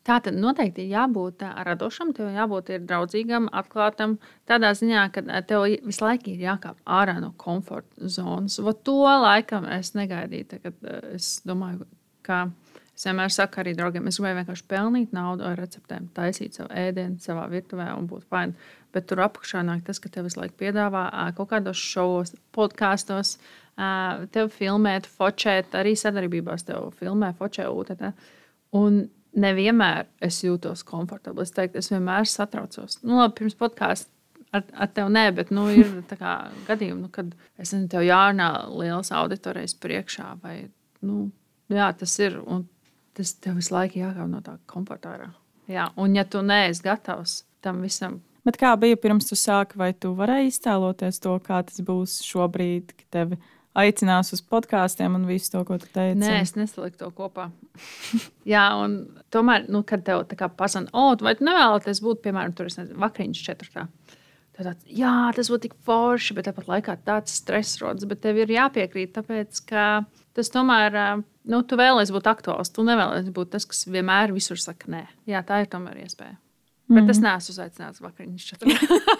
Tā 0.07 0.21
tad 0.23 0.37
noteikti 0.39 0.85
ir 0.85 0.93
jābūt 0.95 1.43
eh, 1.43 1.53
radošam, 1.67 2.13
tev 2.15 2.31
jābūt 2.35 2.71
draudzīgam, 2.87 3.49
atklātam. 3.51 4.17
Tādā 4.47 4.71
ziņā, 4.77 5.07
ka 5.15 5.25
tev 5.49 5.67
visu 5.83 6.05
laiku 6.05 6.31
ir 6.33 6.45
jākāp 6.47 6.79
ārā 6.85 7.17
no 7.23 7.33
komforta 7.39 8.07
zonas. 8.07 8.59
Va 8.63 8.75
to 8.75 9.01
laikam 9.03 9.67
es 9.77 9.91
negaidīju. 9.97 10.49
Tagad 10.55 10.91
es 11.17 11.37
domāju, 11.47 11.89
ka 12.27 12.45
Es 12.97 13.05
vienmēr 13.05 13.29
saku 13.29 13.61
arī 13.61 13.75
draugiem, 13.77 14.07
es 14.09 14.17
gribēju 14.17 14.39
vienkārši 14.39 14.63
pelnīt 14.71 15.11
naudu 15.13 15.45
ar 15.45 15.59
receptēm, 15.61 16.07
taisīt 16.17 16.57
savu 16.57 16.71
ēdienu 16.73 17.21
savā 17.21 17.43
virtuvē 17.51 17.91
un 17.93 18.07
būt 18.09 18.25
fini. 18.25 18.55
Bet 18.95 19.05
tur 19.11 19.21
apakšā 19.21 19.61
nāk 19.67 19.83
tas, 19.85 19.99
ka 20.01 20.09
tev 20.09 20.25
visu 20.25 20.39
laiku 20.39 20.57
piedāvā 20.57 21.03
kaut 21.37 21.51
kādos 21.51 21.77
šovos, 21.77 22.33
podkāstos, 22.57 23.35
tev 24.33 24.49
filmēt, 24.55 25.05
focēt, 25.19 25.77
arī 25.77 25.93
sadarbībās 25.99 26.65
tev 26.65 26.89
filmē, 26.97 27.35
focē 27.37 27.67
UTT. 27.69 28.07
Un 28.79 29.03
nevienmēr 29.37 30.07
es 30.25 30.39
jūtos 30.41 30.81
komfortabli. 30.87 31.45
Es 31.45 31.53
teiktu, 31.53 31.83
es 31.83 31.91
vienmēr 31.93 32.25
satraucos. 32.25 32.97
Nu, 33.03 33.19
labi, 33.19 33.35
pirms 33.41 33.57
podkāstā 33.59 34.09
ar, 34.57 34.63
ar 34.73 34.89
tevi 34.95 35.13
nē, 35.13 35.25
bet 35.37 35.51
nu, 35.53 35.67
ir 35.69 35.99
gadījumi, 36.09 37.03
nu, 37.03 37.11
kad 37.13 37.29
es 37.57 37.75
nezinu, 37.75 37.91
tev 37.93 38.07
jārunā 38.07 38.49
liels 38.73 39.13
auditorijas 39.13 39.77
priekšā. 39.85 40.31
Vai, 40.41 40.55
nu, 41.05 41.27
jā, 41.69 41.91
tas 41.99 42.17
ir. 42.23 42.39
Un 42.41 42.65
tas 43.17 43.33
tev 43.41 43.57
visu 43.59 43.73
laiku 43.75 44.01
jākāp 44.01 44.29
no 44.31 44.41
tā 44.45 44.57
komforta 44.69 45.15
ārā. 45.15 45.27
Jā, 45.67 45.89
un 45.99 46.15
ja 46.15 46.23
tu 46.23 46.41
neesi 46.45 46.85
gatavs 46.85 47.41
tam 47.65 47.81
visam. 47.83 48.21
Bet 48.47 48.55
kā 48.61 48.71
bija 48.79 48.95
pirms 49.01 49.27
tu 49.27 49.35
sāki, 49.35 49.75
vai 49.79 49.91
tu 49.91 50.13
varēji 50.15 50.53
iztēloties 50.53 51.19
to, 51.23 51.33
kā 51.43 51.59
tas 51.67 51.81
būs 51.83 52.21
šobrīd, 52.23 52.93
kad 52.95 53.07
tevi 53.17 53.39
aicinās 53.77 54.31
uz 54.33 54.41
podkāstiem 54.47 55.17
un 55.19 55.25
visu 55.27 55.51
to, 55.53 55.63
ko 55.67 55.75
tu 55.81 55.89
teici? 55.91 56.17
Nē, 56.21 56.37
es 56.45 56.55
nesaliku 56.55 57.01
to 57.01 57.09
kopā. 57.17 57.49
Jā, 58.53 58.69
un 58.79 59.01
tomēr, 59.33 59.67
nu, 59.73 59.83
kad 59.87 60.05
tev 60.07 60.23
tā 60.31 60.39
kā 60.39 60.47
pasaka, 60.47 60.93
o, 60.95 61.11
vai 61.21 61.35
tu 61.37 61.45
nevēlaties 61.47 62.01
būt, 62.05 62.23
piemēram, 62.23 62.55
tur 62.57 62.71
vakariņas 62.71 63.43
četrtā. 63.49 63.87
Tad, 64.57 64.79
jā, 64.89 65.29
tas 65.37 65.51
būtu 65.51 65.67
tik 65.67 65.75
forši, 65.85 66.33
bet 66.33 66.47
tāpat 66.47 66.65
laikā 66.71 66.95
tāds 67.05 67.35
stress 67.37 67.77
rodas. 67.77 68.07
Bet 68.09 68.23
tev 68.23 68.39
ir 68.41 68.49
jāpiekrīt, 68.55 69.11
tāpēc 69.13 69.59
ka 69.69 69.83
tas 70.37 70.51
tomēr, 70.53 70.97
nu, 71.49 71.61
tu 71.67 71.79
vēlēsies 71.79 72.13
būt 72.15 72.29
aktuāls. 72.31 72.73
Tu 72.73 72.85
nevēlies 72.87 73.31
būt 73.35 73.55
tas, 73.55 73.65
kas 73.69 73.87
vienmēr 73.89 74.35
visur 74.35 74.61
saka, 74.61 74.91
nē, 74.93 75.05
jā, 75.29 75.41
tā 75.47 75.63
ir 75.63 75.71
tomēr 75.71 76.03
iespēja. 76.05 76.37
Bet 76.87 77.03
mm. 77.03 77.11
es 77.11 77.19
neesmu 77.19 77.51
uzaicināts 77.51 77.99
vakariņas. 77.99 78.51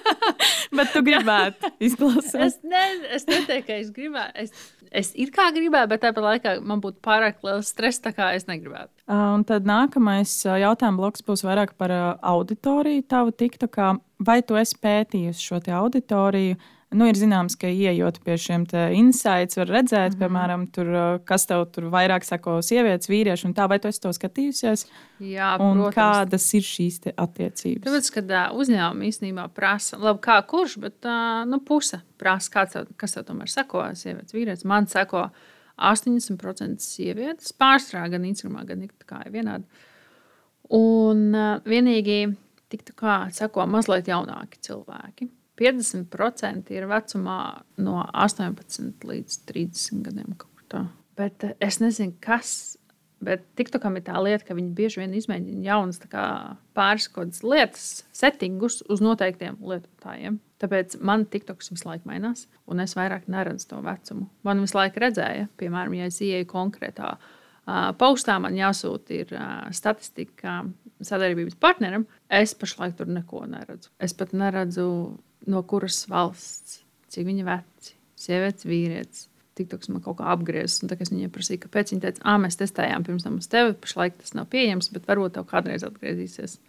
Bet 0.77 0.93
tu 0.93 1.01
gribētu 1.03 1.71
izklausīties. 1.87 2.35
es, 2.45 2.55
ne, 2.63 2.83
es 3.15 3.27
neteiktu, 3.27 3.65
ka 3.67 3.79
es 3.81 3.89
gribētu. 3.95 4.45
Es, 4.45 4.69
es 5.01 5.11
ir 5.19 5.33
kā 5.35 5.49
gribētu, 5.55 5.89
bet 5.91 6.03
tāpat 6.03 6.25
laikā 6.25 6.53
man 6.67 6.79
būtu 6.83 7.01
pārāk 7.03 7.43
liels 7.43 7.71
stress, 7.73 7.99
tā 8.03 8.13
kā 8.15 8.29
es 8.37 8.47
negribētu. 8.47 8.91
Un 9.11 9.43
tad 9.47 9.67
nākamais 9.67 10.31
jautājums 10.47 10.99
bloks 11.01 11.27
būs 11.27 11.43
vairāk 11.47 11.75
par 11.79 11.93
auditoriju. 12.19 13.03
Tavu 13.11 13.35
tiktu, 13.35 13.67
kā 13.71 13.93
vai 14.19 14.39
tu 14.47 14.59
esi 14.59 14.79
pētījusi 14.83 15.47
šo 15.49 15.61
auditoriju? 15.81 16.59
Nu, 16.95 17.03
ir 17.03 17.17
zināms, 17.19 17.57
ka 17.59 17.67
ieejot 17.67 18.21
pie 18.23 18.37
šiem 18.39 18.63
insights, 18.95 19.57
var 19.59 19.67
redzēt, 19.67 20.13
mm 20.13 20.13
-hmm. 20.13 20.21
piemēram, 20.21 20.61
tur, 20.71 21.19
kas 21.27 21.45
tev 21.45 21.65
tur 21.75 21.89
vairāk 21.91 22.23
sako, 22.23 22.61
sievietes, 22.63 23.09
vīrieši, 23.11 23.45
un 23.45 23.53
tā, 23.53 23.67
vai 23.67 23.79
tu 23.79 23.89
esi 23.89 23.99
to 24.01 24.09
skatījusies? 24.09 24.85
Jā, 25.19 25.57
un 25.59 25.81
protams. 25.81 25.95
kādas 25.95 26.53
ir 26.53 26.63
šīs 26.63 27.01
attiecības? 27.11 27.83
Tāpēc, 27.83 28.11
kad 28.13 28.31
uh, 28.31 28.55
uzņēmumi 28.55 29.11
īstenībā 29.11 29.49
prasa, 29.53 29.97
labi, 29.97 30.19
kā 30.23 30.39
kurš, 30.47 30.77
bet 30.79 31.05
uh, 31.05 31.43
nu, 31.45 31.59
puse 31.59 31.99
prasa, 32.17 32.51
kāds 32.51 32.71
tev, 32.71 32.87
kas 32.95 33.13
tev 33.13 33.23
tomēr 33.23 33.51
sako, 33.51 33.83
sievietes, 33.93 34.33
vīrietis. 34.33 34.65
Man 34.65 34.87
sako 34.87 35.29
80% 35.77 36.79
sievietes, 36.79 37.51
pārstrādā 37.51 38.15
gan 38.15 38.23
Instagramā, 38.23 38.63
gan 38.65 38.87
kā 39.05 39.25
ir 39.25 39.31
vienādi. 39.35 39.65
Un 40.69 41.35
uh, 41.35 41.59
vienīgi 41.65 42.37
tik 42.69 42.83
tā 42.83 42.95
kā 42.95 43.17
sako 43.31 43.67
mazliet 43.67 44.07
jaunāki 44.07 44.59
cilvēki. 44.61 45.27
50% 45.57 46.73
ir 46.75 46.87
vecumā 46.89 47.39
no 47.81 48.01
18 48.13 49.07
līdz 49.09 49.39
30 49.49 50.03
gadiem. 50.05 50.35
Bet 51.17 51.47
eh, 51.47 51.55
es 51.63 51.79
nezinu, 51.83 52.15
kas. 52.23 52.75
Bet 53.17 53.47
TikTokam 53.57 53.95
ir 53.97 54.03
tā 54.05 54.19
lieta, 54.21 54.45
ka 54.45 54.53
viņi 54.53 54.75
bieži 54.77 54.99
vien 55.01 55.15
izmēģina 55.17 55.63
jaunas 55.65 55.97
pāris 56.77 57.07
kādas 57.09 57.41
lietas, 57.41 57.87
settingus 58.13 58.83
uz 58.93 59.01
noteiktiem 59.01 59.57
lietotājiem. 59.57 60.37
Tāpēc 60.61 60.99
man 61.01 61.25
TikToks 61.25 61.71
visu 61.73 61.89
laiku 61.89 62.11
mainās, 62.11 62.45
un 62.69 62.83
es 62.83 62.93
vairāk 62.97 63.25
neredzu 63.25 63.71
to 63.71 63.81
vecumu. 63.81 64.27
Man 64.45 64.61
visu 64.61 64.77
laiku 64.77 65.01
redzēja, 65.01 65.49
piemēram, 65.57 65.97
ja 65.97 66.11
es 66.11 66.21
ieeju 66.21 66.45
konkrētā 66.53 67.15
postā, 67.99 68.37
man 68.41 68.55
jāsūta 68.57 69.15
ir 69.15 69.33
statistika 69.75 70.61
sadarbības 71.03 71.57
partneram. 71.61 72.07
Es 72.29 72.55
pašlaik 72.57 72.97
tur 72.97 73.09
neko 73.11 73.43
neredzu. 73.49 73.91
Es 73.99 74.15
pat 74.17 74.33
neredzu 74.37 74.87
no 75.47 75.63
kuras 75.67 76.03
valsts, 76.09 76.81
cik 77.13 77.27
viņi 77.27 77.47
veci, 77.47 77.97
sievietes, 78.19 78.67
vīrietis. 78.67 79.27
TikToks 79.57 79.89
man 79.89 80.03
kaut 80.05 80.19
kā 80.19 80.27
apgriezis. 80.29 80.83
Tad 80.85 81.01
es 81.01 81.09
viņai 81.09 81.31
prasīju, 81.33 81.63
kāpēc. 81.63 81.93
Viņa 81.93 82.03
teica, 82.03 82.21
ah, 82.29 82.37
mēs 82.41 82.59
testējām 82.59 83.05
pirms 83.07 83.25
tam 83.25 83.39
uz 83.41 83.47
tevi. 83.49 83.73
Pašlaik 83.81 84.19
tas 84.21 84.35
nav 84.37 84.45
pieejams, 84.51 84.91
bet 84.93 85.09
varbūt 85.09 85.33
tev 85.33 85.47
kādreiz 85.49 85.85
atgriezīsies. 85.87 86.59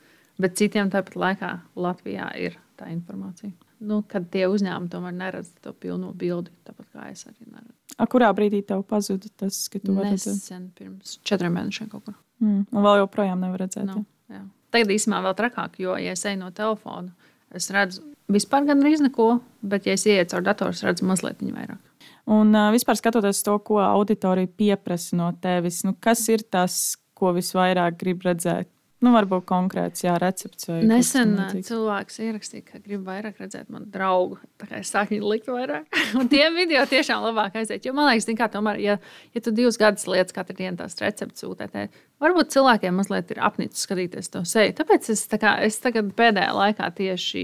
Bet 0.40 0.56
citiem 0.56 0.88
tāpat 0.92 1.18
laikā 1.20 1.50
Latvijā 1.76 2.30
ir 2.40 2.56
tā 2.80 2.88
informācija. 2.94 3.52
Nu, 3.84 4.00
kad 4.08 4.30
tie 4.32 4.46
uzņēmumi 4.50 4.90
tomēr 4.90 5.18
neredz 5.18 5.52
to 5.62 5.74
pilno 5.76 6.14
bildi, 6.16 6.54
tāpat 6.66 6.88
kā 6.94 7.10
es 7.12 7.26
arī 7.28 7.44
neredzu. 7.44 7.77
A, 7.98 8.06
kurā 8.06 8.28
brīdī 8.36 8.62
tev 8.66 8.84
pazuda 8.86 9.30
tas, 9.42 9.64
ka 9.72 9.80
tu 9.82 9.96
vari 9.96 10.14
redzēt? 10.14 10.36
Nesen, 10.36 10.68
pirms 10.78 11.16
četriem 11.26 11.56
mēnešiem 11.58 11.88
kaut 11.90 12.06
kur. 12.06 12.14
Mm, 12.38 12.68
un 12.70 12.86
vēl 12.86 13.00
joprojām 13.02 13.42
nevar 13.42 13.64
redzēt. 13.64 13.88
No, 13.88 14.04
jā. 14.30 14.44
Tagad 14.74 14.92
īstenībā 14.94 15.24
vēl 15.26 15.34
trakāk, 15.38 15.80
jo, 15.82 15.96
ja 15.98 16.14
es 16.14 16.22
eju 16.28 16.38
no 16.38 16.52
telefona, 16.54 17.10
es 17.56 17.66
redzu 17.74 18.04
vispār 18.30 18.68
gandrīz 18.68 19.02
neko, 19.02 19.28
bet, 19.66 19.88
ja 19.88 19.96
es 19.98 20.06
ieietu 20.06 20.36
caur 20.36 20.46
datoru, 20.46 20.76
redzu 20.86 21.08
mazliet 21.08 21.42
vairāk. 21.42 21.80
Un 22.28 22.52
uh, 22.52 22.68
vispār 22.74 22.98
skatoties 23.00 23.40
to, 23.42 23.54
ko 23.64 23.80
auditorija 23.80 24.50
pieprasa 24.60 25.16
no 25.16 25.30
tevis, 25.40 25.80
nu, 25.86 25.94
kas 25.98 26.26
ir 26.28 26.44
tas, 26.44 26.98
ko 27.16 27.32
visvairāk 27.36 27.96
grib 27.98 28.26
redzēt? 28.26 28.68
Nu, 28.98 29.12
varbūt 29.14 29.44
konkrēts 29.46 30.02
jā, 30.02 30.16
recepts. 30.18 30.66
Nesen 30.82 31.36
cilvēks 31.62 32.18
ierakstīja, 32.24 32.64
ka 32.66 32.80
grib 32.82 33.04
vairāk 33.06 33.38
redzēt 33.38 33.68
manu 33.70 33.86
draugu. 33.94 34.40
Es 34.74 34.90
sāku 34.90 35.14
viņu 35.14 35.30
likt 35.30 35.50
vairāk. 35.52 35.86
Un 36.18 36.30
tie 36.32 36.48
video 36.54 36.82
tiešām 36.90 37.22
labāk 37.28 37.60
aiziet. 37.60 37.86
Jo 37.86 37.94
man 37.94 38.10
liekas, 38.10 38.26
ka 38.40 38.50
tomēr, 38.56 38.80
ja, 38.82 38.96
ja 39.36 39.42
tu 39.44 39.54
divus 39.54 39.78
gadus 39.78 40.08
lietas 40.10 40.34
katru 40.34 40.58
dienu 40.58 40.80
tās 40.80 40.98
receptes 40.98 41.46
sūtēt, 41.46 41.78
Varbūt 42.18 42.50
cilvēkiem 42.50 42.96
mazliet 42.98 43.28
ir 43.30 43.38
apnicis 43.46 43.84
skatīties 43.86 44.32
to 44.32 44.40
seju. 44.48 44.72
Tāpēc 44.80 45.06
es, 45.14 45.20
tā 45.30 45.38
kā, 45.38 45.52
es 45.62 45.76
tagad 45.78 46.08
pēdējā 46.18 46.50
laikā 46.56 46.88
tieši 46.96 47.42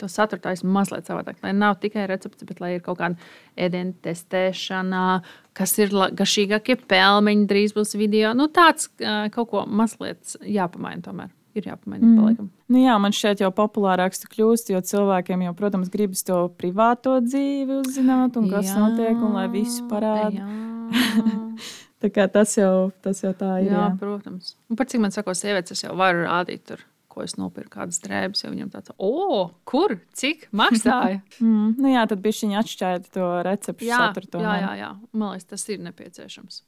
to 0.00 0.08
saturu 0.08 0.40
taisnu 0.46 0.72
mazliet 0.72 1.10
savādāk. 1.10 1.42
Lai 1.44 1.52
nav 1.52 1.76
tikai 1.82 2.06
recepte, 2.08 2.48
bet 2.48 2.62
lai 2.64 2.74
ir 2.78 2.84
kaut 2.86 3.02
kāda 3.02 3.20
ēdienu 3.60 3.92
testēšana, 4.06 5.04
kas 5.56 5.76
ir 5.76 5.92
garšīgākie 5.92 6.78
pelmeņi, 6.88 7.44
drīz 7.52 7.76
būs 7.76 7.92
video. 8.00 8.32
Nu, 8.32 8.48
tāds 8.48 8.88
kaut 9.36 9.52
ko 9.52 9.66
mazliet 9.68 10.38
jāpamaina 10.40 11.04
tomēr. 11.04 11.32
Ir 11.54 11.68
jāpamaina. 11.68 12.08
Mm. 12.08 12.48
Nu 12.72 12.80
jā, 12.80 12.96
man 12.98 13.12
šķiet, 13.14 13.44
jau 13.44 13.52
populārāks 13.54 14.24
tu 14.24 14.32
kļūsti, 14.32 14.72
jo 14.74 14.80
cilvēkiem 14.88 15.44
jau, 15.44 15.52
protams, 15.54 15.92
gribas 15.92 16.24
to 16.26 16.40
privāto 16.58 17.20
dzīvi 17.22 17.76
uzzināt, 17.84 18.40
un 18.40 18.48
kas 18.50 18.72
jā, 18.72 18.80
notiek, 18.80 19.20
un 19.20 19.36
lai 19.36 19.46
visu 19.52 19.84
parāda. 19.92 20.48
Tas 22.12 22.56
jau, 22.58 22.90
tas 23.04 23.22
jau 23.22 23.32
tā 23.38 23.58
ir. 23.62 23.70
Jā, 23.70 23.86
jā. 23.86 23.92
protams. 24.00 24.54
Un 24.70 24.80
par 24.80 24.90
cik 24.90 25.04
man 25.04 25.14
saka, 25.14 25.36
sievietes, 25.38 25.76
es 25.76 25.86
jau 25.86 25.94
varu 25.98 26.26
rādīt, 26.26 26.64
tur, 26.68 26.82
ko 27.14 27.24
es 27.24 27.36
nopirku, 27.38 27.76
kādas 27.78 28.02
drēbes. 28.04 28.44
Viņam 28.46 28.70
tāds, 28.74 28.92
o, 28.98 29.48
kur, 29.68 29.96
cik 30.18 30.48
maksāja? 30.56 31.22
mm, 31.44 31.74
nu 31.80 31.94
jā, 31.94 32.04
tad 32.10 32.22
bija 32.24 32.40
viņa 32.42 32.60
atšķaida 32.62 33.12
to 33.14 33.32
recepti. 33.46 33.90
Jā, 33.90 34.04
saturu, 34.08 34.44
jā, 34.44 34.54
jā, 34.66 34.72
jā. 34.82 34.92
Man 35.12 35.34
liekas, 35.34 35.50
tas 35.54 35.68
ir 35.72 35.84
nepieciešams. 35.86 36.62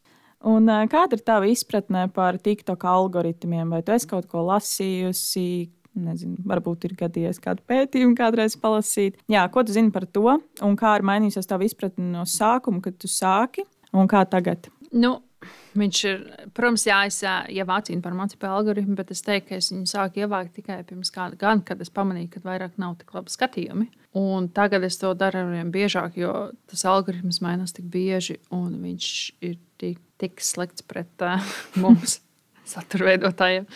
Un, 0.46 0.68
kāda 0.92 1.16
ir 1.16 1.24
tava 1.26 1.48
izpratne 1.48 2.06
par 2.14 2.36
TikTok 2.42 2.84
algoritmiem? 2.86 3.72
Vai 3.72 3.80
tu 3.82 3.94
esi 3.96 4.08
kaut 4.10 4.28
ko 4.30 4.44
lasījusi? 4.46 5.72
Nezinu, 5.96 6.36
varbūt 6.44 6.84
ir 6.84 6.92
gadījies 6.98 7.40
kādu 7.40 7.64
pētījumu, 7.64 8.12
kādreiz 8.18 8.52
palasīt. 8.60 9.16
Jā, 9.32 9.46
ko 9.48 9.64
tu 9.64 9.72
zini 9.72 9.88
par 9.94 10.04
to? 10.04 10.34
Un 10.60 10.76
kā 10.76 10.92
ir 10.98 11.06
mainījusies 11.08 11.48
tava 11.48 11.64
izpratne 11.64 12.10
no 12.10 12.26
sākuma, 12.28 12.82
kad 12.84 12.98
tu 13.00 13.08
sāki, 13.08 13.64
un 13.96 14.10
kā 14.10 14.20
tagad? 14.28 14.68
Nu, 14.92 15.18
Viņš 15.76 15.98
ir, 16.08 16.22
protams, 16.56 16.86
jā, 16.88 16.96
es 17.10 17.18
ievācu 17.52 17.92
informāciju 17.92 18.40
par 18.40 18.54
algoritmu, 18.56 18.96
bet 18.96 19.10
es 19.12 19.20
teiktu, 19.24 19.50
ka 19.50 19.58
es 19.60 19.68
viņu 19.72 19.90
sāku 19.90 20.22
ievākt 20.24 20.54
tikai 20.56 20.78
pirms 20.88 21.12
kāda 21.12 21.36
gada, 21.38 21.60
kad 21.68 21.82
es 21.84 21.92
pamanīju, 21.92 22.30
ka 22.32 22.42
vairāk 22.46 22.78
nav 22.80 22.94
tik 23.00 23.12
labi 23.14 23.32
skatījumi. 23.34 23.90
Un 24.16 24.48
tagad 24.56 24.86
es 24.88 24.96
to 25.00 25.12
daru 25.18 25.42
ar 25.44 25.52
vien 25.52 25.72
biežāk, 25.74 26.16
jo 26.16 26.32
tas 26.70 26.86
algoritms 26.88 27.42
mainās 27.44 27.76
tik 27.76 27.90
bieži, 27.92 28.38
un 28.54 28.78
viņš 28.80 29.10
ir 29.44 29.58
tik, 29.82 30.00
tik 30.22 30.40
slikts 30.44 30.86
pret 30.88 31.26
uh, 31.26 31.44
mums, 31.82 32.22
satura 32.64 33.12
veidotājiem. 33.12 33.68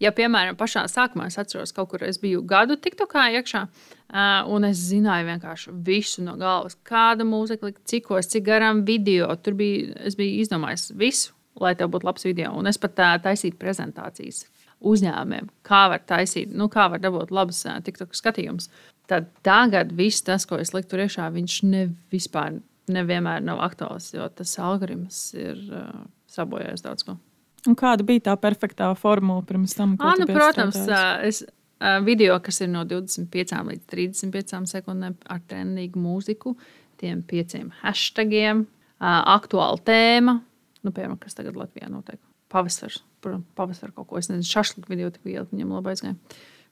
Ja, 0.00 0.12
piemēram, 0.16 0.56
pašā 0.60 0.86
sākumā 0.88 1.28
es 1.28 1.40
atceros, 1.40 1.72
kaut 1.76 1.90
kur 1.92 2.04
es 2.04 2.20
biju 2.20 2.44
gadu 2.48 2.76
TikTokā 2.80 3.30
iekšā, 3.40 3.64
uh, 3.64 3.99
un 4.10 4.66
es 4.66 4.80
zināju 4.88 5.28
vienkārši 5.28 5.74
visu 5.86 6.24
no 6.26 6.36
galvas, 6.40 6.76
kāda 6.86 7.26
mūzika, 7.26 7.70
cikos, 7.86 8.30
cik 8.32 8.46
garām 8.48 8.84
video. 8.86 9.28
Tur 9.38 9.54
bija, 9.58 9.92
es 10.06 10.16
biju 10.18 10.40
izdomājis 10.42 10.90
visu, 10.98 11.34
lai 11.60 11.76
tev 11.78 11.92
būtu 11.94 12.08
labs 12.08 12.26
video. 12.26 12.54
Un 12.58 12.70
es 12.70 12.80
pat 12.80 12.98
uh, 12.98 13.18
taisīju 13.22 13.58
prezentācijas 13.60 14.46
uzņēmumiem, 14.80 15.50
kā 15.66 15.84
var 15.92 16.02
taisīt, 16.08 16.50
nu, 16.56 16.70
kā 16.72 16.88
var 16.90 17.02
dabūt 17.02 17.30
labus 17.34 17.62
uh, 17.68 17.78
TikTok 17.84 18.16
skatījumus. 18.16 18.70
Tad 19.10 19.28
tagad 19.46 19.92
viss 19.94 20.24
tas, 20.26 20.46
ko 20.46 20.58
es 20.62 20.74
liktu 20.74 20.98
iekšā, 20.98 21.28
viņš 21.34 21.56
ne 21.68 21.86
vispār 22.12 22.60
nevienmēr 22.90 23.42
nav 23.46 23.60
aktuāls, 23.62 24.10
jo 24.14 24.26
tas 24.34 24.56
algoritms 24.58 25.22
ir 25.38 25.58
uh, 25.70 26.06
sabojājis 26.30 26.86
daudz 26.86 27.06
ko. 27.06 27.18
Un 27.68 27.76
kāda 27.76 28.06
bija 28.08 28.30
tā 28.30 28.34
perfektā 28.40 28.88
formula 28.96 29.44
pirms 29.44 29.74
tam? 29.76 29.98
À, 30.00 30.14
nu, 30.18 30.26
protams, 30.30 30.78
es, 31.28 31.42
video, 32.06 32.36
kas 32.44 32.60
ir 32.60 32.70
no 32.72 32.84
25 32.88 33.54
līdz 33.70 33.86
35 33.90 34.68
sekundēm 34.70 35.16
ar 35.30 35.40
trendīgu 35.48 36.00
mūziku, 36.00 36.54
tiem 37.00 37.22
pieciem 37.26 37.70
hashtagiem, 37.80 38.66
aktuāla 39.00 39.80
tēma, 39.86 40.36
nu, 40.84 40.92
piemēram, 40.92 41.16
kas 41.20 41.38
tagad 41.38 41.56
Latvijā 41.56 41.88
notiek. 41.92 42.20
Pavasars, 42.50 43.00
pavasars 43.56 43.94
kaut 43.94 44.08
ko, 44.10 44.18
es 44.18 44.28
nezinu, 44.28 44.48
šašliku 44.48 44.90
video 44.90 45.10
tik 45.14 45.24
viegli 45.24 45.46
viņam 45.54 45.74
labi 45.76 45.92
aizgāja. 45.92 46.16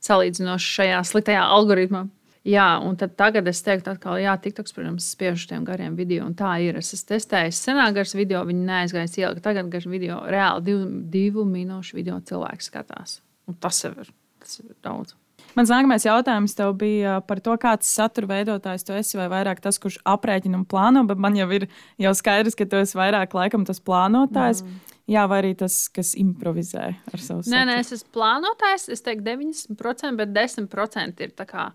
Salīdzinoši 0.04 0.72
šajā 0.74 1.02
sliktajā 1.06 1.42
algoritmā. 1.54 2.04
Jā, 2.48 2.66
un 2.80 2.94
tagad 2.96 3.48
es 3.50 3.61
teiktu, 3.66 3.92
ka, 4.00 4.14
jā, 4.22 4.32
TikToks, 4.40 4.72
protams, 4.72 5.09
spiež 5.12 5.42
uz 5.42 5.48
tiem 5.50 5.64
gariem 5.66 5.96
video, 5.98 6.24
un 6.24 6.36
tā 6.38 6.54
ir. 6.64 6.78
Es 6.80 6.94
esmu 6.94 7.11
testējis 7.11 7.59
senāk 7.66 7.96
gars 7.98 8.14
video, 8.16 8.40
viņi 8.48 8.64
neaizgāja 8.68 9.11
ielikt. 9.24 9.42
Tagad 9.44 9.68
gars 9.72 9.88
video, 9.90 10.20
reāli 10.30 10.64
divu, 10.70 10.86
divu 11.12 11.44
minūšu 11.48 11.98
video 11.98 12.16
cilvēks 12.30 12.70
skatās. 12.70 13.18
Un 13.50 13.59
tas 13.61 13.82
jau 13.84 13.92
ir, 14.00 14.09
tas 14.43 14.61
ir 14.62 14.74
daudz. 14.84 15.16
Mans 15.57 15.70
nākamais 15.72 16.05
jautājums 16.05 16.55
tev 16.59 16.74
bija 16.78 17.18
par 17.26 17.41
to, 17.43 17.55
kāds 17.61 17.89
satura 17.91 18.28
veidotājs 18.30 18.84
tu 18.86 18.95
esi, 18.95 19.16
vai 19.18 19.28
vairāk 19.32 19.62
tas, 19.64 19.78
kurš 19.80 19.99
aprēķina 20.07 20.61
un 20.61 20.66
plāno, 20.68 21.05
bet 21.09 21.20
man 21.22 21.39
jau 21.39 21.49
ir 21.57 21.66
jau 21.99 22.12
skaidrs, 22.14 22.57
ka 22.59 22.66
tu 22.68 22.78
esi 22.82 22.99
vairāk 22.99 23.34
laikam 23.34 23.64
tas 23.66 23.80
plānotājs. 23.82 24.62
Mm. 24.64 24.97
Jā, 25.09 25.24
vai 25.30 25.39
arī 25.41 25.55
tas, 25.57 25.86
kas 25.89 26.12
improvizē 26.20 26.91
ar 26.93 27.22
savu 27.22 27.41
saturu. 27.41 27.55
Nē, 27.55 27.62
nē, 27.70 27.78
es 27.80 27.95
esmu 27.97 28.11
plānotājs. 28.18 28.91
Es 28.93 29.01
teiktu, 29.07 29.24
90%, 29.30 30.18
bet 30.20 30.34
10% 30.36 31.24
ir 31.24 31.32
tā 31.39 31.47
kā 31.49 31.70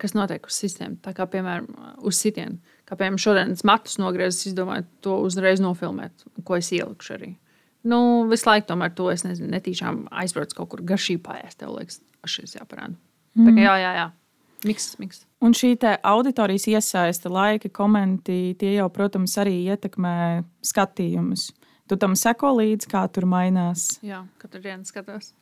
kas 0.00 0.14
notiek 0.16 0.46
uz 0.46 0.58
sistēmu. 0.58 0.98
Tā 1.04 1.12
kā, 1.14 1.28
piemēram, 1.30 1.68
uz 2.06 2.18
sitienu. 2.18 2.58
Kā, 2.86 2.96
piemēram, 2.98 3.18
šodien 3.22 3.54
es 3.54 3.64
matus 3.66 3.98
nogriezu, 4.02 4.48
izdomāju 4.50 4.86
to 5.04 5.18
uzreiz 5.26 5.62
nofilmēt, 5.62 6.26
ko 6.46 6.58
es 6.58 6.72
ielikšu 6.74 7.16
arī. 7.16 7.32
Nu, 7.86 7.98
visu 8.30 8.48
laiku 8.48 8.70
tomēr 8.72 8.94
to 8.98 9.08
es 9.12 9.22
nezinu, 9.26 9.50
netīšām 9.52 10.06
aizbraucu 10.22 10.58
kaut 10.58 10.72
kur 10.72 10.84
garšīgi 10.86 11.22
pāriest. 11.22 11.60
Tev 11.60 11.76
liekas, 11.76 12.00
šis 12.26 12.56
jāparāda. 12.58 12.96
Mm. 13.36 13.46
Tā 13.46 13.54
kā 13.54 13.66
jā, 13.66 13.74
jā, 13.82 13.92
jā. 14.00 14.06
Miks, 14.66 14.88
miks. 14.98 15.22
Un 15.44 15.54
šī 15.54 15.74
auditorijas 15.84 16.66
iesaiste, 16.72 17.30
laika 17.30 17.68
komenti, 17.70 18.56
tie 18.58 18.72
jau, 18.78 18.88
protams, 18.90 19.36
arī 19.38 19.58
ietekmē 19.68 20.16
skatījumus. 20.64 21.50
Tu 21.86 21.98
tam 22.02 22.16
seko 22.18 22.56
līdzi, 22.56 22.88
kā 22.90 23.04
tur 23.12 23.28
mainās. 23.30 24.00
Jā, 24.02 24.24
katru 24.42 24.64
dienu 24.64 24.88
skatos. 24.88 25.34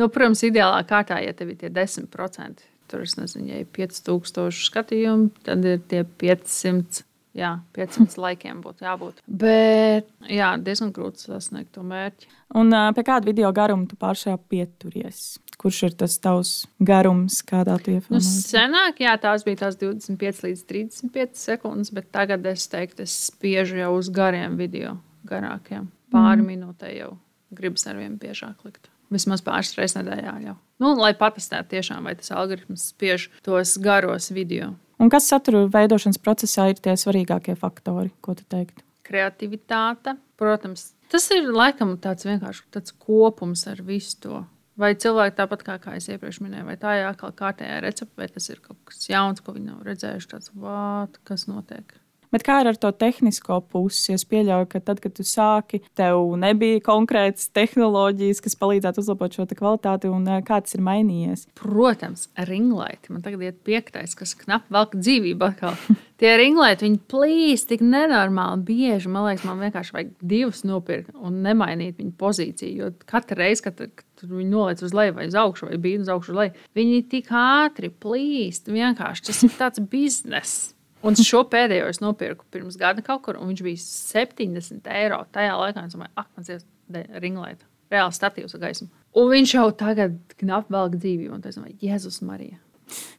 Nu, 0.00 0.08
protams, 0.08 0.40
ideālā 0.46 0.80
kārtā, 0.88 1.18
ja 1.20 1.34
tev 1.36 1.52
ir 1.52 1.58
tie 1.60 1.68
10%, 1.74 2.62
tur 2.88 3.04
es 3.04 3.18
nezinu, 3.18 3.50
ja 3.50 3.60
ir 3.60 3.68
5000 3.76 4.62
skatījumu, 4.70 5.32
tad 5.44 5.66
ir 5.68 5.82
tie 5.90 6.06
500. 6.22 7.04
Jā, 7.32 7.54
500 7.72 8.18
laikiem 8.20 8.58
būtu 8.60 8.84
jābūt. 8.84 9.22
Bet 9.24 10.10
jā, 10.28 10.50
diezgan 10.60 10.90
grūti 10.92 11.24
sasniegt 11.24 11.70
to 11.72 11.84
mērķi. 11.86 12.28
Un 12.60 12.76
pie 12.92 13.04
kāda 13.08 13.24
video 13.30 13.48
garuma 13.56 13.88
tu 13.88 13.96
pāršā 13.96 14.34
pieturies? 14.52 15.38
Kurš 15.62 15.78
ir 15.88 15.96
tas 16.02 16.18
tavs 16.20 16.52
garums, 16.82 17.38
kādā 17.48 17.78
tu 17.80 17.94
iefilmēji? 17.94 18.18
Nu, 18.18 18.20
senāk, 18.20 19.00
jā, 19.00 19.16
tās 19.22 19.46
bija 19.48 19.62
tās 19.64 19.80
25 19.80 20.44
līdz 20.44 20.64
35 20.68 21.40
sekundes, 21.40 21.92
bet 21.96 22.12
tagad 22.12 22.44
es 22.52 22.68
teiktu, 22.68 23.06
es 23.08 23.16
spiežu 23.30 23.80
jau 23.80 23.94
uz 23.96 24.12
gariem 24.12 24.60
video, 24.60 24.98
garākiem. 25.28 25.88
Pāri 26.12 26.42
mm. 26.42 26.50
minūtē 26.52 26.92
jau 26.98 27.14
gribas 27.56 27.88
ar 27.88 27.96
vien 27.96 28.18
biežāk 28.20 28.60
likt. 28.66 28.92
Vismaz 29.12 29.40
pāris 29.44 29.72
reizes 29.76 29.96
nedēļā 29.98 30.36
jau. 30.46 30.58
Nu, 30.82 30.94
lai 30.98 31.12
patestētu, 31.16 31.74
tiešām, 31.74 32.08
vai 32.08 32.16
tas 32.18 32.32
algoritms 32.34 32.90
spiež 32.92 33.28
tos 33.44 33.76
garos 33.80 34.30
video. 34.32 34.72
Un 35.02 35.10
kas 35.10 35.26
satura 35.26 35.64
veidošanas 35.66 36.20
procesā 36.22 36.68
ir 36.70 36.78
tie 36.78 36.92
svarīgākie 36.94 37.56
faktori, 37.58 38.12
ko 38.22 38.36
tu 38.38 38.44
teiktu? 38.46 38.84
Kreativitāte, 39.02 40.14
protams, 40.38 40.92
tas 41.10 41.26
ir 41.34 41.48
laikam 41.50 41.96
tāds 41.98 42.28
vienkārši 42.28 42.68
tāds 42.76 42.94
kopums 43.02 43.66
ar 43.66 43.82
visu 43.82 44.20
to. 44.22 44.44
Vai 44.78 44.92
cilvēki 44.94 45.36
tāpat 45.40 45.64
kā, 45.66 45.76
kā 45.82 45.96
es 45.98 46.06
iepriekš 46.08 46.38
minēju, 46.44 46.68
vai 46.70 46.78
tā 46.80 46.94
ir 47.00 47.08
atkal 47.10 47.34
kārtējā 47.36 47.80
recepte, 47.82 48.14
vai 48.16 48.30
tas 48.30 48.46
ir 48.48 48.62
kaut 48.62 48.78
kas 48.88 49.02
jauns, 49.10 49.42
ko 49.42 49.56
viņi 49.56 49.72
nav 49.72 49.82
redzējuši, 49.90 50.30
tāds 50.30 50.54
vārds, 50.54 51.20
kas 51.28 51.48
notiek. 51.50 51.98
Bet 52.32 52.46
kā 52.46 52.62
ar 52.64 52.78
to 52.80 52.88
tehnisko 52.96 53.58
pusi? 53.68 54.14
Es 54.16 54.24
pieļauju, 54.28 54.68
ka 54.72 54.80
tad, 54.80 55.02
kad 55.04 55.12
tu 55.16 55.24
sāki, 55.26 55.82
tev 55.98 56.32
nebija 56.40 56.80
konkrētas 56.84 57.50
tehnoloģijas, 57.52 58.40
kas 58.44 58.56
palīdzētu 58.56 59.02
uzlabot 59.04 59.36
šo 59.36 59.44
kvalitāti, 59.52 60.08
un 60.08 60.24
kā 60.46 60.62
tas 60.64 60.78
ir 60.78 60.84
mainījies. 60.86 61.44
Protams, 61.58 62.30
ringlighti. 62.48 63.12
Man 63.12 63.26
tagad 63.26 63.44
ir 63.44 63.58
piektais, 63.66 64.16
kas 64.16 64.32
knapi 64.40 64.72
velk 64.72 64.96
dzīvību 64.96 65.48
atkal. 65.50 65.76
Tie 66.22 66.32
ringlighti, 66.38 66.86
viņi 66.86 67.00
plīst 67.10 67.68
tik 67.68 67.84
nenormāli 67.84 68.64
bieži. 68.64 69.12
Man 69.12 69.26
liekas, 69.26 69.44
man 69.48 69.60
vienkārši 69.66 69.96
vajag 69.96 70.12
divus 70.32 70.64
nopirkt 70.64 71.12
un 71.18 71.40
nemainīt 71.44 72.00
viņu 72.00 72.14
pozīciju. 72.16 72.76
Jo 72.78 72.92
katru 73.10 73.42
reizi, 73.42 73.66
kad, 73.66 73.80
kad 73.92 74.28
viņi 74.30 74.48
noliec 74.48 74.84
uz 74.86 74.94
leju 74.96 75.18
vai 75.18 75.28
uz 75.28 75.36
augšu, 75.36 75.68
vai 75.68 75.80
bija 75.82 76.00
uz 76.00 76.12
augšu, 76.14 76.36
leju, 76.38 76.68
viņi 76.78 77.08
tik 77.12 77.32
ātri 77.36 77.92
plīst. 77.92 78.72
Vienkārši 78.72 79.28
tas 79.28 79.42
ir 79.48 79.58
tāds 79.58 79.82
bizness. 79.92 80.71
Un 81.02 81.18
šo 81.18 81.42
pēdējo 81.50 81.88
es 81.90 82.00
nopirku 82.02 82.46
pirms 82.54 82.78
gada 82.78 83.02
kaut 83.04 83.24
kur, 83.26 83.38
un 83.40 83.50
viņš 83.50 83.62
bija 83.66 83.82
70 83.82 84.90
eiro. 84.94 85.22
Tajā 85.34 85.54
laikā 85.58 85.86
es 85.88 85.96
domāju, 85.96 86.12
ak, 86.22 86.28
man 86.36 86.50
ir 86.52 87.22
ringlēta, 87.22 87.66
reāli 87.92 88.18
statīvs 88.18 88.54
ar 88.56 88.66
gaismu. 88.68 88.90
Un 89.18 89.32
viņš 89.32 89.54
jau 89.58 89.68
tagad 89.76 90.14
knapi 90.40 90.72
velk 90.72 90.98
dzīvību, 91.00 91.32
un 91.36 91.48
es 91.48 91.58
domāju, 91.58 91.78
Jēzus 91.82 92.22
Marija. 92.24 92.60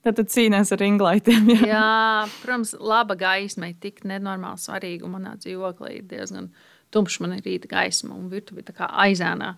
Tad 0.06 0.18
tu 0.18 0.26
cīnījies 0.28 0.74
ar 0.76 0.82
ringlaitiem. 0.84 1.50
Jā. 1.54 1.68
jā, 1.74 1.90
protams, 2.44 2.76
laba 2.80 3.18
gaisma 3.20 3.72
ir 3.72 3.78
tik 3.82 4.04
nenormāli 4.08 4.62
svarīga. 4.62 5.10
Manā 5.10 5.36
dzīvoklī 5.42 5.98
ir 6.00 6.08
diezgan 6.10 6.50
tumšs, 6.94 7.20
man 7.24 7.38
ir 7.38 7.46
rīta 7.46 7.70
gaisma 7.72 8.14
un 8.16 8.30
virtuve 8.32 8.66
tā 8.68 8.76
kā 8.78 8.90
aizēnā. 9.06 9.54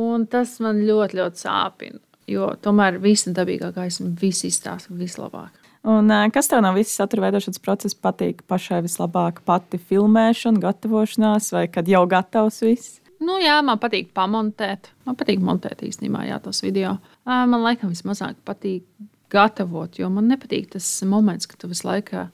Un 0.00 0.26
tas 0.30 0.56
man 0.64 0.82
ļoti, 0.86 1.20
ļoti 1.20 1.44
sāpina. 1.44 2.02
Jo 2.30 2.52
tomēr 2.62 3.00
visa 3.02 3.32
dabīgā 3.34 3.72
gaisma 3.74 4.10
viss 4.20 4.46
izstāsta 4.46 4.94
vislabāk. 4.94 5.59
Un, 5.88 6.12
kas 6.34 6.50
tev 6.50 6.60
no 6.60 6.74
visas 6.76 6.98
satura 6.98 7.28
veidošanas 7.28 7.62
procesa 7.64 7.96
patīk 8.04 8.42
pašai 8.50 8.82
vislabāk? 8.84 9.40
Pati 9.48 9.80
filmēšana, 9.80 10.60
gatavošanās, 10.60 11.52
vai 11.56 11.64
kad 11.72 11.88
jau 11.88 12.02
gatavs 12.10 12.60
viss? 12.66 12.98
Nu, 13.20 13.38
jā, 13.40 13.58
man 13.64 13.80
patīk 13.80 14.12
pamontēt. 14.16 14.90
Man 15.08 15.16
patīk 15.20 15.40
montēt 15.44 15.80
īstenībā 15.84 16.26
jā, 16.28 16.36
tos 16.44 16.60
video. 16.64 16.98
Man 17.28 17.60
laikam 17.64 17.92
vismazāk 17.92 18.38
patīk 18.48 18.84
gatavot, 19.32 19.96
jo 20.00 20.08
man 20.12 20.28
nepatīk 20.28 20.72
tas 20.74 20.88
moments, 21.06 21.48
kad 21.48 21.60
tu 21.60 21.70
visu 21.70 21.88
laiku 21.88 22.26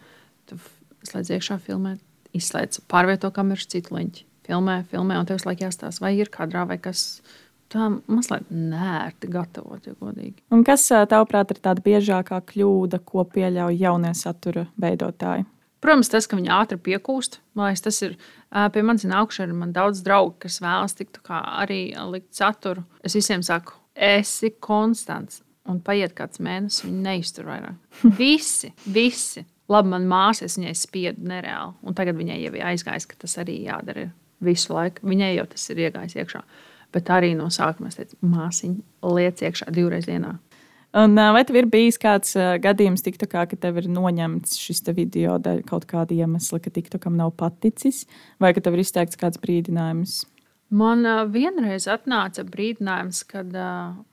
slēdz 1.07 1.35
iekšā 1.37 1.59
filmēt, 1.63 2.03
izslēdz 2.35 2.83
pārvieto 2.91 3.31
kameras 3.35 3.69
citu 3.71 3.95
leņķi. 3.95 4.27
Filmē, 4.47 4.81
filmē, 4.91 5.19
un 5.19 5.27
tev 5.27 5.41
visu 5.41 5.51
laiku 5.51 5.67
jāstāsta, 5.67 6.03
vai 6.03 6.17
ir 6.19 6.31
kadrā 6.35 6.63
vai 6.71 6.79
kas 6.83 7.21
cits 7.23 7.45
tā 7.73 7.89
mazliet 8.07 8.49
nērti 8.51 9.31
gatavot, 9.33 9.83
ja 9.87 9.97
godīgi. 10.01 10.41
Un 10.55 10.65
kas, 10.67 10.87
tavuprāt, 11.11 11.53
ir 11.53 11.61
tāda 11.65 11.85
biežākā 11.85 12.41
kļūda, 12.53 13.03
ko 13.07 13.27
pieļauj 13.33 13.79
jaunie 13.81 14.15
satura 14.19 14.67
veidotāji? 14.81 15.47
Protams, 15.85 16.09
tas, 16.11 16.27
ka 16.27 16.39
viņi 16.39 16.51
ātri 16.51 16.79
piekūst, 16.83 17.41
liekas, 17.59 17.83
tas 17.85 17.99
ir 18.03 18.15
pie 18.75 18.83
manis 18.83 19.05
augšā. 19.07 19.45
Ir 19.47 19.53
man 19.55 19.75
daudz 19.77 20.01
draugu, 20.07 20.35
kas 20.47 20.61
vēlas 20.65 20.97
tikt 20.99 21.21
arī 21.29 21.81
likt 22.11 22.33
saturu. 22.35 22.87
Es 23.05 23.15
visiem 23.15 23.45
saku, 23.47 23.77
esi 23.95 24.55
konstants. 24.61 25.43
Un 25.67 25.81
paiet 25.83 26.13
kāds 26.15 26.39
mēnesis, 26.39 26.85
viņa 26.87 27.01
neiztur 27.03 27.49
vairāk. 27.49 27.79
Visi, 28.21 28.71
visi. 28.87 29.43
Labi, 29.67 29.91
man 29.91 30.05
māsas 30.07 30.55
viņai 30.61 30.75
spiedu 30.79 31.27
nereāli. 31.27 31.75
Un 31.83 31.97
tagad 31.99 32.15
viņai 32.15 32.37
jau 32.39 32.53
ir 32.55 32.67
aizgājis, 32.71 33.09
ka 33.11 33.19
tas 33.25 33.35
arī 33.43 33.57
jādara 33.65 34.05
visu 34.47 34.71
laiku. 34.77 35.03
Viņai 35.11 35.33
jau 35.35 35.47
tas 35.51 35.65
ir 35.75 35.81
iegājis 35.89 36.15
iekšā. 36.23 36.43
Bet 36.95 37.11
arī 37.13 37.35
no 37.37 37.49
sākuma 37.53 37.91
es 37.91 37.99
teicu, 37.99 38.19
māsiņa, 38.23 38.83
liec 39.17 39.43
iekšā 39.43 39.71
divreiz 39.75 40.07
dienā. 40.09 40.37
Un, 40.97 41.19
vai 41.19 41.43
tev 41.45 41.59
ir 41.61 41.67
bijis 41.69 41.99
kāds 42.01 42.31
gadījums, 42.65 43.03
TikTokā, 43.05 43.43
ka 43.51 43.59
tev 43.61 43.83
ir 43.83 43.89
noņemts 43.93 44.55
šis 44.57 44.81
video 44.97 45.35
dēļ 45.43 45.61
kaut 45.69 45.85
kāda 45.91 46.17
iemesla, 46.17 46.61
ka 46.63 46.73
TikTokam 46.73 47.19
nav 47.19 47.35
paticis, 47.37 48.07
vai 48.41 48.55
ka 48.57 48.63
tev 48.65 48.79
ir 48.79 48.85
izteikts 48.87 49.19
kāds 49.21 49.43
brīdinājums? 49.43 50.23
Man 50.73 51.05
vienreiz 51.35 51.85
atnāca 51.91 52.47
brīdinājums, 52.49 53.21
kad 53.29 53.53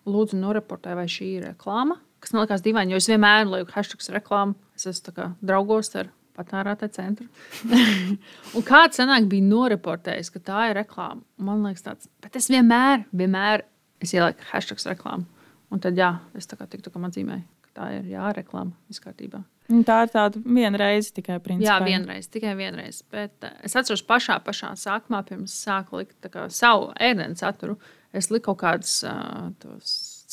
lūdzu 0.06 0.42
noreportē, 0.42 0.98
vai 0.98 1.08
šī 1.10 1.30
ir 1.38 1.48
reklāma. 1.54 2.02
Kas 2.24 2.36
man 2.36 2.44
liekas 2.44 2.62
dīvaini, 2.66 2.94
jo 2.94 3.00
es 3.00 3.08
vienmēr 3.10 3.48
lieku 3.48 3.74
hashtag 3.74 4.04
reklāmu. 4.18 4.58
Es 4.76 4.86
esmu 4.90 5.32
draugos 5.44 5.94
ar 6.00 6.12
patērētāju 6.38 6.96
centru. 6.96 7.28
un 8.58 8.66
kāds 8.68 9.00
senāk 9.00 9.28
bija 9.32 9.46
noreportējis, 9.48 10.34
ka 10.34 10.44
tā 10.52 10.66
ir 10.72 10.78
reklāma. 10.82 11.24
Man 11.38 11.64
liekas, 11.68 11.86
tāds, 11.86 12.12
bet 12.24 12.38
es 12.40 12.50
vienmēr, 12.54 13.08
vienmēr 13.14 13.66
ielieku 14.04 14.52
hashtag 14.52 14.84
reklāmu. 14.92 15.28
Un 15.74 15.82
tad, 15.82 15.98
jā, 15.98 16.12
es 16.38 16.50
tā 16.50 16.60
kā 16.60 16.68
tiktu, 16.70 16.92
ka 16.94 17.02
man 17.02 17.14
zīmēja, 17.16 17.46
ka 17.66 17.76
tā 17.80 17.90
ir 17.98 18.12
jāreklāma 18.14 18.76
viskārtībā. 18.92 19.42
Tā 19.88 20.02
ir 20.04 20.12
tāda 20.12 20.42
viena 20.44 20.78
reize 20.78 21.14
tikai. 21.16 21.40
Principā. 21.42 21.66
Jā, 21.66 21.78
vienreiz, 21.86 22.28
tikai 22.32 22.52
vienreiz. 22.60 23.00
Bet 23.12 23.46
uh, 23.48 23.56
es 23.66 23.76
atceros 23.80 24.04
pašā, 24.06 24.38
pašā 24.44 24.74
sākumā, 24.80 25.24
pirms 25.28 25.56
sāku 25.66 26.02
likt 26.02 26.28
kā, 26.34 26.50
savu 26.54 26.92
ēdienas 27.02 27.42
saturu, 27.42 27.78
es 28.14 28.30
liku 28.30 28.52
kaut 28.52 28.60
kādus 28.66 29.00
uh, 29.08 29.50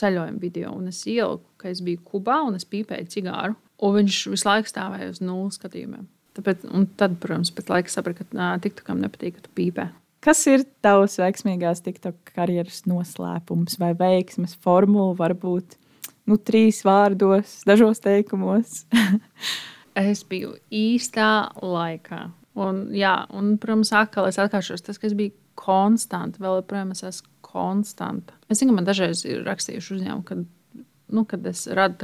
ceļojumu 0.01 0.43
video, 0.43 0.75
un 0.77 0.91
es 0.91 1.01
ieliku, 1.07 1.47
ka 1.61 1.71
es 1.71 1.83
biju 1.85 2.03
Kubā 2.11 2.41
un 2.49 2.59
es 2.59 2.67
pīpēju 2.69 3.13
cigāru. 3.15 3.57
Un 3.81 3.97
viņš 3.97 4.23
visu 4.35 4.49
laiku 4.49 4.69
stāvēja 4.69 5.13
uz 5.15 5.23
nulles 5.25 5.57
skatījumiem. 5.57 6.05
Tāpēc, 6.37 6.67
tad, 7.01 7.17
protams, 7.23 7.51
pēc 7.55 7.71
laika 7.73 7.93
sapratu, 7.93 8.27
ka 8.29 8.53
TikTokam 8.63 9.01
nepatīk, 9.03 9.39
ka 9.39 9.47
tu 9.47 9.53
pīpē. 9.57 9.89
Kas 10.21 10.43
ir 10.53 10.67
tavs 10.85 11.17
veiksmīgās 11.17 11.81
TikTok 11.81 12.35
karjeras 12.37 12.83
noslēpums 12.89 13.79
vai 13.81 13.95
veiksmes 13.97 14.53
formula? 14.61 15.15
Varbūt 15.17 15.79
nu, 16.29 16.37
trīs 16.37 16.83
vārdos, 16.85 17.63
dažos 17.69 18.03
teikumos. 18.05 18.83
es 20.11 20.23
biju 20.29 20.55
īstā 20.69 21.31
laikā. 21.65 22.27
Un, 22.61 22.83
jā, 22.93 23.15
un, 23.33 23.55
protams, 23.63 23.95
atkal 23.97 24.29
es 24.29 24.39
atkāršos, 24.43 24.85
tas, 24.85 25.01
kas 25.01 25.17
bija 25.17 25.33
konstanti, 25.61 26.43
vēl 26.43 26.61
joprojām 26.61 26.93
es 26.93 27.05
esmu 27.07 27.33
konstanta. 27.51 28.37
Es 28.51 28.61
zinu, 28.61 28.75
ka 28.75 28.81
man 28.81 28.89
dažreiz 28.89 29.25
ir 29.25 29.43
rakstījuši 29.47 29.97
uzņēmumi, 29.97 30.27
kad, 30.29 30.45
nu, 31.17 31.25
kad 31.33 31.49
es 31.49 31.65
radu 31.73 31.97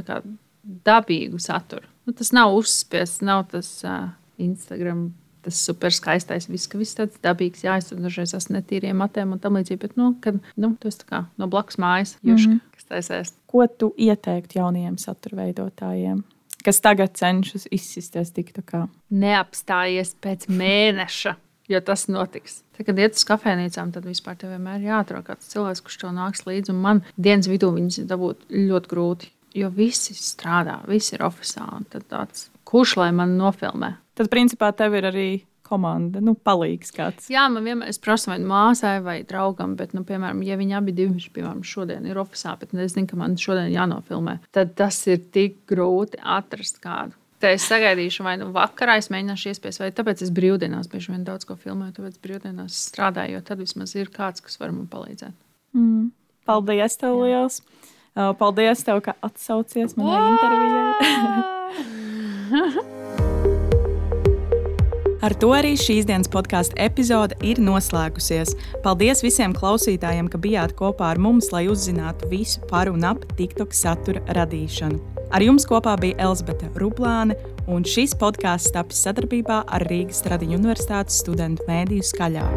dabīgu 0.67 1.39
saturu. 1.41 1.87
Nu, 2.07 2.13
tas 2.15 2.31
nav 2.35 2.55
uzspiests, 2.55 3.23
nav 3.25 3.47
tas 3.51 3.69
uh, 3.87 4.11
Instagram. 4.41 5.09
Tas 5.47 5.59
super 5.63 5.93
skaistais, 5.95 6.49
viss, 6.51 6.67
ka 6.67 6.79
viss 6.79 6.97
tāds 6.97 7.19
dabīgs, 7.23 7.61
jāiztur 7.63 8.01
dažreiz 8.03 8.33
ar 8.35 8.43
netīriem 8.51 8.97
matiem 8.99 9.31
un 9.31 9.39
tam 9.39 9.55
līdzīgi. 9.55 9.79
Bet, 9.79 9.93
nu, 9.99 10.09
kad 10.23 10.41
nu, 10.59 10.73
tas 10.81 10.99
kā 11.07 11.21
no 11.39 11.47
blakus 11.47 11.79
mājas, 11.79 12.17
juška, 12.19 12.49
mm 12.49 12.57
-hmm. 12.57 12.75
kas 12.75 12.89
taisēs. 12.91 13.33
Ko 13.47 13.67
tu 13.67 13.93
ieteiktu 13.97 14.59
jauniem 14.59 14.97
satura 14.97 15.43
veidotājiem? 15.43 16.23
Kas 16.65 16.81
tagad 16.81 17.15
cenšas 17.15 17.67
izsisties 17.71 18.31
tik 18.31 18.51
tā 18.51 18.63
kā? 18.65 18.87
Neapstājies 19.11 20.15
pēc 20.19 20.49
mēneša 20.49 21.35
jo 21.67 21.81
tas 21.81 22.07
notiks. 22.07 22.61
Tad, 22.77 22.85
kad 22.85 22.99
iet 22.99 23.17
uz 23.17 23.23
kafejnīcām, 23.27 23.91
tad 23.91 24.05
vispār 24.07 24.37
tev 24.39 24.53
vienmēr 24.55 24.85
jāatrod 24.87 25.25
kāds 25.27 25.49
cilvēks, 25.51 25.83
kurš 25.83 25.97
tev 26.03 26.13
nāks 26.15 26.45
līdzi. 26.47 26.73
Un 26.73 26.81
man 26.83 27.01
dienas 27.17 27.49
vidū 27.51 27.71
viņas 27.75 28.05
dabūt 28.09 28.47
ļoti 28.53 28.91
grūti 28.93 29.31
jo 29.57 29.69
visi 29.73 30.15
strādā, 30.17 30.79
visi 30.89 31.15
ir 31.17 31.25
oficiāli. 31.27 31.87
Tad 31.93 32.07
tāds, 32.11 32.47
kurš 32.67 32.97
lai 33.01 33.11
man 33.15 33.37
nofilmē? 33.39 33.95
Tad, 34.17 34.31
principā, 34.33 34.71
tev 34.75 34.97
ir 34.97 35.09
arī 35.09 35.29
komanda, 35.67 36.21
nu, 36.23 36.33
palīgs 36.47 36.93
kāds. 36.95 37.27
Jā, 37.31 37.45
man 37.51 37.65
vienmēr 37.67 37.91
ir 37.91 37.99
prasa 38.03 38.31
vai 38.31 38.39
māsai 38.39 38.97
vai 39.03 39.17
draugam, 39.27 39.75
bet, 39.79 39.93
nu, 39.97 40.05
piemēram, 40.07 40.41
ja 40.47 40.57
viņi 40.59 40.77
abi 40.79 40.95
divi, 40.95 41.19
piemēram, 41.35 41.63
šodien 41.67 42.07
ir 42.07 42.19
oficiāli, 42.21 42.61
bet 42.63 42.75
es 42.85 42.95
zinu, 42.95 43.09
ka 43.09 43.19
man 43.19 43.35
šodien 43.41 43.73
jānofilmē, 43.73 44.37
tad 44.55 44.75
tas 44.79 45.01
ir 45.11 45.19
tik 45.33 45.65
grūti 45.69 46.21
atrast 46.23 46.79
kādu. 46.83 47.17
Te 47.43 47.51
es 47.53 47.67
sagaidīšu, 47.69 48.23
vai 48.25 48.37
nu 48.41 48.47
vakarā 48.55 48.95
es 48.97 49.11
mēģināšu 49.13 49.51
iespējas, 49.51 49.81
vai 49.83 49.91
tāpēc 49.93 50.23
es 50.25 50.31
brīvdienās 50.33 50.87
bieži 50.89 51.11
vien 51.13 51.27
daudz 51.27 51.45
ko 51.45 51.57
filmēju, 51.59 51.97
tāpēc 51.99 52.15
brīvdienās 52.23 52.79
strādāju, 52.87 53.35
jo 53.35 53.43
tad 53.45 53.61
vismaz 53.61 53.93
ir 53.99 54.09
kāds, 54.13 54.41
kas 54.41 54.57
var 54.61 54.73
man 54.73 54.87
palīdzēt. 54.89 55.35
Mm. 55.77 56.09
Paldies, 56.47 56.97
tev 56.97 57.19
liels! 57.21 57.59
Jā. 57.61 57.96
Paldies, 58.17 58.81
tev, 58.85 59.01
ka 59.05 59.13
atsaucies 59.21 59.93
manai 59.99 60.21
intervijai. 60.33 60.93
Ar 65.27 65.33
to 65.35 65.49
arī 65.51 65.73
šīs 65.75 66.05
dienas 66.07 66.29
podkāstu 66.31 66.77
epizode 66.79 67.35
ir 67.45 67.59
noslēgusies. 67.59 68.53
Paldies 68.83 69.23
visiem 69.25 69.51
klausītājiem, 69.53 70.29
ka 70.31 70.39
bijāt 70.41 70.75
kopā 70.77 71.09
ar 71.11 71.19
mums, 71.21 71.49
lai 71.51 71.65
uzzinātu 71.67 72.29
visu 72.31 72.61
par 72.69 72.87
un 72.91 73.03
ap 73.09 73.25
TikTok 73.35 73.73
satura 73.75 74.21
radīšanu. 74.37 75.01
Ar 75.33 75.43
jums 75.43 75.67
kopā 75.67 75.97
bija 75.99 76.29
Elzbieta 76.29 76.69
Ruplāne, 76.79 77.35
un 77.67 77.83
šis 77.83 78.15
podkāsts 78.15 78.71
tapis 78.77 79.01
sadarbībā 79.03 79.65
ar 79.67 79.89
Rīgas 79.91 80.23
Tradiņu 80.23 80.61
Universitātes 80.61 81.19
studentu 81.25 81.67
mēdīju 81.67 82.07
skaļā. 82.13 82.47